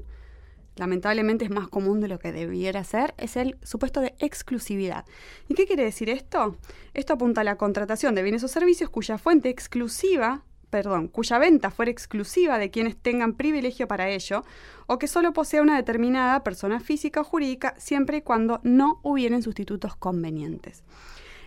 lamentablemente 0.76 1.44
es 1.44 1.50
más 1.50 1.68
común 1.68 2.00
de 2.00 2.08
lo 2.08 2.18
que 2.18 2.32
debiera 2.32 2.84
ser, 2.84 3.14
es 3.18 3.36
el 3.36 3.56
supuesto 3.62 4.00
de 4.00 4.14
exclusividad. 4.18 5.04
¿Y 5.48 5.54
qué 5.54 5.66
quiere 5.66 5.84
decir 5.84 6.10
esto? 6.10 6.56
Esto 6.94 7.14
apunta 7.14 7.42
a 7.42 7.44
la 7.44 7.56
contratación 7.56 8.14
de 8.14 8.22
bienes 8.22 8.44
o 8.44 8.48
servicios 8.48 8.90
cuya 8.90 9.18
fuente 9.18 9.48
exclusiva 9.48 10.44
perdón, 10.74 11.06
cuya 11.06 11.38
venta 11.38 11.70
fuera 11.70 11.92
exclusiva 11.92 12.58
de 12.58 12.68
quienes 12.68 12.96
tengan 12.96 13.34
privilegio 13.34 13.86
para 13.86 14.08
ello, 14.08 14.42
o 14.88 14.98
que 14.98 15.06
solo 15.06 15.32
posea 15.32 15.62
una 15.62 15.76
determinada 15.76 16.42
persona 16.42 16.80
física 16.80 17.20
o 17.20 17.24
jurídica 17.24 17.76
siempre 17.78 18.16
y 18.16 18.22
cuando 18.22 18.58
no 18.64 18.98
hubieran 19.04 19.40
sustitutos 19.40 19.94
convenientes. 19.94 20.82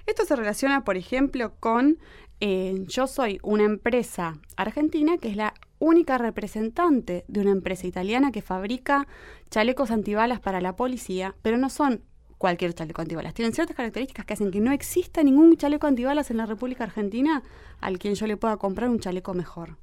Esto 0.06 0.24
se 0.24 0.38
relaciona, 0.38 0.86
por 0.86 0.96
ejemplo, 0.96 1.52
con 1.60 2.00
eh, 2.40 2.86
yo 2.88 3.08
soy 3.08 3.40
una 3.42 3.64
empresa 3.64 4.40
argentina 4.56 5.18
que 5.18 5.30
es 5.30 5.36
la 5.36 5.54
única 5.80 6.18
representante 6.18 7.26
de 7.28 7.42
una 7.42 7.52
empresa 7.52 7.88
italiana 7.88 8.32
que 8.32 8.42
fabrica 8.42 9.08
chalecos 9.50 9.92
antibalas 9.92 10.40
para 10.40 10.62
la 10.62 10.76
policía, 10.76 11.36
pero 11.42 11.58
no 11.58 11.70
son 11.70 12.04
cualquier 12.38 12.74
chaleco 12.74 13.02
antibalas. 13.02 13.34
Tienen 13.34 13.54
ciertas 13.54 13.76
características 13.76 14.26
que 14.26 14.34
hacen 14.34 14.52
que 14.52 14.60
no 14.60 14.72
exista 14.72 15.24
ningún 15.24 15.58
chaleco 15.58 15.88
antibalas 15.88 16.30
en 16.30 16.38
la 16.38 16.46
República 16.46 16.84
Argentina 16.84 17.44
al 17.80 17.98
quien 17.98 18.14
yo 18.16 18.28
le 18.28 18.38
pueda 18.38 18.58
comprar 18.58 18.90
un 18.90 19.00
chaleco 19.00 19.34
mejor, 19.34 19.78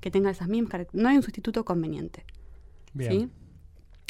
que 0.00 0.10
tenga 0.10 0.30
esas 0.30 0.48
mismas 0.48 0.70
características. 0.70 1.02
No 1.02 1.08
hay 1.08 1.16
un 1.16 1.22
sustituto 1.22 1.64
conveniente. 1.64 2.24
¿Sí? 2.98 3.30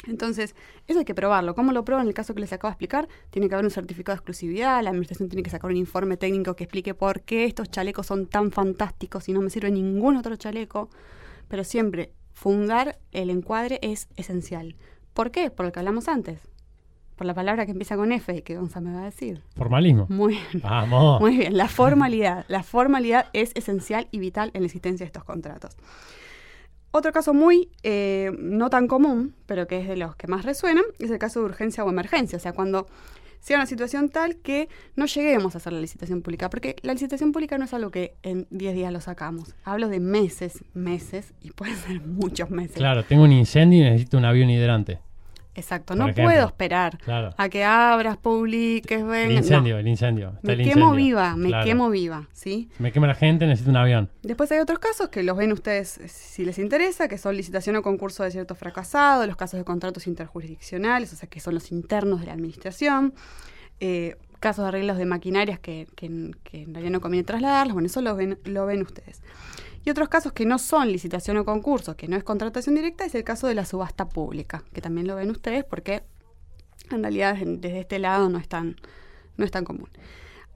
Entonces, 0.07 0.55
eso 0.87 0.99
hay 0.99 1.05
que 1.05 1.15
probarlo. 1.15 1.55
¿Cómo 1.55 1.71
lo 1.71 1.85
pruebo 1.85 2.01
en 2.01 2.07
el 2.07 2.13
caso 2.13 2.33
que 2.33 2.41
les 2.41 2.51
acabo 2.51 2.69
de 2.69 2.73
explicar? 2.73 3.07
Tiene 3.29 3.47
que 3.47 3.55
haber 3.55 3.65
un 3.65 3.71
certificado 3.71 4.15
de 4.15 4.19
exclusividad, 4.19 4.83
la 4.83 4.89
administración 4.89 5.29
tiene 5.29 5.43
que 5.43 5.49
sacar 5.49 5.71
un 5.71 5.77
informe 5.77 6.17
técnico 6.17 6.55
que 6.55 6.65
explique 6.65 6.93
por 6.93 7.21
qué 7.21 7.45
estos 7.45 7.69
chalecos 7.69 8.07
son 8.07 8.27
tan 8.27 8.51
fantásticos 8.51 9.29
y 9.29 9.33
no 9.33 9.41
me 9.41 9.49
sirve 9.49 9.71
ningún 9.71 10.17
otro 10.17 10.35
chaleco. 10.35 10.89
Pero 11.47 11.63
siempre, 11.63 12.11
fundar 12.33 12.99
el 13.11 13.29
encuadre 13.29 13.79
es 13.81 14.07
esencial. 14.15 14.75
¿Por 15.13 15.31
qué? 15.31 15.51
Por 15.51 15.65
lo 15.65 15.71
que 15.71 15.79
hablamos 15.79 16.07
antes 16.07 16.53
por 17.15 17.27
la 17.27 17.33
palabra 17.33 17.65
que 17.65 17.71
empieza 17.71 17.95
con 17.95 18.11
F, 18.11 18.43
que 18.43 18.57
Gonza 18.57 18.81
me 18.81 18.93
va 18.93 19.01
a 19.01 19.05
decir. 19.05 19.41
Formalismo. 19.55 20.07
Muy 20.09 20.33
bien. 20.33 20.63
Vamos. 20.63 21.21
Muy 21.21 21.37
bien, 21.37 21.57
la 21.57 21.67
formalidad. 21.67 22.45
La 22.47 22.63
formalidad 22.63 23.27
es 23.33 23.51
esencial 23.55 24.07
y 24.11 24.19
vital 24.19 24.51
en 24.53 24.61
la 24.61 24.65
existencia 24.65 25.03
de 25.03 25.07
estos 25.07 25.23
contratos. 25.23 25.77
Otro 26.95 27.11
caso 27.11 27.33
muy 27.33 27.69
eh, 27.81 28.29
no 28.37 28.69
tan 28.69 28.87
común, 28.87 29.33
pero 29.47 29.65
que 29.65 29.79
es 29.79 29.87
de 29.87 29.97
los 29.97 30.15
que 30.15 30.27
más 30.27 30.45
resuenan, 30.45 30.83
es 30.99 31.09
el 31.09 31.17
caso 31.17 31.39
de 31.39 31.47
urgencia 31.47 31.83
o 31.83 31.89
emergencia. 31.89 32.37
O 32.37 32.39
sea, 32.39 32.53
cuando 32.53 32.85
sea 33.39 33.57
una 33.57 33.65
situación 33.65 34.09
tal 34.09 34.35
que 34.35 34.69
no 34.95 35.07
lleguemos 35.07 35.55
a 35.55 35.57
hacer 35.57 35.73
la 35.73 35.81
licitación 35.81 36.21
pública, 36.21 36.51
porque 36.51 36.75
la 36.83 36.93
licitación 36.93 37.31
pública 37.31 37.57
no 37.57 37.65
es 37.65 37.73
algo 37.73 37.89
que 37.89 38.13
en 38.21 38.45
10 38.51 38.75
días 38.75 38.93
lo 38.93 39.01
sacamos. 39.01 39.55
Hablo 39.63 39.89
de 39.89 39.99
meses, 39.99 40.63
meses, 40.75 41.33
y 41.41 41.49
pueden 41.49 41.75
ser 41.77 41.99
muchos 42.05 42.51
meses. 42.51 42.75
Claro, 42.75 43.03
tengo 43.03 43.23
un 43.23 43.31
incendio 43.31 43.79
y 43.79 43.89
necesito 43.89 44.19
un 44.19 44.25
avión 44.25 44.51
hidrante. 44.51 44.99
Exacto, 45.55 45.95
no 45.95 46.05
ejemplo. 46.05 46.23
puedo 46.25 46.47
esperar 46.47 46.97
Claro. 46.97 47.29
a 47.37 47.47
que 47.49 47.63
abras, 47.63 48.17
publiques, 48.17 49.01
El 49.01 49.05
vengas. 49.07 49.37
incendio, 49.45 49.75
no. 49.75 49.79
el 49.79 49.87
incendio. 49.87 50.27
Está 50.29 50.39
Me 50.47 50.53
el 50.53 50.59
quemo 50.59 50.69
incendio. 50.87 50.93
viva, 50.95 51.35
me 51.35 51.47
Claro. 51.49 51.65
quemo 51.65 51.89
viva, 51.91 52.27
¿sí? 52.33 52.69
Me 52.79 52.91
quema 52.91 53.05
la 53.07 53.15
gente, 53.15 53.45
necesito 53.45 53.69
un 53.69 53.77
avión. 53.77 54.09
Después 54.23 54.51
hay 54.51 54.59
otros 54.59 54.79
casos 54.79 55.09
que 55.09 55.21
los 55.23 55.37
ven 55.37 55.51
ustedes 55.51 55.97
eh, 55.99 56.07
si 56.07 56.43
les 56.43 56.57
interesa, 56.57 57.07
que 57.07 57.17
son 57.17 57.35
licitación 57.37 57.75
o 57.75 57.81
concurso 57.83 58.23
de 58.23 58.31
cierto 58.31 58.55
fracasado, 58.55 59.27
los 59.27 59.35
casos 59.35 59.59
de 59.59 59.63
contratos 59.63 60.07
interjurisdiccionales, 60.07 61.13
o 61.13 61.15
sea, 61.15 61.29
que 61.29 61.39
son 61.39 61.53
los 61.53 61.71
internos 61.71 62.19
de 62.21 62.25
la 62.27 62.33
administración, 62.33 63.13
eh, 63.79 64.15
casos 64.39 64.63
de 64.65 64.69
arreglos 64.69 64.97
de 64.97 65.05
maquinarias 65.05 65.59
que, 65.59 65.87
que- 65.95 66.31
que 66.43 66.63
en 66.63 66.73
realidad 66.73 66.91
no 66.91 66.99
conviene 67.01 67.23
trasladarlos, 67.23 67.73
bueno, 67.73 67.85
eso 67.87 68.01
lo 68.01 68.15
ven, 68.15 68.39
lo 68.45 68.65
ven 68.65 68.81
ustedes. 68.81 69.21
Y 69.85 69.89
otros 69.89 70.07
casos 70.09 70.31
que 70.33 70.45
no 70.45 70.59
son 70.59 70.91
licitación 70.91 71.37
o 71.37 71.45
concurso, 71.45 71.95
que 71.97 72.07
no 72.07 72.15
es 72.15 72.23
contratación 72.23 72.75
directa, 72.75 73.05
es 73.05 73.15
el 73.15 73.23
caso 73.23 73.47
de 73.47 73.55
la 73.55 73.65
subasta 73.65 74.07
pública, 74.07 74.63
que 74.73 74.81
también 74.81 75.07
lo 75.07 75.15
ven 75.15 75.29
ustedes 75.29 75.63
porque 75.65 76.03
en 76.91 77.01
realidad 77.03 77.35
desde 77.35 77.79
este 77.79 77.99
lado 77.99 78.29
no 78.29 78.37
es 78.37 78.47
tan, 78.47 78.77
no 79.37 79.43
es 79.45 79.51
tan 79.51 79.65
común. 79.65 79.89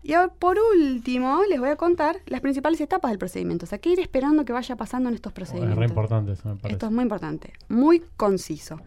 Y 0.03 0.13
ahora, 0.13 0.31
por 0.31 0.57
último, 0.59 1.41
les 1.49 1.59
voy 1.59 1.69
a 1.69 1.75
contar 1.75 2.21
las 2.27 2.39
principales 2.39 2.79
etapas 2.79 3.11
del 3.11 3.17
procedimiento. 3.17 3.65
O 3.65 3.67
sea, 3.67 3.79
qué 3.79 3.89
ir 3.89 3.99
esperando 3.99 4.45
que 4.45 4.53
vaya 4.53 4.77
pasando 4.77 5.09
en 5.09 5.15
estos 5.15 5.31
Oh, 5.31 5.33
es 5.33 5.35
procedimientos. 5.35 5.79
re 5.79 5.85
importante 5.87 6.31
eso, 6.31 6.47
me 6.47 6.55
parece. 6.55 6.73
Esto 6.75 6.85
es 6.85 6.91
muy 6.93 7.03
importante, 7.03 7.51
muy 7.67 8.03
conciso. 8.15 8.79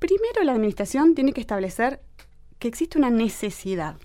Primero, 0.00 0.42
la 0.42 0.52
administración 0.52 1.14
tiene 1.14 1.32
que 1.32 1.40
establecer 1.40 2.00
que 2.58 2.66
existe 2.66 2.98
una 2.98 3.10
necesidad. 3.10 3.96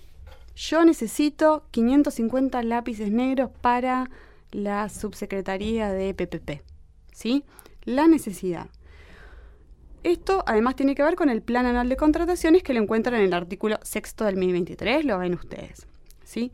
Yo 0.54 0.84
necesito 0.84 1.64
550 1.72 2.62
lápices 2.62 3.10
negros 3.10 3.50
para 3.60 4.08
la 4.52 4.88
subsecretaría 4.88 5.92
de 5.92 6.14
PPP. 6.14 6.62
¿Sí? 7.12 7.44
La 7.84 8.06
necesidad. 8.06 8.68
Esto 10.02 10.42
además 10.46 10.76
tiene 10.76 10.94
que 10.94 11.02
ver 11.02 11.14
con 11.14 11.28
el 11.28 11.42
Plan 11.42 11.66
Anual 11.66 11.88
de 11.88 11.96
Contrataciones 11.96 12.62
que 12.62 12.72
lo 12.72 12.80
encuentran 12.80 13.20
en 13.20 13.26
el 13.26 13.34
artículo 13.34 13.78
sexto 13.82 14.24
del 14.24 14.36
2023, 14.36 15.04
lo 15.04 15.18
ven 15.18 15.34
ustedes. 15.34 15.86
¿sí? 16.24 16.52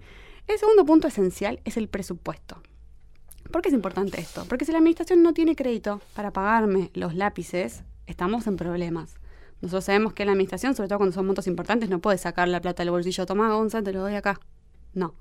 El 0.49 0.59
segundo 0.59 0.85
punto 0.85 1.07
esencial 1.07 1.61
es 1.65 1.77
el 1.77 1.89
presupuesto. 1.89 2.61
¿Por 3.53 3.63
qué 3.63 3.69
es 3.69 3.75
importante 3.75 4.21
esto? 4.21 4.45
Porque 4.49 4.65
si 4.65 4.73
la 4.73 4.79
administración 4.79 5.23
no 5.23 5.33
tiene 5.33 5.55
crédito 5.55 6.01
para 6.15 6.33
pagarme 6.33 6.91
los 6.95 7.15
lápices, 7.15 7.85
estamos 8.07 8.47
en 8.49 8.57
problemas. 8.57 9.15
Nosotros 9.61 9.85
sabemos 9.85 10.13
que 10.13 10.25
la 10.25 10.33
administración, 10.33 10.75
sobre 10.75 10.89
todo 10.89 10.99
cuando 10.99 11.15
son 11.15 11.27
montos 11.27 11.47
importantes, 11.47 11.89
no 11.89 12.01
puede 12.01 12.19
sacar 12.19 12.49
la 12.49 12.61
plata 12.61 12.83
del 12.83 12.91
bolsillo, 12.91 13.27
toma 13.27 13.53
Gonza, 13.55 13.83
te 13.83 13.93
lo 13.93 14.01
doy 14.01 14.15
acá. 14.15 14.41
No. 14.93 15.15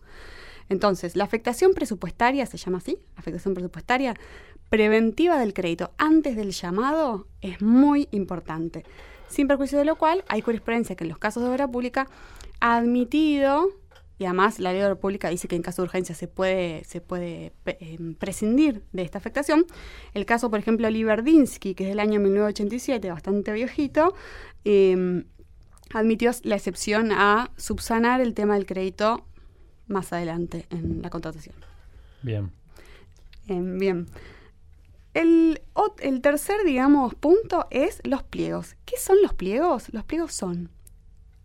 Entonces, 0.70 1.16
la 1.16 1.24
afectación 1.24 1.74
presupuestaria, 1.74 2.46
se 2.46 2.58
llama 2.58 2.80
así, 2.80 2.98
afectación 3.16 3.54
presupuestaria, 3.54 4.16
preventiva 4.70 5.40
del 5.40 5.54
crédito 5.54 5.92
antes 5.98 6.36
del 6.36 6.52
llamado 6.52 7.28
es 7.42 7.62
muy 7.62 8.08
importante. 8.12 8.84
Sin 9.28 9.48
perjuicio 9.48 9.78
de 9.78 9.86
lo 9.86 9.96
cual, 9.96 10.24
hay 10.28 10.42
jurisprudencia 10.42 10.96
que 10.96 11.04
en 11.04 11.10
los 11.10 11.18
casos 11.18 11.44
de 11.44 11.50
obra 11.50 11.68
pública 11.68 12.08
ha 12.60 12.78
admitido, 12.78 13.70
y 14.18 14.26
además 14.26 14.60
la 14.60 14.72
ley 14.72 14.80
de 14.80 14.86
obra 14.86 14.96
pública 14.96 15.30
dice 15.30 15.48
que 15.48 15.56
en 15.56 15.62
caso 15.62 15.82
de 15.82 15.88
urgencia 15.88 16.16
se 16.16 16.28
puede, 16.28 16.84
se 16.86 17.02
puede 17.02 17.54
em, 17.66 18.16
prescindir 18.16 18.84
de 18.92 19.04
esta 19.04 19.18
afectación. 19.18 19.66
El 20.14 20.26
caso, 20.26 20.50
por 20.50 20.60
ejemplo, 20.60 20.90
Liberdinsky, 20.90 21.76
que 21.76 21.84
es 21.84 21.90
del 21.90 22.00
año 22.00 22.20
1987, 22.20 23.10
bastante 23.10 23.52
viejito, 23.52 24.16
em, 24.64 25.26
admitió 25.94 26.32
la 26.44 26.56
excepción 26.56 27.12
a 27.12 27.52
subsanar 27.58 28.22
el 28.22 28.34
tema 28.34 28.56
del 28.56 28.66
crédito 28.66 29.26
más 29.88 30.14
adelante 30.14 30.66
en 30.70 31.02
la 31.02 31.10
contratación. 31.10 31.56
Bien. 32.22 32.52
Em, 33.48 33.78
bien. 33.78 34.08
El, 35.14 35.62
el 36.00 36.22
tercer, 36.22 36.58
digamos, 36.66 37.16
punto 37.16 37.68
es 37.70 38.02
los 38.04 38.24
pliegos. 38.24 38.76
¿Qué 38.86 38.98
son 38.98 39.18
los 39.22 39.34
pliegos? 39.34 39.94
Los 39.94 40.04
pliegos 40.04 40.34
son 40.34 40.70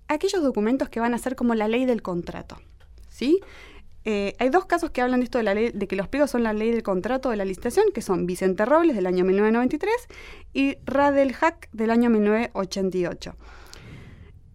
aquellos 0.09 0.43
documentos 0.43 0.89
que 0.89 0.99
van 1.01 1.15
a 1.15 1.19
ser 1.19 1.37
como 1.37 1.55
la 1.55 1.69
ley 1.69 1.85
del 1.85 2.03
contrato. 2.03 2.57
¿Sí? 3.09 3.41
Eh, 4.05 4.35
hay 4.39 4.49
dos 4.49 4.65
casos 4.65 4.91
que 4.91 5.03
hablan 5.03 5.21
de 5.21 5.25
esto 5.25 5.39
de 5.39 5.45
la 5.45 5.55
ley, 5.55 5.71
de 5.73 5.87
que 5.87 5.95
los 5.95 6.09
pliegos 6.09 6.31
son 6.31 6.43
la 6.43 6.53
ley 6.53 6.71
del 6.71 6.83
contrato 6.83 7.31
de 7.31 7.37
la 7.37 7.45
licitación, 7.45 7.87
que 7.93 8.01
son 8.01 8.27
Vicente 8.27 8.65
Robles 8.65 8.97
del 8.97 9.07
año 9.07 9.25
1993 9.25 9.95
y 10.55 10.79
Radel 10.87 11.35
Hack 11.35 11.69
del 11.73 11.91
año 11.91 12.09
1988. 12.09 13.37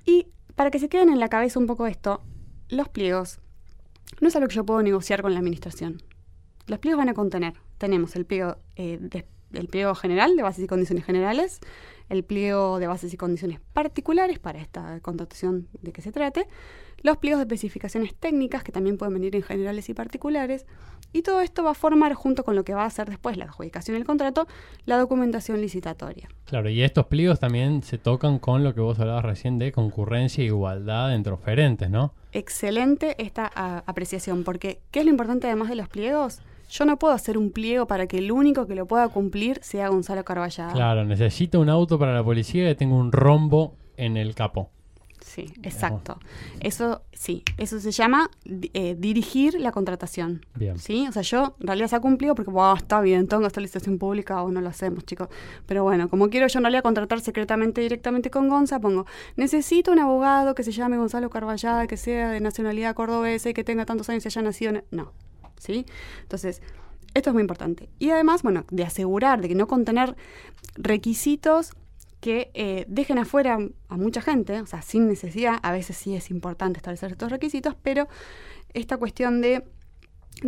Y 0.06 0.28
para 0.56 0.72
que 0.72 0.80
se 0.80 0.90
queden 0.90 1.10
en 1.10 1.20
la 1.20 1.30
cabeza 1.30 1.60
un 1.60 1.68
poco 1.68 1.86
esto, 1.86 2.22
los 2.70 2.90
pliegos 2.90 3.40
no 4.22 4.28
es 4.28 4.36
algo 4.36 4.48
que 4.48 4.56
yo 4.56 4.66
puedo 4.66 4.82
negociar 4.82 5.22
con 5.22 5.34
la 5.34 5.40
administración. 5.40 6.02
Los 6.68 6.80
pliegos 6.80 6.98
van 7.00 7.10
a 7.10 7.14
contener, 7.14 7.54
tenemos 7.78 8.16
el 8.16 8.26
pliego, 8.26 8.58
eh, 8.76 9.00
el 9.54 9.68
pliego 9.68 9.94
general 9.96 10.36
de 10.36 10.44
bases 10.44 10.64
y 10.64 10.68
condiciones 10.68 11.06
generales, 11.06 11.60
el 12.10 12.24
pliego 12.24 12.80
de 12.80 12.88
bases 12.88 13.14
y 13.14 13.18
condiciones 13.18 13.60
particulares 13.74 14.40
para 14.40 14.60
esta 14.60 15.00
contratación 15.02 15.68
de 15.82 15.92
que 15.92 16.02
se 16.02 16.12
trate, 16.12 16.48
los 17.02 17.18
pliegos 17.18 17.40
de 17.40 17.44
especificaciones 17.44 18.16
técnicas 18.16 18.64
que 18.64 18.72
también 18.72 18.98
pueden 18.98 19.14
venir 19.14 19.36
en 19.36 19.44
generales 19.44 19.90
y 19.90 19.94
particulares, 19.94 20.66
y 21.14 21.22
todo 21.22 21.42
esto 21.42 21.64
va 21.64 21.72
a 21.72 21.76
formar 21.76 22.14
junto 22.14 22.44
con 22.44 22.56
lo 22.56 22.64
que 22.64 22.74
va 22.74 22.84
a 22.84 22.88
hacer 22.88 23.08
después 23.10 23.38
la 23.38 23.46
adjudicación 23.46 23.96
del 23.96 24.06
contrato, 24.06 24.48
la 24.86 24.98
documentación 24.98 25.62
licitatoria. 25.62 26.28
Claro, 26.46 26.70
y 26.70 26.82
estos 26.82 27.06
pliegos 27.06 27.40
también 27.40 27.84
se 27.84 27.98
tocan 27.98 28.40
con 28.40 28.64
lo 28.64 28.74
que 28.74 28.82
vos 28.82 29.00
hablabas 29.00 29.24
recién 29.24 29.60
de 29.60 29.72
concurrencia 29.72 30.44
e 30.44 30.48
igualdad 30.48 31.14
entre 31.14 31.34
oferentes, 31.34 31.90
¿no? 31.90 32.14
Excelente 32.38 33.16
esta 33.24 33.48
apreciación, 33.86 34.44
porque 34.44 34.82
¿qué 34.92 35.00
es 35.00 35.06
lo 35.06 35.12
importante 35.12 35.48
además 35.48 35.70
de 35.70 35.76
los 35.76 35.88
pliegos? 35.88 36.42
Yo 36.70 36.86
no 36.86 36.98
puedo 36.98 37.14
hacer 37.14 37.38
un 37.38 37.52
pliego 37.52 37.88
para 37.88 38.08
que 38.08 38.18
el 38.18 38.32
único 38.32 38.68
que 38.68 38.76
lo 38.76 38.88
pueda 38.88 39.08
cumplir 39.10 39.60
sea 39.62 39.90
Gonzalo 39.90 40.24
Carballada. 40.26 40.74
Claro, 40.74 41.06
necesito 41.06 41.60
un 41.60 41.70
auto 41.70 42.00
para 42.00 42.14
la 42.14 42.24
policía 42.24 42.70
y 42.70 42.76
tengo 42.76 42.98
un 42.98 43.12
rombo 43.12 43.76
en 43.98 44.18
el 44.18 44.36
capó. 44.36 44.72
Sí, 45.36 45.52
exacto. 45.64 46.18
Eso, 46.62 47.02
sí, 47.12 47.44
eso 47.58 47.82
se 47.82 47.92
llama 47.92 48.32
eh, 48.46 48.96
dirigir 48.98 49.60
la 49.60 49.74
contratación. 49.74 50.46
Bien. 50.56 50.80
¿Sí? 50.80 51.06
O 51.10 51.12
sea, 51.12 51.24
yo 51.24 51.58
en 51.60 51.68
realidad 51.68 51.90
saco 51.90 52.08
un 52.08 52.18
pliego 52.18 52.36
porque, 52.36 52.52
wow, 52.52 52.78
está 52.78 53.02
bien, 53.02 53.28
tengo 53.28 53.46
esta 53.46 53.60
licitación 53.60 53.98
pública 53.98 54.42
o 54.44 54.50
no 54.50 54.62
lo 54.62 54.70
hacemos, 54.70 55.04
chicos. 55.04 55.28
Pero 55.66 55.84
bueno, 55.84 56.10
como 56.10 56.30
quiero 56.30 56.48
yo 56.48 56.60
en 56.60 56.64
realidad 56.64 56.84
contratar 56.84 57.20
secretamente 57.20 57.82
directamente 57.82 58.30
con 58.30 58.48
Gonza, 58.48 58.80
pongo, 58.80 59.08
necesito 59.36 59.92
un 59.92 60.00
abogado 60.00 60.56
que 60.56 60.64
se 60.64 60.72
llame 60.72 60.96
Gonzalo 60.96 61.30
Carballada, 61.30 61.86
que 61.86 61.98
sea 61.98 62.30
de 62.30 62.40
nacionalidad 62.40 62.96
cordobesa 62.96 63.50
y 63.50 63.54
que 63.54 63.66
tenga 63.66 63.86
tantos 63.86 64.08
años 64.08 64.24
y 64.24 64.30
haya 64.30 64.42
nacido 64.42 64.72
en... 64.72 64.86
No, 64.90 65.12
¿sí? 65.58 65.86
Entonces, 66.22 66.62
esto 67.14 67.32
es 67.32 67.34
muy 67.34 67.42
importante. 67.42 67.90
Y 68.00 68.12
además, 68.12 68.42
bueno, 68.42 68.64
de 68.72 68.84
asegurar, 68.86 69.42
de 69.42 69.50
que 69.50 69.56
no 69.56 69.68
contener 69.68 70.16
requisitos 70.76 71.74
que 72.20 72.52
eh, 72.54 72.86
dejen 72.88 73.18
afuera 73.18 73.60
a 73.88 73.98
mucha 73.98 74.22
gente, 74.22 74.60
o 74.62 74.66
sea, 74.66 74.82
sin 74.82 75.08
necesidad, 75.08 75.60
a 75.62 75.72
veces 75.72 75.98
sí 75.98 76.16
es 76.16 76.32
importante 76.32 76.80
establecer 76.80 77.12
estos 77.12 77.32
requisitos, 77.32 77.76
pero 77.82 78.08
esta 78.74 78.98
cuestión 78.98 79.42
de, 79.42 79.64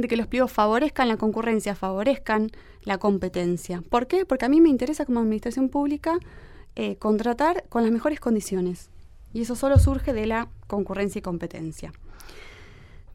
que 0.07 0.17
los 0.17 0.27
pliegos 0.27 0.51
favorezcan 0.51 1.07
la 1.07 1.17
concurrencia, 1.17 1.75
favorezcan 1.75 2.51
la 2.81 2.97
competencia. 2.97 3.83
¿Por 3.89 4.07
qué? 4.07 4.25
Porque 4.25 4.45
a 4.45 4.49
mí 4.49 4.61
me 4.61 4.69
interesa 4.69 5.05
como 5.05 5.19
administración 5.19 5.69
pública 5.69 6.17
eh, 6.75 6.97
contratar 6.97 7.65
con 7.69 7.83
las 7.83 7.91
mejores 7.91 8.19
condiciones. 8.19 8.89
Y 9.33 9.41
eso 9.41 9.55
solo 9.55 9.77
surge 9.77 10.13
de 10.13 10.25
la 10.25 10.49
concurrencia 10.67 11.19
y 11.19 11.21
competencia. 11.21 11.91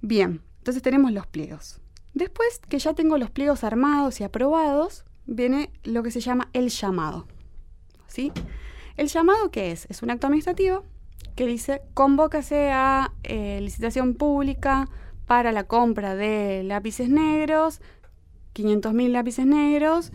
Bien, 0.00 0.40
entonces 0.58 0.82
tenemos 0.82 1.12
los 1.12 1.26
pliegos. 1.26 1.80
Después 2.14 2.60
que 2.68 2.78
ya 2.78 2.94
tengo 2.94 3.18
los 3.18 3.30
pliegos 3.30 3.64
armados 3.64 4.20
y 4.20 4.24
aprobados, 4.24 5.04
viene 5.26 5.70
lo 5.84 6.02
que 6.02 6.10
se 6.10 6.20
llama 6.20 6.48
el 6.52 6.68
llamado. 6.68 7.26
¿El 8.96 9.08
llamado 9.08 9.50
qué 9.50 9.72
es? 9.72 9.86
Es 9.88 10.02
un 10.02 10.10
acto 10.10 10.26
administrativo 10.26 10.84
que 11.34 11.46
dice 11.46 11.82
convócase 11.94 12.70
a 12.70 13.12
eh, 13.22 13.58
licitación 13.62 14.14
pública 14.14 14.88
para 15.26 15.52
la 15.52 15.64
compra 15.64 16.14
de 16.14 16.62
lápices 16.62 17.08
negros, 17.08 17.80
500.000 18.54 19.08
lápices 19.08 19.46
negros, 19.46 20.12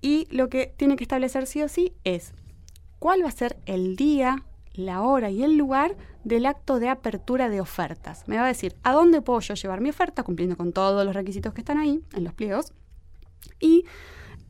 y 0.00 0.26
lo 0.30 0.48
que 0.48 0.74
tiene 0.76 0.96
que 0.96 1.04
establecer 1.04 1.46
sí 1.46 1.62
o 1.62 1.68
sí 1.68 1.92
es 2.04 2.32
cuál 2.98 3.22
va 3.22 3.28
a 3.28 3.32
ser 3.32 3.58
el 3.66 3.94
día, 3.94 4.44
la 4.72 5.02
hora 5.02 5.30
y 5.30 5.44
el 5.44 5.56
lugar 5.56 5.96
del 6.24 6.46
acto 6.46 6.80
de 6.80 6.88
apertura 6.88 7.48
de 7.48 7.60
ofertas. 7.60 8.26
Me 8.26 8.36
va 8.36 8.44
a 8.44 8.48
decir 8.48 8.74
a 8.82 8.92
dónde 8.92 9.22
puedo 9.22 9.40
yo 9.40 9.54
llevar 9.54 9.80
mi 9.80 9.90
oferta, 9.90 10.24
cumpliendo 10.24 10.56
con 10.56 10.72
todos 10.72 11.04
los 11.04 11.14
requisitos 11.14 11.54
que 11.54 11.60
están 11.60 11.78
ahí 11.78 12.02
en 12.12 12.24
los 12.24 12.34
pliegos, 12.34 12.72
y 13.60 13.84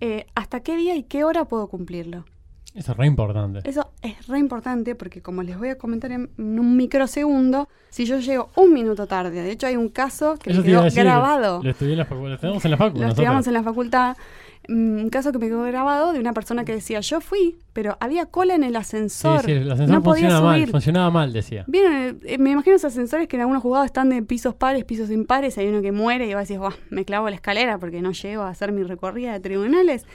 eh, 0.00 0.26
hasta 0.34 0.60
qué 0.60 0.76
día 0.76 0.96
y 0.96 1.02
qué 1.02 1.24
hora 1.24 1.44
puedo 1.44 1.68
cumplirlo. 1.68 2.24
Eso 2.74 2.92
es 2.92 2.98
re 2.98 3.06
importante. 3.06 3.68
Eso 3.68 3.90
es 4.00 4.26
re 4.28 4.38
importante 4.38 4.94
porque 4.94 5.20
como 5.20 5.42
les 5.42 5.58
voy 5.58 5.70
a 5.70 5.78
comentar 5.78 6.12
en, 6.12 6.30
un 6.38 6.76
microsegundo, 6.76 7.68
si 7.88 8.04
yo 8.04 8.20
llego 8.20 8.50
un 8.54 8.72
minuto 8.72 9.06
tarde, 9.06 9.42
de 9.42 9.50
hecho 9.50 9.66
hay 9.66 9.76
un 9.76 9.88
caso 9.88 10.36
que 10.36 10.50
Eso 10.50 10.60
me 10.60 10.66
quedó 10.66 10.82
decir, 10.84 11.02
grabado, 11.02 11.60
Lo 11.62 11.70
estudié 11.70 11.92
en 11.92 11.98
la 11.98 12.04
facultad. 12.04 12.28
Lo 12.28 12.34
estudiamos 12.34 12.64
en 12.64 12.70
la 12.70 12.76
facultad. 12.76 13.02
lo 13.02 13.08
estudiamos 13.08 13.46
en 13.48 13.52
la 13.54 13.62
facultad, 13.64 14.16
mm, 14.68 14.98
un 15.00 15.10
caso 15.10 15.32
que 15.32 15.38
me 15.38 15.48
quedó 15.48 15.64
grabado 15.64 16.12
de 16.12 16.20
una 16.20 16.32
persona 16.32 16.64
que 16.64 16.72
decía, 16.72 17.00
yo 17.00 17.20
fui, 17.20 17.58
pero 17.72 17.96
había 17.98 18.26
cola 18.26 18.54
en 18.54 18.62
el 18.62 18.76
ascensor. 18.76 19.42
sí, 19.44 19.50
el 19.50 19.70
ascensor 19.72 19.96
no 19.96 20.02
podía 20.04 20.40
mal, 20.40 20.60
subir. 20.60 20.70
funcionaba 20.70 21.10
mal, 21.10 21.32
decía. 21.32 21.64
Vieron, 21.66 22.20
eh, 22.24 22.38
me 22.38 22.52
imagino 22.52 22.76
esos 22.76 22.92
ascensores 22.92 23.26
que 23.26 23.34
en 23.34 23.42
algunos 23.42 23.62
jugados 23.62 23.86
están 23.86 24.10
de 24.10 24.22
pisos 24.22 24.54
pares, 24.54 24.84
pisos 24.84 25.10
impares, 25.10 25.58
hay 25.58 25.66
uno 25.66 25.82
que 25.82 25.90
muere 25.90 26.28
y 26.28 26.34
va 26.34 26.38
a 26.38 26.42
decir, 26.42 26.60
"Buah, 26.60 26.74
me 26.90 27.04
clavo 27.04 27.28
la 27.28 27.34
escalera 27.34 27.78
porque 27.78 28.00
no 28.00 28.12
llego 28.12 28.42
a 28.42 28.50
hacer 28.50 28.70
mi 28.70 28.84
recorrida 28.84 29.32
de 29.32 29.40
tribunales. 29.40 30.06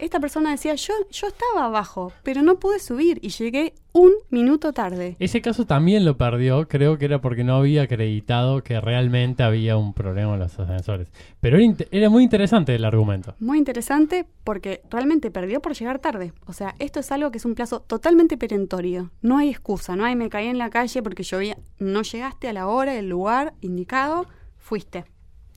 Esta 0.00 0.18
persona 0.18 0.50
decía, 0.50 0.74
yo, 0.76 0.94
yo 1.10 1.26
estaba 1.26 1.66
abajo, 1.66 2.10
pero 2.22 2.40
no 2.40 2.58
pude 2.58 2.78
subir 2.78 3.18
y 3.20 3.28
llegué 3.28 3.74
un 3.92 4.12
minuto 4.30 4.72
tarde. 4.72 5.16
Ese 5.18 5.42
caso 5.42 5.66
también 5.66 6.06
lo 6.06 6.16
perdió, 6.16 6.68
creo 6.68 6.96
que 6.96 7.04
era 7.04 7.20
porque 7.20 7.44
no 7.44 7.56
había 7.56 7.82
acreditado 7.82 8.62
que 8.62 8.80
realmente 8.80 9.42
había 9.42 9.76
un 9.76 9.92
problema 9.92 10.34
en 10.34 10.40
los 10.40 10.58
ascensores. 10.58 11.08
Pero 11.40 11.58
era, 11.58 11.74
era 11.90 12.08
muy 12.08 12.24
interesante 12.24 12.74
el 12.74 12.86
argumento. 12.86 13.34
Muy 13.40 13.58
interesante 13.58 14.24
porque 14.42 14.80
realmente 14.88 15.30
perdió 15.30 15.60
por 15.60 15.74
llegar 15.74 15.98
tarde. 15.98 16.32
O 16.46 16.54
sea, 16.54 16.74
esto 16.78 17.00
es 17.00 17.12
algo 17.12 17.30
que 17.30 17.36
es 17.36 17.44
un 17.44 17.54
plazo 17.54 17.80
totalmente 17.80 18.38
perentorio. 18.38 19.10
No 19.20 19.36
hay 19.36 19.50
excusa, 19.50 19.96
no 19.96 20.06
hay 20.06 20.16
me 20.16 20.30
caí 20.30 20.46
en 20.46 20.56
la 20.56 20.70
calle 20.70 21.02
porque 21.02 21.24
llovía. 21.24 21.58
No 21.78 22.00
llegaste 22.00 22.48
a 22.48 22.54
la 22.54 22.68
hora, 22.68 22.96
el 22.96 23.10
lugar 23.10 23.52
indicado, 23.60 24.26
fuiste. 24.56 25.04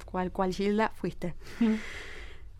Cual, 0.04 0.32
cual 0.32 0.54
Gilda, 0.54 0.91
fuiste. 0.96 1.34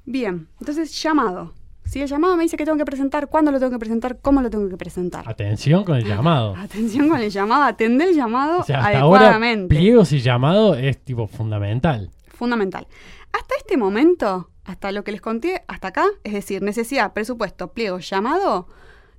Bien, 0.06 0.48
entonces 0.60 1.02
llamado. 1.02 1.54
Si 1.86 2.02
el 2.02 2.08
llamado 2.08 2.36
me 2.38 2.44
dice 2.44 2.58
que 2.58 2.66
tengo 2.66 2.78
que 2.78 2.86
presentar, 2.86 3.28
cuándo 3.28 3.52
lo 3.52 3.60
tengo 3.60 3.72
que 3.72 3.80
presentar, 3.80 4.18
cómo 4.22 4.42
lo 4.42 4.50
tengo 4.50 4.68
que 4.70 4.78
presentar. 4.78 5.28
Atención 5.30 5.84
con 5.84 5.96
el 5.96 6.06
llamado. 6.06 6.56
Atención 6.58 7.10
con 7.10 7.20
el 7.20 7.30
llamado, 7.30 7.64
atender 7.64 8.10
el 8.10 8.16
llamado 8.16 8.60
O 8.62 8.64
sea, 8.64 8.78
hasta 8.80 9.00
ahora 9.00 9.22
adecuadamente. 9.28 9.76
pliegos 9.76 10.12
y 10.12 10.20
llamado 10.20 10.76
es 10.76 11.04
tipo 11.04 11.28
fundamental. 11.28 12.10
fundamental. 12.28 12.88
Hasta 13.32 13.56
este 13.58 13.78
momento, 13.78 14.50
hasta 14.64 14.92
lo 14.92 15.04
que 15.04 15.12
les 15.12 15.22
conté, 15.22 15.64
hasta 15.68 15.90
acá, 15.90 16.06
es 16.24 16.34
decir, 16.34 16.62
necesidad, 16.62 17.14
presupuesto, 17.14 17.74
pliego, 17.74 18.00
llamado, 18.00 18.68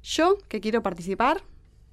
yo 0.02 0.38
que 0.48 0.60
quiero 0.60 0.82
participar 0.82 1.42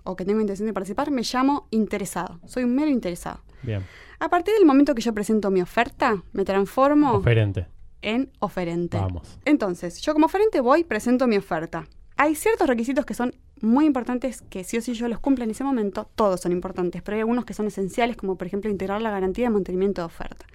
o 0.03 0.15
que 0.15 0.26
tengo 0.26 0.41
intención 0.41 0.65
de 0.67 0.74
participar, 0.74 1.11
me 1.11 1.22
llamo 1.22 1.67
interesado. 1.72 2.39
Soy 2.45 2.63
un 2.63 2.76
mero 2.76 2.89
interesado. 2.89 3.41
Bien. 3.61 3.84
A 4.19 4.30
partir 4.30 4.53
del 4.55 4.65
momento 4.65 4.95
que 4.95 5.01
yo 5.01 5.13
presento 5.13 5.51
mi 5.51 5.61
oferta, 5.61 6.24
me 6.34 6.43
transformo 6.45 7.13
Oferente. 7.13 7.67
En 8.02 8.32
oferente. 8.39 8.97
Vamos. 8.97 9.39
Entonces, 9.45 10.02
yo 10.02 10.14
como 10.14 10.26
oferente 10.26 10.62
voy, 10.62 10.84
presento 10.84 11.28
mi 11.28 11.38
oferta. 11.38 11.88
Hay 12.18 12.36
ciertos 12.36 12.68
requisitos 12.68 13.06
que 13.06 13.14
son 13.14 13.36
muy 13.62 13.86
importantes 13.86 14.41
que 14.41 14.64
sí 14.64 14.78
o 14.78 14.82
sí 14.82 14.93
yo 14.93 15.08
los 15.08 15.20
cumplo 15.20 15.43
en 15.43 15.52
ese 15.52 15.64
momento, 15.64 16.10
todos 16.16 16.41
son 16.41 16.52
importantes, 16.52 17.02
pero 17.02 17.16
hay 17.16 17.22
algunos 17.22 17.45
que 17.45 17.54
son 17.54 17.68
esenciales, 17.68 18.18
como 18.18 18.38
por 18.38 18.47
ejemplo 18.47 18.70
integrar 18.70 19.02
la 19.02 19.12
garantía 19.12 19.45
de 19.45 19.52
mantenimiento 19.52 20.02
de 20.02 20.06
oferta. 20.06 20.45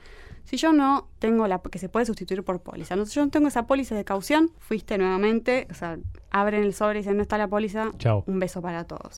Si 0.45 0.57
yo 0.57 0.73
no 0.73 1.09
tengo 1.19 1.49
la 1.49 1.61
que 1.61 1.79
se 1.79 1.89
puede 1.89 2.07
sustituir 2.07 2.45
por 2.45 2.61
póliza, 2.61 2.95
no, 2.95 3.05
si 3.05 3.15
yo 3.15 3.25
no 3.25 3.31
tengo 3.31 3.49
esa 3.49 3.67
póliza 3.67 3.97
de 3.97 4.05
caución, 4.05 4.53
fuiste 4.61 4.97
nuevamente, 4.97 5.67
o 5.71 5.75
sea, 5.75 5.99
abren 6.31 6.63
el 6.63 6.73
sobre 6.73 7.01
y 7.01 7.03
dicen 7.03 7.17
no 7.17 7.23
está 7.23 7.37
la 7.37 7.49
póliza, 7.49 7.91
Chao. 7.99 8.23
un 8.27 8.39
beso 8.39 8.63
para 8.63 8.85
todos. 8.85 9.17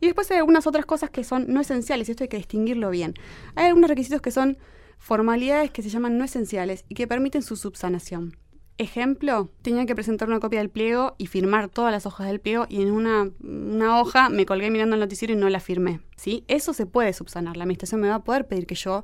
Y 0.00 0.06
después 0.06 0.30
hay 0.30 0.38
algunas 0.38 0.66
otras 0.66 0.86
cosas 0.86 1.10
que 1.10 1.22
son 1.22 1.52
no 1.52 1.60
esenciales, 1.60 2.08
y 2.08 2.12
esto 2.12 2.24
hay 2.24 2.28
que 2.28 2.38
distinguirlo 2.38 2.90
bien. 2.90 3.14
Hay 3.54 3.66
algunos 3.66 3.90
requisitos 3.90 4.22
que 4.22 4.30
son 4.30 4.56
formalidades 5.02 5.72
que 5.72 5.82
se 5.82 5.88
llaman 5.88 6.16
no 6.16 6.24
esenciales 6.24 6.84
y 6.88 6.94
que 6.94 7.08
permiten 7.08 7.42
su 7.42 7.56
subsanación. 7.56 8.36
Ejemplo, 8.78 9.50
tenía 9.60 9.84
que 9.84 9.96
presentar 9.96 10.28
una 10.28 10.38
copia 10.38 10.60
del 10.60 10.70
pliego 10.70 11.16
y 11.18 11.26
firmar 11.26 11.68
todas 11.68 11.90
las 11.90 12.06
hojas 12.06 12.28
del 12.28 12.40
pliego 12.40 12.66
y 12.68 12.82
en 12.82 12.92
una, 12.92 13.28
una 13.42 14.00
hoja 14.00 14.28
me 14.28 14.46
colgué 14.46 14.70
mirando 14.70 14.94
el 14.94 15.00
noticiero 15.00 15.34
y 15.34 15.36
no 15.36 15.48
la 15.48 15.58
firmé. 15.58 16.00
¿sí? 16.16 16.44
Eso 16.46 16.72
se 16.72 16.86
puede 16.86 17.12
subsanar. 17.12 17.56
La 17.56 17.64
administración 17.64 18.00
me 18.00 18.08
va 18.08 18.14
a 18.14 18.24
poder 18.24 18.46
pedir 18.46 18.64
que 18.66 18.76
yo, 18.76 19.02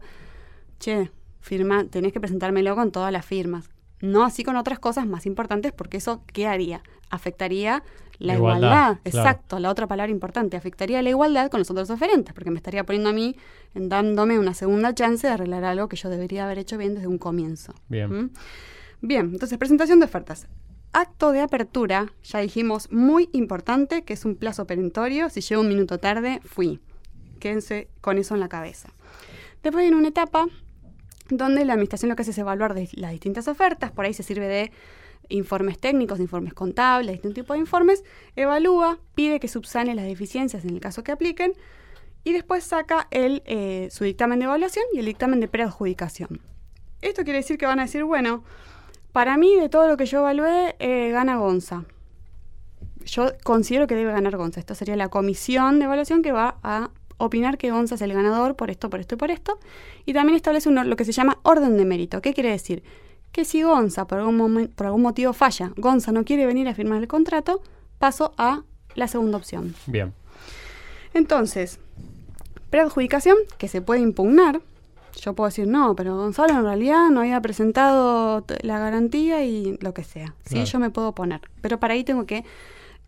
che, 0.79 1.11
firma, 1.41 1.85
tenés 1.85 2.13
que 2.13 2.21
presentármelo 2.21 2.77
con 2.77 2.93
todas 2.93 3.13
las 3.13 3.27
firmas. 3.27 3.69
No 4.01 4.25
así 4.25 4.45
con 4.45 4.55
otras 4.55 4.79
cosas 4.79 5.05
más 5.05 5.27
importantes 5.27 5.73
porque 5.73 5.97
eso, 5.97 6.23
¿qué 6.33 6.47
haría? 6.47 6.85
Afectaría 7.11 7.83
la 8.19 8.35
igualdad, 8.35 8.69
claro. 8.71 9.01
Exacto, 9.05 9.59
la 9.59 9.71
otra 9.71 9.87
palabra 9.87 10.11
importante. 10.11 10.57
Afectaría 10.57 11.01
la 11.03 11.11
igualdad 11.11 11.51
con 11.51 11.61
los 11.61 11.71
otros 11.71 11.89
oferentes 11.91 12.35
porque 12.35 12.51
me 12.51 12.57
estaría 12.57 12.85
poniendo 12.85 13.11
a 13.11 13.13
mí, 13.13 13.37
en 13.75 13.89
dándome 13.89 14.39
una 14.39 14.55
segunda 14.55 14.95
chance 14.95 15.27
de 15.27 15.33
arreglar 15.33 15.65
algo 15.65 15.89
que 15.89 15.97
yo 15.97 16.09
debería 16.11 16.45
haber 16.45 16.59
hecho 16.59 16.77
bien 16.79 16.95
desde 16.95 17.07
un 17.07 17.19
comienzo. 17.19 17.75
Bien. 17.89 18.11
¿Mm? 18.25 18.31
Bien, 19.01 19.31
entonces 19.33 19.57
presentación 19.59 20.01
de 20.01 20.07
ofertas. 20.07 20.49
Acto 20.93 21.33
de 21.33 21.41
apertura, 21.41 22.13
ya 22.25 22.41
dijimos, 22.41 22.91
muy 22.91 23.29
importante, 23.33 24.03
que 24.03 24.15
es 24.15 24.25
un 24.25 24.35
plazo 24.37 24.67
perentorio. 24.67 25.29
Si 25.31 25.41
llego 25.43 25.61
un 25.61 25.69
minuto 25.69 25.99
tarde, 25.99 26.41
fui. 26.45 26.81
Quédense 27.39 27.89
con 28.01 28.19
eso 28.19 28.35
en 28.35 28.41
la 28.41 28.49
cabeza. 28.49 28.89
Después 29.63 29.83
viene 29.85 29.97
una 29.97 30.09
etapa 30.09 30.47
donde 31.31 31.65
la 31.65 31.75
administración 31.75 32.09
lo 32.09 32.17
que 32.17 32.23
hace 32.23 32.31
es 32.31 32.39
evaluar 32.39 32.75
de- 32.75 32.89
las 32.95 33.11
distintas 33.13 33.49
ofertas, 33.49 33.93
por 33.93 34.07
ahí 34.07 34.15
se 34.15 34.23
sirve 34.23 34.49
de 34.49 34.73
informes 35.29 35.79
técnicos, 35.79 36.21
informes 36.21 36.55
contables, 36.55 37.13
distintos 37.13 37.35
tipos 37.43 37.55
de 37.55 37.61
informes, 37.61 38.05
evalúa, 38.37 38.99
pide 39.15 39.41
que 39.41 39.49
subsane 39.49 39.95
las 39.95 40.05
deficiencias 40.05 40.65
en 40.65 40.71
el 40.71 40.81
caso 40.81 41.03
que 41.03 41.13
apliquen 41.13 41.53
y 42.25 42.33
después 42.33 42.65
saca 42.65 43.09
el, 43.11 43.43
eh, 43.47 43.89
su 43.91 44.05
dictamen 44.05 44.39
de 44.39 44.47
evaluación 44.47 44.85
y 44.93 44.99
el 44.99 45.07
dictamen 45.07 45.41
de 45.41 45.49
preadjudicación. 45.49 46.41
Esto 47.01 47.25
quiere 47.25 47.39
decir 47.39 47.59
que 47.59 47.67
van 47.67 47.79
a 47.79 47.83
decir, 47.83 48.05
bueno, 48.05 48.43
para 49.13 49.37
mí 49.37 49.55
de 49.57 49.69
todo 49.69 49.87
lo 49.87 49.97
que 49.97 50.07
yo 50.07 50.19
evalué, 50.19 50.77
eh, 50.79 51.11
gana 51.11 51.37
Gonza. 51.37 51.85
Yo 53.05 53.33
considero 53.43 53.87
que 53.87 53.95
debe 53.95 54.13
ganar 54.13 54.37
Gonza. 54.37 54.61
Esto 54.61 54.75
sería 54.75 54.97
la 54.97 55.09
comisión 55.09 55.79
de 55.79 55.87
evaluación 55.87 56.23
que 56.23 56.33
va 56.33 56.59
a 56.63 56.91
opinar 57.17 57.57
que 57.57 57.71
Gonza 57.71 57.95
es 57.95 58.03
el 58.03 58.13
ganador 58.13 58.57
por 58.57 58.71
esto, 58.71 58.91
por 58.91 59.01
esto 59.01 59.15
y 59.15 59.19
por 59.19 59.31
esto. 59.31 59.59
Y 60.05 60.13
también 60.13 60.37
establece 60.37 60.71
lo 60.71 60.97
que 60.97 61.05
se 61.05 61.13
llama 61.13 61.39
orden 61.43 61.77
de 61.77 61.85
mérito. 61.85 62.21
¿Qué 62.21 62.35
quiere 62.35 62.51
decir? 62.51 62.83
Que 63.39 63.45
si 63.45 63.63
Gonza 63.63 64.05
por 64.05 64.19
algún, 64.19 64.73
por 64.75 64.89
algún 64.89 65.03
motivo 65.03 65.33
falla, 65.33 65.71
Gonza 65.77 66.11
no 66.11 66.25
quiere 66.25 66.45
venir 66.45 66.67
a 66.67 66.75
firmar 66.75 67.01
el 67.01 67.07
contrato, 67.07 67.63
paso 68.01 68.33
a 68.37 68.65
la 68.97 69.07
segunda 69.07 69.37
opción. 69.39 69.77
Bien. 69.87 70.13
Entonces, 71.15 71.79
preadjudicación, 72.71 73.37
que 73.57 73.69
se 73.69 73.81
puede 73.81 74.01
impugnar. 74.01 74.61
Yo 75.21 75.35
puedo 75.35 75.47
decir, 75.47 75.69
no, 75.69 75.95
pero 75.95 76.17
Gonzalo 76.17 76.53
en 76.53 76.65
realidad 76.65 77.11
no 77.11 77.21
había 77.21 77.41
presentado 77.41 78.45
la 78.63 78.81
garantía 78.81 79.45
y 79.45 79.79
lo 79.83 79.95
que 79.95 80.03
sea. 80.03 80.35
Sí, 80.45 80.65
yo 80.65 80.81
me 80.81 80.91
puedo 80.91 81.11
oponer. 81.11 81.41
Pero 81.61 81.79
para 81.79 81.95
ahí 81.95 82.03
tengo 82.03 82.27
que, 82.27 82.45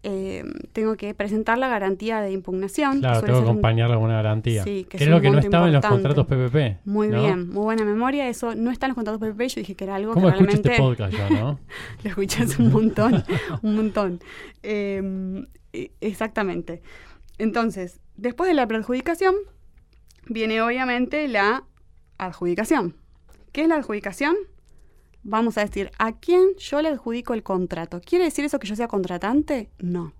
eh, 0.02 0.44
tengo 0.72 0.96
que 0.96 1.12
presentar 1.14 1.58
la 1.58 1.68
garantía 1.68 2.20
de 2.20 2.32
impugnación. 2.32 3.00
Claro, 3.00 3.20
tengo 3.20 3.38
que 3.40 3.44
acompañarla 3.44 3.96
con 3.96 4.04
una 4.04 4.14
garantía. 4.14 4.64
Sí, 4.64 4.86
que 4.88 4.96
que 4.96 5.04
es 5.04 5.10
lo 5.10 5.20
que 5.20 5.30
no 5.30 5.38
estaba 5.38 5.66
en 5.66 5.74
los 5.74 5.84
contratos 5.84 6.26
PPP. 6.26 6.86
Muy 6.86 7.08
¿no? 7.08 7.20
bien, 7.20 7.48
muy 7.48 7.64
buena 7.64 7.84
memoria. 7.84 8.28
Eso 8.28 8.54
no 8.54 8.70
está 8.70 8.86
en 8.86 8.90
los 8.90 8.94
contratos 8.94 9.20
PPP. 9.20 9.40
Yo 9.48 9.60
dije 9.60 9.74
que 9.74 9.84
era 9.84 9.96
algo 9.96 10.14
¿Cómo 10.14 10.26
que 10.26 10.32
escucho 10.32 10.46
realmente... 10.46 10.70
este 10.70 10.82
podcast 10.82 11.12
yo, 11.12 11.30
no? 11.30 11.60
Lo 12.02 12.10
escuchas 12.10 12.58
un 12.58 12.72
montón, 12.72 13.24
un 13.62 13.76
montón. 13.76 14.20
Eh, 14.62 15.44
e- 15.72 15.92
exactamente. 16.00 16.80
Entonces, 17.38 18.00
después 18.16 18.48
de 18.48 18.54
la 18.54 18.66
preadjudicación, 18.66 19.34
viene 20.26 20.62
obviamente 20.62 21.28
la 21.28 21.64
adjudicación. 22.16 22.96
¿Qué 23.52 23.62
es 23.62 23.68
la 23.68 23.76
adjudicación? 23.76 24.36
Vamos 25.22 25.58
a 25.58 25.62
decir, 25.62 25.90
¿a 25.98 26.12
quién 26.12 26.54
yo 26.58 26.80
le 26.80 26.88
adjudico 26.88 27.34
el 27.34 27.42
contrato? 27.42 28.00
¿Quiere 28.04 28.24
decir 28.24 28.44
eso 28.44 28.58
que 28.58 28.66
yo 28.66 28.74
sea 28.76 28.88
contratante? 28.88 29.70
No. 29.78 30.12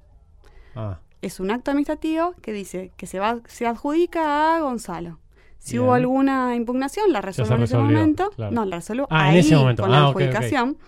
Ah, 0.75 0.99
Es 1.23 1.41
un 1.41 1.51
acto 1.51 1.71
administrativo 1.71 2.35
que 2.43 2.53
dice 2.53 2.93
que 2.97 3.07
se, 3.07 3.19
va, 3.19 3.41
se 3.47 3.67
adjudica 3.67 4.57
a 4.57 4.61
Gonzalo. 4.61 5.19
Si 5.59 5.73
Bien. 5.73 5.85
hubo 5.85 5.95
alguna 5.95 6.55
impugnación, 6.57 7.13
la 7.13 7.21
resuelvo 7.21 7.55
en 7.57 7.63
ese 7.65 7.77
momento. 7.77 8.31
claro. 8.35 8.53
No, 8.53 8.65
la 8.65 8.77
resuelvo 8.77 9.07
Ah, 9.11 9.29
en 9.29 9.35
ahí 9.35 9.39
ese 9.41 9.57
momento. 9.57 9.83
con 9.83 9.93
Ah, 9.93 10.01
la 10.01 10.07
adjudicación. 10.09 10.79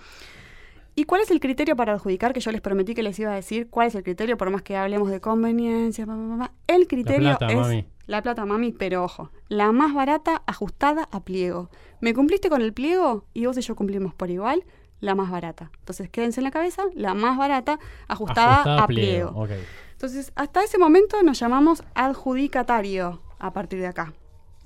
¿Y 0.94 1.04
cuál 1.04 1.22
es 1.22 1.30
el 1.30 1.40
criterio 1.40 1.74
para 1.74 1.94
adjudicar? 1.94 2.32
Que 2.32 2.40
yo 2.40 2.52
les 2.52 2.60
prometí 2.60 2.94
que 2.94 3.02
les 3.02 3.18
iba 3.18 3.32
a 3.32 3.34
decir 3.34 3.70
cuál 3.70 3.88
es 3.88 3.94
el 3.94 4.02
criterio, 4.02 4.36
por 4.36 4.50
más 4.50 4.62
que 4.62 4.76
hablemos 4.76 5.10
de 5.10 5.20
conveniencia. 5.20 6.04
pa, 6.04 6.14
pa, 6.14 6.28
pa, 6.28 6.38
pa. 6.38 6.52
El 6.66 6.86
criterio 6.86 7.36
plata, 7.36 7.46
es 7.46 7.56
mami. 7.56 7.86
la 8.06 8.22
plata, 8.22 8.44
mami, 8.44 8.72
pero 8.72 9.04
ojo, 9.04 9.30
la 9.48 9.72
más 9.72 9.94
barata 9.94 10.42
ajustada 10.46 11.08
a 11.10 11.24
pliego. 11.24 11.70
¿Me 12.00 12.12
cumpliste 12.12 12.50
con 12.50 12.60
el 12.60 12.74
pliego? 12.74 13.24
Y 13.32 13.46
vos 13.46 13.56
y 13.56 13.62
yo 13.62 13.74
cumplimos 13.74 14.14
por 14.14 14.30
igual, 14.30 14.64
la 15.00 15.14
más 15.14 15.30
barata. 15.30 15.70
Entonces 15.78 16.10
quédense 16.10 16.40
en 16.40 16.44
la 16.44 16.50
cabeza, 16.50 16.82
la 16.94 17.14
más 17.14 17.38
barata 17.38 17.78
ajustada, 18.08 18.56
ajustada 18.56 18.82
a 18.82 18.86
pliego. 18.86 19.30
Ok. 19.30 19.50
Entonces, 19.92 20.32
hasta 20.34 20.64
ese 20.64 20.78
momento 20.78 21.22
nos 21.22 21.38
llamamos 21.38 21.84
adjudicatario 21.94 23.22
a 23.38 23.52
partir 23.52 23.78
de 23.78 23.86
acá. 23.86 24.12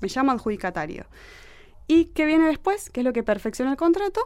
Me 0.01 0.07
llamo 0.07 0.31
adjudicatario. 0.31 1.05
¿Y 1.85 2.05
qué 2.05 2.25
viene 2.25 2.47
después? 2.47 2.89
¿Qué 2.89 3.01
es 3.01 3.05
lo 3.05 3.13
que 3.13 3.21
perfecciona 3.23 3.69
el 3.71 3.77
contrato? 3.77 4.21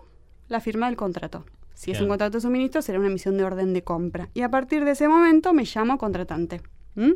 La 0.48 0.62
firma 0.62 0.86
del 0.88 0.96
contrato. 0.96 1.44
Si 1.82 1.90
es 1.92 2.00
un 2.00 2.08
contrato 2.10 2.38
de 2.38 2.42
suministro, 2.42 2.84
será 2.84 3.00
una 3.00 3.08
emisión 3.08 3.38
de 3.38 3.44
orden 3.44 3.74
de 3.74 3.82
compra. 3.84 4.30
Y 4.36 4.42
a 4.42 4.50
partir 4.50 4.86
de 4.86 4.92
ese 4.92 5.08
momento 5.08 5.52
me 5.52 5.64
llamo 5.64 5.98
contratante. 5.98 6.62
¿Mm? 6.94 7.14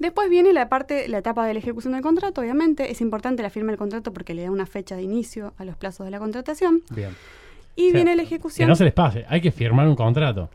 Después 0.00 0.28
viene 0.28 0.52
la 0.52 0.68
parte, 0.68 1.06
la 1.08 1.18
etapa 1.18 1.46
de 1.46 1.54
la 1.54 1.60
ejecución 1.60 1.92
del 1.92 2.02
contrato, 2.02 2.40
obviamente. 2.40 2.90
Es 2.90 3.00
importante 3.00 3.42
la 3.44 3.50
firma 3.50 3.70
del 3.70 3.78
contrato 3.78 4.12
porque 4.12 4.34
le 4.34 4.42
da 4.42 4.50
una 4.50 4.66
fecha 4.66 4.96
de 4.96 5.02
inicio 5.02 5.54
a 5.58 5.64
los 5.64 5.76
plazos 5.76 6.04
de 6.04 6.10
la 6.10 6.18
contratación. 6.18 6.82
Bien. 6.90 7.10
Y 7.76 7.82
O 7.88 7.90
sea, 7.90 7.94
viene 7.94 8.16
la 8.16 8.22
Que 8.22 8.26
ejecución. 8.26 8.68
no 8.68 8.74
se 8.74 8.82
les 8.84 8.92
pase, 8.92 9.24
hay 9.28 9.40
que 9.40 9.52
firmar 9.52 9.86
un 9.86 9.94
contrato. 9.94 10.50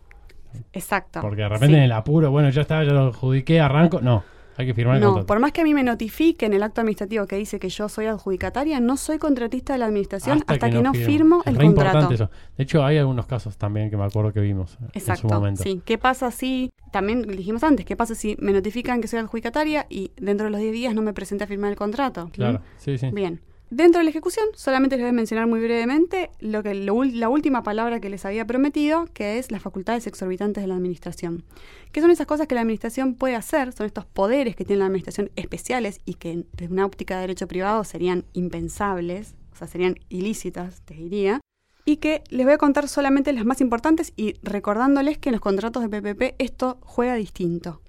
Exacto. 0.74 1.22
Porque 1.22 1.44
de 1.44 1.48
repente 1.50 1.68
Sí. 1.74 1.76
en 1.78 1.84
el 1.84 1.92
apuro, 1.94 2.30
bueno, 2.30 2.50
ya 2.50 2.62
está, 2.62 2.84
ya 2.84 2.92
lo 2.92 3.08
adjudiqué, 3.08 3.62
arranco. 3.62 4.02
No, 4.02 4.24
hay 4.62 4.68
que 4.68 4.74
firmar 4.74 4.96
el 4.96 5.02
No, 5.02 5.08
contrato. 5.08 5.28
por 5.28 5.40
más 5.40 5.52
que 5.52 5.62
a 5.62 5.64
mí 5.64 5.74
me 5.74 5.84
notifique 5.84 6.46
en 6.46 6.54
el 6.54 6.64
acto 6.64 6.82
administrativo 6.82 7.28
que 7.28 7.36
dice 7.36 7.60
que 7.60 7.70
yo 7.70 7.90
soy 7.90 8.06
adjudicataria, 8.06 8.80
no 8.80 8.98
soy 8.98 9.18
contratista 9.18 9.74
de 9.74 9.80
la 9.80 9.86
administración 9.86 10.44
hasta, 10.48 10.70
que, 10.70 10.82
no 10.82 10.94
firmo, 10.94 11.42
el 11.46 11.54
es 11.54 11.58
re 11.60 11.66
contrato. 11.66 11.88
importante 11.98 12.16
eso. 12.16 12.30
De 12.58 12.64
hecho, 12.64 12.84
hay 12.86 12.98
algunos 12.98 13.26
casos 13.26 13.58
también 13.58 13.90
que 13.90 13.98
me 13.98 14.04
acuerdo 14.06 14.32
que 14.34 14.40
vimos 14.40 14.78
en 14.82 14.88
su 14.92 14.98
Exacto, 15.00 15.28
momento. 15.28 15.64
sí. 15.64 15.82
¿Qué 15.86 15.98
pasa 15.98 16.32
si, 16.32 16.72
también 16.92 17.22
dijimos 17.24 17.64
antes, 17.64 17.86
qué 17.86 17.96
pasa 17.96 18.16
si 18.16 18.36
me 18.40 18.52
notifican 18.54 19.02
que 19.02 19.08
soy 19.08 19.20
adjudicataria 19.20 19.86
y 19.90 20.12
dentro 20.18 20.46
de 20.46 20.52
los 20.52 20.60
10 20.62 20.72
días 20.74 20.96
no 20.96 21.02
me 21.02 21.14
presenté 21.14 21.44
a 21.44 21.48
firmar 21.48 21.72
el 21.72 21.78
contrato? 21.78 22.30
Claro, 22.32 22.60
¿Mm? 22.60 22.62
sí, 22.78 22.98
sí. 22.98 23.10
Bien. 23.12 23.42
Dentro 23.72 24.00
de 24.00 24.04
la 24.04 24.10
ejecución, 24.10 24.46
solamente 24.54 24.98
les 24.98 25.04
voy 25.04 25.12
a 25.12 25.14
mencionar 25.14 25.48
muy 25.48 25.62
brevemente 25.62 26.30
lo 26.42 26.62
que, 26.62 26.76
lo 26.76 27.06
la 27.06 27.30
última 27.30 27.64
palabra 27.64 28.02
que 28.02 28.10
les 28.10 28.26
había 28.26 28.46
prometido, 28.46 29.06
que 29.14 29.40
es 29.40 29.50
las 29.50 29.62
facultades 29.62 30.06
exorbitantes 30.08 30.62
de 30.62 30.68
la 30.68 30.76
administración. 30.76 31.46
¿Qué 31.94 32.02
son 32.02 32.12
esas 32.12 32.28
cosas 32.28 32.48
que 32.48 32.56
la 32.56 32.62
administración 32.62 33.16
puede 33.16 33.36
hacer? 33.36 33.72
Son 33.72 33.86
estos 33.86 34.06
poderes 34.06 34.58
que 34.58 34.66
tiene 34.66 34.80
la 34.82 34.88
administración 34.88 35.32
especiales 35.38 36.02
y 36.04 36.16
que 36.16 36.44
desde 36.52 36.74
una 36.74 36.86
óptica 36.86 37.16
de 37.16 37.22
derecho 37.22 37.48
privado 37.48 37.86
serían 37.86 38.26
impensables, 38.34 39.36
o 39.54 39.56
sea, 39.56 39.68
serían 39.68 39.96
ilícitas, 40.10 40.82
te 40.82 40.96
diría. 40.96 41.40
Y 41.86 41.98
que 41.98 42.26
les 42.30 42.46
voy 42.46 42.56
a 42.56 42.58
contar 42.58 42.90
solamente 42.90 43.32
las 43.32 43.46
más 43.46 43.62
importantes 43.62 44.12
y 44.18 44.34
recordándoles 44.44 45.18
que 45.18 45.30
en 45.30 45.34
los 45.36 45.42
contratos 45.42 45.82
de 45.82 46.02
PPP 46.02 46.36
esto 46.40 46.78
juega 46.82 47.16
distinto. 47.16 47.82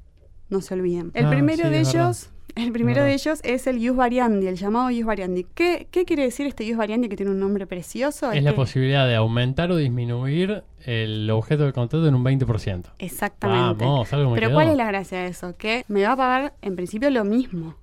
No 0.48 0.60
se 0.60 0.74
olviden. 0.74 1.10
El 1.14 1.26
Ah, 1.26 1.30
primero 1.30 1.64
sí, 1.64 1.70
de 1.70 1.80
ellos 1.80 2.30
el 2.54 2.70
primero 2.72 3.02
de 3.02 3.14
ellos 3.14 3.40
es 3.44 3.66
el 3.66 3.78
ius 3.78 3.96
variandi, 3.96 4.46
el 4.46 4.56
llamado 4.56 4.90
ius 4.90 5.06
variandi. 5.06 5.46
¿Qué, 5.54 5.88
qué 5.90 6.04
quiere 6.04 6.22
decir 6.24 6.46
este 6.46 6.64
ius 6.64 6.76
variandi 6.76 7.08
que 7.08 7.16
tiene 7.16 7.32
un 7.32 7.40
nombre 7.40 7.66
precioso? 7.66 8.30
Es 8.32 8.42
la 8.42 8.50
que- 8.50 8.56
posibilidad 8.56 9.06
de 9.06 9.14
aumentar 9.16 9.70
o 9.72 9.76
disminuir 9.76 10.62
el 10.84 11.30
objeto 11.30 11.62
del 11.64 11.72
contrato 11.72 12.06
en 12.06 12.14
un 12.14 12.24
20%. 12.24 12.84
Exactamente. 12.98 13.84
Vamos, 13.84 14.12
algo 14.12 14.30
me 14.30 14.34
Pero 14.36 14.48
quedó. 14.48 14.56
¿cuál 14.56 14.68
es 14.68 14.76
la 14.76 14.86
gracia 14.86 15.18
de 15.22 15.28
eso? 15.28 15.56
Que 15.56 15.84
me 15.88 16.02
va 16.04 16.12
a 16.12 16.16
pagar 16.16 16.54
en 16.62 16.76
principio 16.76 17.08
lo 17.10 17.24
mismo. 17.24 17.76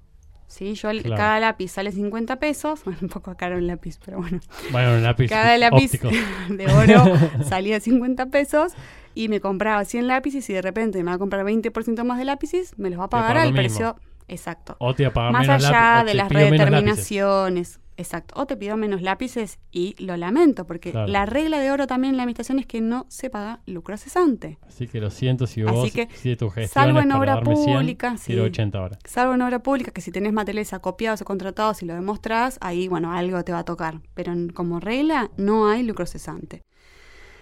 ¿Sí? 0.47 0.74
Yo 0.74 0.89
Claro. 0.89 1.16
cada 1.16 1.39
lápiz 1.39 1.68
sale 1.70 1.91
50 1.91 2.38
pesos, 2.38 2.84
bueno, 2.86 2.99
un 3.03 3.10
poco 3.10 3.36
caro 3.38 3.57
el 3.60 3.68
lápiz, 3.68 3.99
pero 4.03 4.18
bueno. 4.20 4.39
Bueno, 4.72 4.95
un 4.95 5.03
lápiz 5.03 5.30
Cada 5.30 5.55
lápiz 5.60 5.86
óptico. 5.93 6.10
de 6.49 6.66
oro 6.74 7.03
salía 7.43 7.80
50 7.80 8.26
pesos 8.28 8.74
y 9.14 9.30
me 9.30 9.39
compraba 9.41 9.86
100 9.86 10.07
lápices 10.07 10.49
y 10.49 10.53
de 10.53 10.62
repente 10.64 10.97
me 10.99 11.05
va 11.12 11.14
a 11.14 11.18
comprar 11.20 11.45
20% 11.45 12.03
más 12.03 12.18
de 12.18 12.26
lápices, 12.26 12.74
me 12.78 12.89
los 12.89 12.99
va 12.99 13.05
a 13.05 13.10
pagar 13.10 13.30
paga 13.30 13.41
al 13.43 13.49
mismo. 13.53 13.57
precio 13.62 13.95
exacto. 14.30 14.75
O 14.80 14.93
te 14.93 15.03
va 15.03 15.09
a 15.09 15.13
pagar 15.13 15.32
Más 15.34 15.47
menos 15.47 15.65
allá 15.65 16.03
de 16.05 16.13
las 16.13 16.30
redeterminaciones. 16.30 17.80
Exacto. 17.97 18.34
O 18.38 18.45
te 18.47 18.55
pido 18.55 18.77
menos 18.77 19.01
lápices 19.01 19.59
y 19.73 19.93
lo 20.01 20.15
lamento, 20.15 20.65
porque 20.65 20.91
Claro. 20.91 21.11
la 21.11 21.25
regla 21.25 21.59
de 21.59 21.69
oro 21.69 21.86
también 21.86 22.13
en 22.13 22.17
la 22.17 22.23
administración 22.23 22.57
es 22.57 22.65
que 22.65 22.80
no 22.80 23.05
se 23.09 23.30
paga 23.30 23.59
lucro 23.65 23.97
cesante. 23.97 24.57
Así 24.65 24.88
que 24.88 25.01
lo 25.01 25.09
siento 25.09 25.47
si 25.47 25.63
Así 25.63 25.71
vos, 25.73 25.91
que, 25.91 26.07
si 26.13 26.38
tu 26.38 26.49
gestión 26.49 26.86
salvo 26.86 27.01
en 27.01 27.11
obra 27.11 27.41
100, 27.43 27.43
pública, 27.43 28.15
quiero 28.25 28.43
sí. 28.43 28.47
80 28.51 28.77
ahora. 28.80 28.99
Salvo 29.03 29.34
en 29.34 29.41
obra 29.41 29.61
pública, 29.61 29.91
que 29.91 29.99
si 29.99 30.11
tenés 30.13 30.32
materiales 30.32 30.71
acopiados 30.71 31.21
o 31.21 31.25
contratados 31.25 31.84
y 31.84 31.88
lo 31.88 31.93
demostrás, 31.93 32.57
ahí, 32.61 32.88
bueno, 32.88 33.11
algo 33.11 33.43
te 33.43 33.51
va 33.51 33.59
a 33.59 33.65
tocar. 33.65 33.99
Pero 34.13 34.32
en- 34.32 34.47
como 34.49 34.80
regla, 34.80 35.30
no 35.36 35.67
hay 35.69 35.84
lucro 35.84 36.05
cesante. 36.05 36.61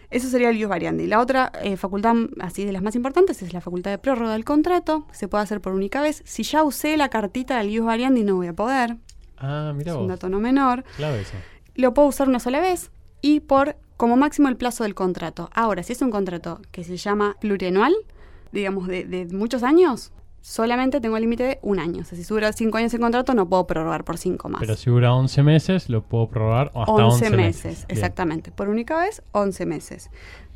Eso 0.10 0.30
sería 0.30 0.50
el 0.50 0.58
ius 0.58 0.70
variandi. 0.70 1.06
La 1.06 1.20
otra 1.20 1.52
eh, 1.62 1.76
facultad, 1.76 2.16
así 2.40 2.64
de 2.66 2.72
las 2.72 2.82
más 2.82 2.96
importantes, 2.96 3.42
es 3.42 3.54
la 3.54 3.62
facultad 3.62 3.92
de 3.92 3.98
prórroga 3.98 4.34
del 4.34 4.46
contrato. 4.46 5.06
Se 5.12 5.28
puede 5.28 5.44
hacer 5.44 5.60
por 5.60 5.74
única 5.74 6.02
vez. 6.02 6.22
Si 6.26 6.44
ya 6.44 6.64
usé 6.64 6.96
la 6.96 7.10
cartita 7.10 7.58
del 7.58 7.70
ius 7.70 7.86
variandi, 7.86 8.24
no 8.24 8.36
voy 8.36 8.48
a 8.48 8.54
poder. 8.54 8.98
Ah, 9.38 9.74
mira 9.76 9.92
Es 9.92 9.98
un 9.98 10.08
dato 10.08 10.30
no 10.30 10.40
menor. 10.40 10.84
Clave 10.96 11.22
eso. 11.22 11.34
Lo 11.76 11.94
puedo 11.94 12.08
usar 12.08 12.28
una 12.28 12.40
sola 12.40 12.60
vez 12.60 12.92
y 13.22 13.42
por 13.42 13.76
como 13.98 14.16
máximo 14.16 14.48
el 14.48 14.58
plazo 14.58 14.84
del 14.84 14.96
contrato. 14.96 15.50
Ahora, 15.54 15.84
si 15.84 15.94
es 15.94 16.02
un 16.02 16.12
contrato 16.12 16.62
que 16.72 16.84
se 16.84 16.98
llama 16.98 17.36
plurianual, 17.42 17.94
digamos 18.52 18.88
de, 18.88 19.06
de 19.06 19.26
muchos 19.26 19.64
años, 19.64 20.12
solamente 20.48 21.02
tengo 21.02 21.18
el 21.18 21.24
límite 21.24 21.44
de 21.44 21.60
un 21.62 21.78
año. 21.78 22.04
O 22.04 22.06
sea, 22.06 22.18
si 22.18 22.24
dura 22.24 22.54
cinco 22.54 22.78
años 22.78 22.94
el 22.94 23.02
contrato, 23.02 23.34
no 23.34 23.50
puedo 23.50 23.68
prorrogar 23.68 24.06
por 24.06 24.18
cinco 24.18 24.48
más. 24.48 24.62
Pero 24.62 24.78
si 24.78 24.90
dura 24.90 25.14
11 25.14 25.44
meses, 25.44 25.90
lo 25.90 26.04
puedo 26.04 26.30
prorrogar 26.30 26.72
hasta 26.74 26.90
11, 26.90 27.26
11, 27.26 27.30
meses, 27.32 27.64
Bien. 27.86 27.86
exactamente. 27.90 28.52
Por 28.52 28.70
única 28.70 28.98
vez, 28.98 29.22
11 29.34 29.66
meses. 29.66 30.10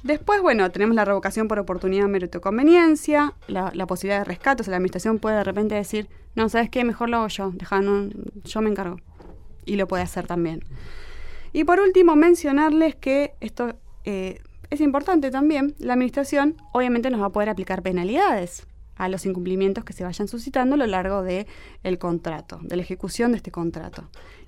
Después, 0.03 0.41
bueno, 0.41 0.71
tenemos 0.71 0.95
la 0.95 1.03
revocación 1.03 1.49
por 1.49 1.59
oportunidad, 1.59 2.07
mérito 2.07 2.37
y 2.37 2.41
conveniencia, 2.41 3.33
la, 3.47 3.71
la 3.75 3.85
posibilidad 3.85 4.19
de 4.19 4.23
rescate. 4.23 4.61
O 4.61 4.63
sea, 4.63 4.71
la 4.71 4.77
administración 4.77 5.19
puede 5.19 5.35
de 5.35 5.43
repente 5.43 5.75
decir, 5.75 6.07
no, 6.35 6.47
¿sabes 6.47 6.69
qué? 6.69 6.85
Mejor 6.85 7.09
lo 7.09 7.17
hago 7.17 7.27
yo, 7.27 7.51
deja, 7.53 7.81
no, 7.81 8.09
yo 8.45 8.61
me 8.61 8.69
encargo. 8.69 8.95
Y 9.65 9.75
lo 9.75 9.89
puede 9.89 10.03
hacer 10.03 10.25
también. 10.25 10.63
Y 11.51 11.65
por 11.65 11.81
último, 11.81 12.15
mencionarles 12.15 12.95
que 12.95 13.33
esto 13.41 13.75
eh, 14.05 14.39
es 14.69 14.79
importante 14.79 15.31
también, 15.31 15.75
la 15.79 15.93
administración 15.93 16.55
obviamente 16.71 17.09
nos 17.09 17.19
va 17.19 17.25
a 17.25 17.31
poder 17.31 17.49
aplicar 17.49 17.81
penalidades 17.81 18.67
a 18.95 19.09
los 19.09 19.25
incumplimientos 19.25 19.83
que 19.83 19.93
se 19.93 20.03
vayan 20.03 20.27
suscitando 20.27 20.75
a 20.75 20.77
lo 20.77 20.85
largo 20.87 21.23
del 21.23 21.47
el 21.83 21.97
contrato, 21.97 22.59
de 22.61 22.75
la 22.75 22.81
ejecución 22.81 23.31
de 23.31 23.37
este 23.37 23.51
contrato. 23.51 24.03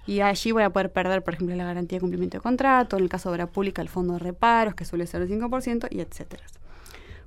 Y 0.05 0.19
allí 0.19 0.51
voy 0.51 0.63
a 0.63 0.69
poder 0.69 0.91
perder, 0.91 1.23
por 1.23 1.33
ejemplo, 1.33 1.55
la 1.55 1.63
garantía 1.63 1.97
de 1.97 2.01
cumplimiento 2.01 2.37
de 2.37 2.41
contrato, 2.41 2.97
en 2.97 3.03
el 3.03 3.09
caso 3.09 3.29
de 3.29 3.35
obra 3.35 3.47
pública, 3.47 3.81
el 3.81 3.89
fondo 3.89 4.13
de 4.13 4.19
reparos, 4.19 4.75
que 4.75 4.83
suele 4.85 5.07
ser 5.07 5.21
el 5.21 5.29
5%, 5.29 5.87
y 5.89 6.01
etcétera. 6.01 6.43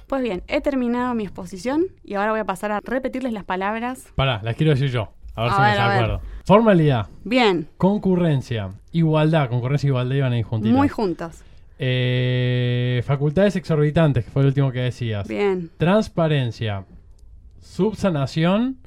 Pues 0.06 0.22
bien, 0.22 0.42
he 0.46 0.60
terminado 0.60 1.14
mi 1.14 1.24
exposición 1.24 1.86
y 2.04 2.14
ahora 2.14 2.30
voy 2.30 2.40
a 2.40 2.44
pasar 2.44 2.70
a 2.70 2.80
repetirles 2.80 3.32
las 3.32 3.44
palabras. 3.44 4.06
Pará, 4.14 4.40
las 4.44 4.54
quiero 4.54 4.72
decir 4.72 4.90
yo. 4.90 5.08
A 5.34 5.42
ver 5.42 5.52
A 5.52 5.56
si 5.56 5.62
ver, 5.62 5.70
me 5.72 5.94
acuerdo. 5.94 6.20
Formalidad, 6.44 7.08
Bien, 7.24 7.68
concurrencia, 7.76 8.70
igualdad. 8.92 9.48
Concurrencia 9.48 9.88
y 9.88 9.90
igualdad 9.90 10.14
iban 10.14 10.32
ahí 10.32 10.42
juntitas. 10.42 10.76
muy 10.76 10.88
juntos. 10.88 11.42
Eh, 11.78 13.02
facultades 13.04 13.56
exorbitantes, 13.56 14.24
que 14.24 14.30
fue 14.30 14.42
el 14.42 14.48
último 14.48 14.70
que 14.70 14.78
decías. 14.80 15.26
Bien, 15.26 15.70
Transparencia, 15.76 16.84
subsanación 17.66 18.78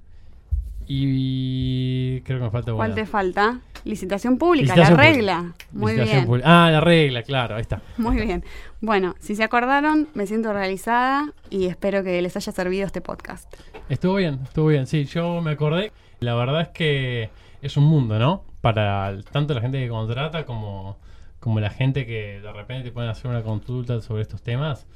y 0.88 2.22
creo 2.22 2.40
que 2.40 2.46
me 2.46 2.52
falta 2.52 2.74
¿cuál 2.74 2.92
una. 2.92 2.96
te 2.96 3.06
falta? 3.06 3.60
Licitación 3.86 4.38
pública, 4.38 4.76
Licitación 4.76 4.98
la 4.98 5.04
pública. 5.04 5.14
regla. 5.42 5.54
Muy 5.72 5.94
Licitación 5.94 6.26
bien. 6.32 6.42
Ah, 6.44 6.70
la 6.72 6.82
regla, 6.82 7.24
claro, 7.24 7.56
ahí 7.56 7.62
está. 7.62 7.82
Muy 7.98 8.16
bien. 8.18 8.44
Bueno, 8.82 9.16
si 9.20 9.36
se 9.36 9.44
acordaron, 9.44 10.08
me 10.16 10.26
siento 10.26 10.52
realizada 10.52 11.32
y 11.50 11.68
espero 11.68 12.04
que 12.04 12.22
les 12.22 12.36
haya 12.36 12.52
servido 12.52 12.86
este 12.86 13.02
podcast. 13.02 13.54
Estuvo 13.88 14.16
bien, 14.16 14.40
estuvo 14.44 14.68
bien. 14.68 14.88
Sí, 14.88 15.06
yo 15.06 15.42
me 15.42 15.52
acordé. 15.52 15.92
La 16.20 16.34
verdad 16.36 16.62
es 16.62 16.70
que 16.70 17.30
es 17.62 17.78
un 17.78 17.86
mundo, 17.86 18.18
¿no? 18.20 18.44
Para 18.62 19.16
tanto 19.32 19.54
la 19.54 19.62
gente 19.62 19.80
que 19.80 19.88
contrata 19.90 20.46
como, 20.46 20.98
como 21.40 21.60
la 21.60 21.70
gente 21.70 22.06
que 22.06 22.42
de 22.42 22.52
repente 22.52 22.92
pueden 22.92 23.10
hacer 23.10 23.30
una 23.30 23.44
consulta 23.44 24.02
sobre 24.02 24.24
estos 24.24 24.42
temas. 24.42 24.88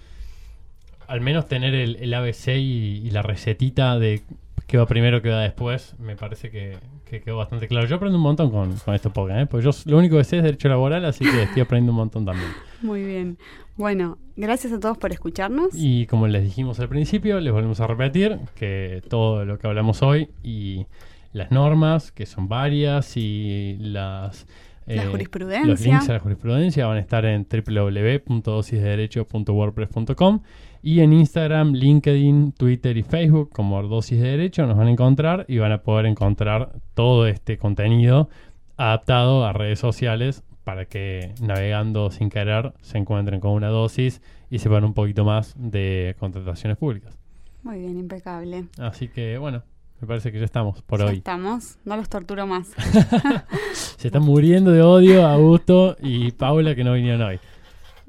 Al 1.07 1.21
menos 1.21 1.47
tener 1.47 1.73
el, 1.73 1.97
el 1.97 2.13
ABC 2.13 2.49
y, 2.49 3.01
y 3.03 3.11
la 3.11 3.21
recetita 3.21 3.97
de 3.99 4.23
qué 4.67 4.77
va 4.77 4.85
primero, 4.85 5.21
qué 5.21 5.29
va 5.29 5.41
después, 5.41 5.95
me 5.99 6.15
parece 6.15 6.49
que, 6.49 6.77
que 7.05 7.21
quedó 7.21 7.37
bastante 7.37 7.67
claro. 7.67 7.85
Yo 7.87 7.97
aprendo 7.97 8.17
un 8.17 8.23
montón 8.23 8.49
con, 8.49 8.75
con 8.77 8.95
estos 8.95 9.11
podcast, 9.11 9.41
¿eh? 9.41 9.45
Porque 9.45 9.65
yo 9.65 9.71
lo 9.85 9.97
único 9.97 10.17
que 10.17 10.23
sé 10.23 10.37
es 10.37 10.43
derecho 10.43 10.69
laboral, 10.69 11.05
así 11.05 11.23
que 11.23 11.43
estoy 11.43 11.61
aprendiendo 11.61 11.91
un 11.91 11.97
montón 11.97 12.25
también. 12.25 12.49
Muy 12.81 13.03
bien. 13.03 13.37
Bueno, 13.75 14.17
gracias 14.35 14.73
a 14.73 14.79
todos 14.79 14.97
por 14.97 15.11
escucharnos. 15.11 15.69
Y 15.73 16.05
como 16.07 16.27
les 16.27 16.43
dijimos 16.43 16.79
al 16.79 16.89
principio, 16.89 17.39
les 17.39 17.53
volvemos 17.53 17.79
a 17.81 17.87
repetir 17.87 18.39
que 18.55 19.01
todo 19.09 19.45
lo 19.45 19.59
que 19.59 19.67
hablamos 19.67 20.01
hoy 20.01 20.29
y 20.43 20.85
las 21.33 21.51
normas, 21.51 22.11
que 22.11 22.25
son 22.25 22.47
varias, 22.47 23.17
y 23.17 23.77
las... 23.79 24.47
La 24.85 25.03
eh, 25.03 25.07
jurisprudencia. 25.07 25.65
Los 25.65 25.81
links 25.81 26.09
a 26.09 26.13
la 26.13 26.19
jurisprudencia 26.19 26.87
van 26.87 26.97
a 26.97 26.99
estar 26.99 27.25
en 27.25 27.47
www.dosisdederecho.wordpress.com 27.49 30.41
y 30.81 30.99
en 30.99 31.13
Instagram, 31.13 31.71
LinkedIn, 31.73 32.51
Twitter 32.53 32.97
y 32.97 33.03
Facebook 33.03 33.51
como 33.51 33.81
Dosis 33.83 34.19
de 34.19 34.29
Derecho 34.29 34.65
nos 34.67 34.77
van 34.77 34.87
a 34.87 34.91
encontrar 34.91 35.45
y 35.47 35.59
van 35.59 35.71
a 35.71 35.81
poder 35.81 36.05
encontrar 36.05 36.73
todo 36.93 37.25
este 37.27 37.57
contenido 37.57 38.27
adaptado 38.75 39.45
a 39.45 39.53
redes 39.53 39.79
sociales 39.79 40.43
para 40.63 40.85
que 40.85 41.33
navegando 41.41 42.11
sin 42.11 42.29
querer 42.29 42.73
se 42.81 42.97
encuentren 42.97 43.39
con 43.39 43.51
una 43.51 43.69
dosis 43.69 44.21
y 44.49 44.59
sepan 44.59 44.83
un 44.83 44.93
poquito 44.93 45.23
más 45.23 45.55
de 45.57 46.17
contrataciones 46.19 46.77
públicas. 46.77 47.17
Muy 47.63 47.79
bien, 47.79 47.97
impecable. 47.97 48.65
Así 48.77 49.07
que 49.07 49.37
bueno, 49.37 49.63
me 50.03 50.07
parece 50.07 50.33
que 50.33 50.39
ya 50.39 50.43
estamos 50.45 50.81
por 50.81 50.99
Ya 50.99 51.05
hoy. 51.05 51.15
estamos. 51.19 51.77
No 51.85 51.95
los 51.95 52.09
torturo 52.09 52.45
más. 52.45 52.67
Se 53.97 54.09
están 54.09 54.23
muriendo 54.23 54.71
de 54.71 54.81
odio 54.81 55.25
Augusto 55.25 55.95
y 56.01 56.31
Paula 56.31 56.75
que 56.75 56.83
no 56.83 56.91
vinieron 56.93 57.21
hoy. 57.21 57.39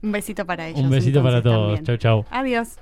Un 0.02 0.10
besito 0.10 0.44
para 0.44 0.66
ellos. 0.66 0.80
Un 0.80 0.90
besito 0.90 1.22
para 1.22 1.40
todos. 1.40 1.76
también. 1.76 1.84
Chau, 1.84 2.24
chau. 2.24 2.24
Adiós. 2.30 2.78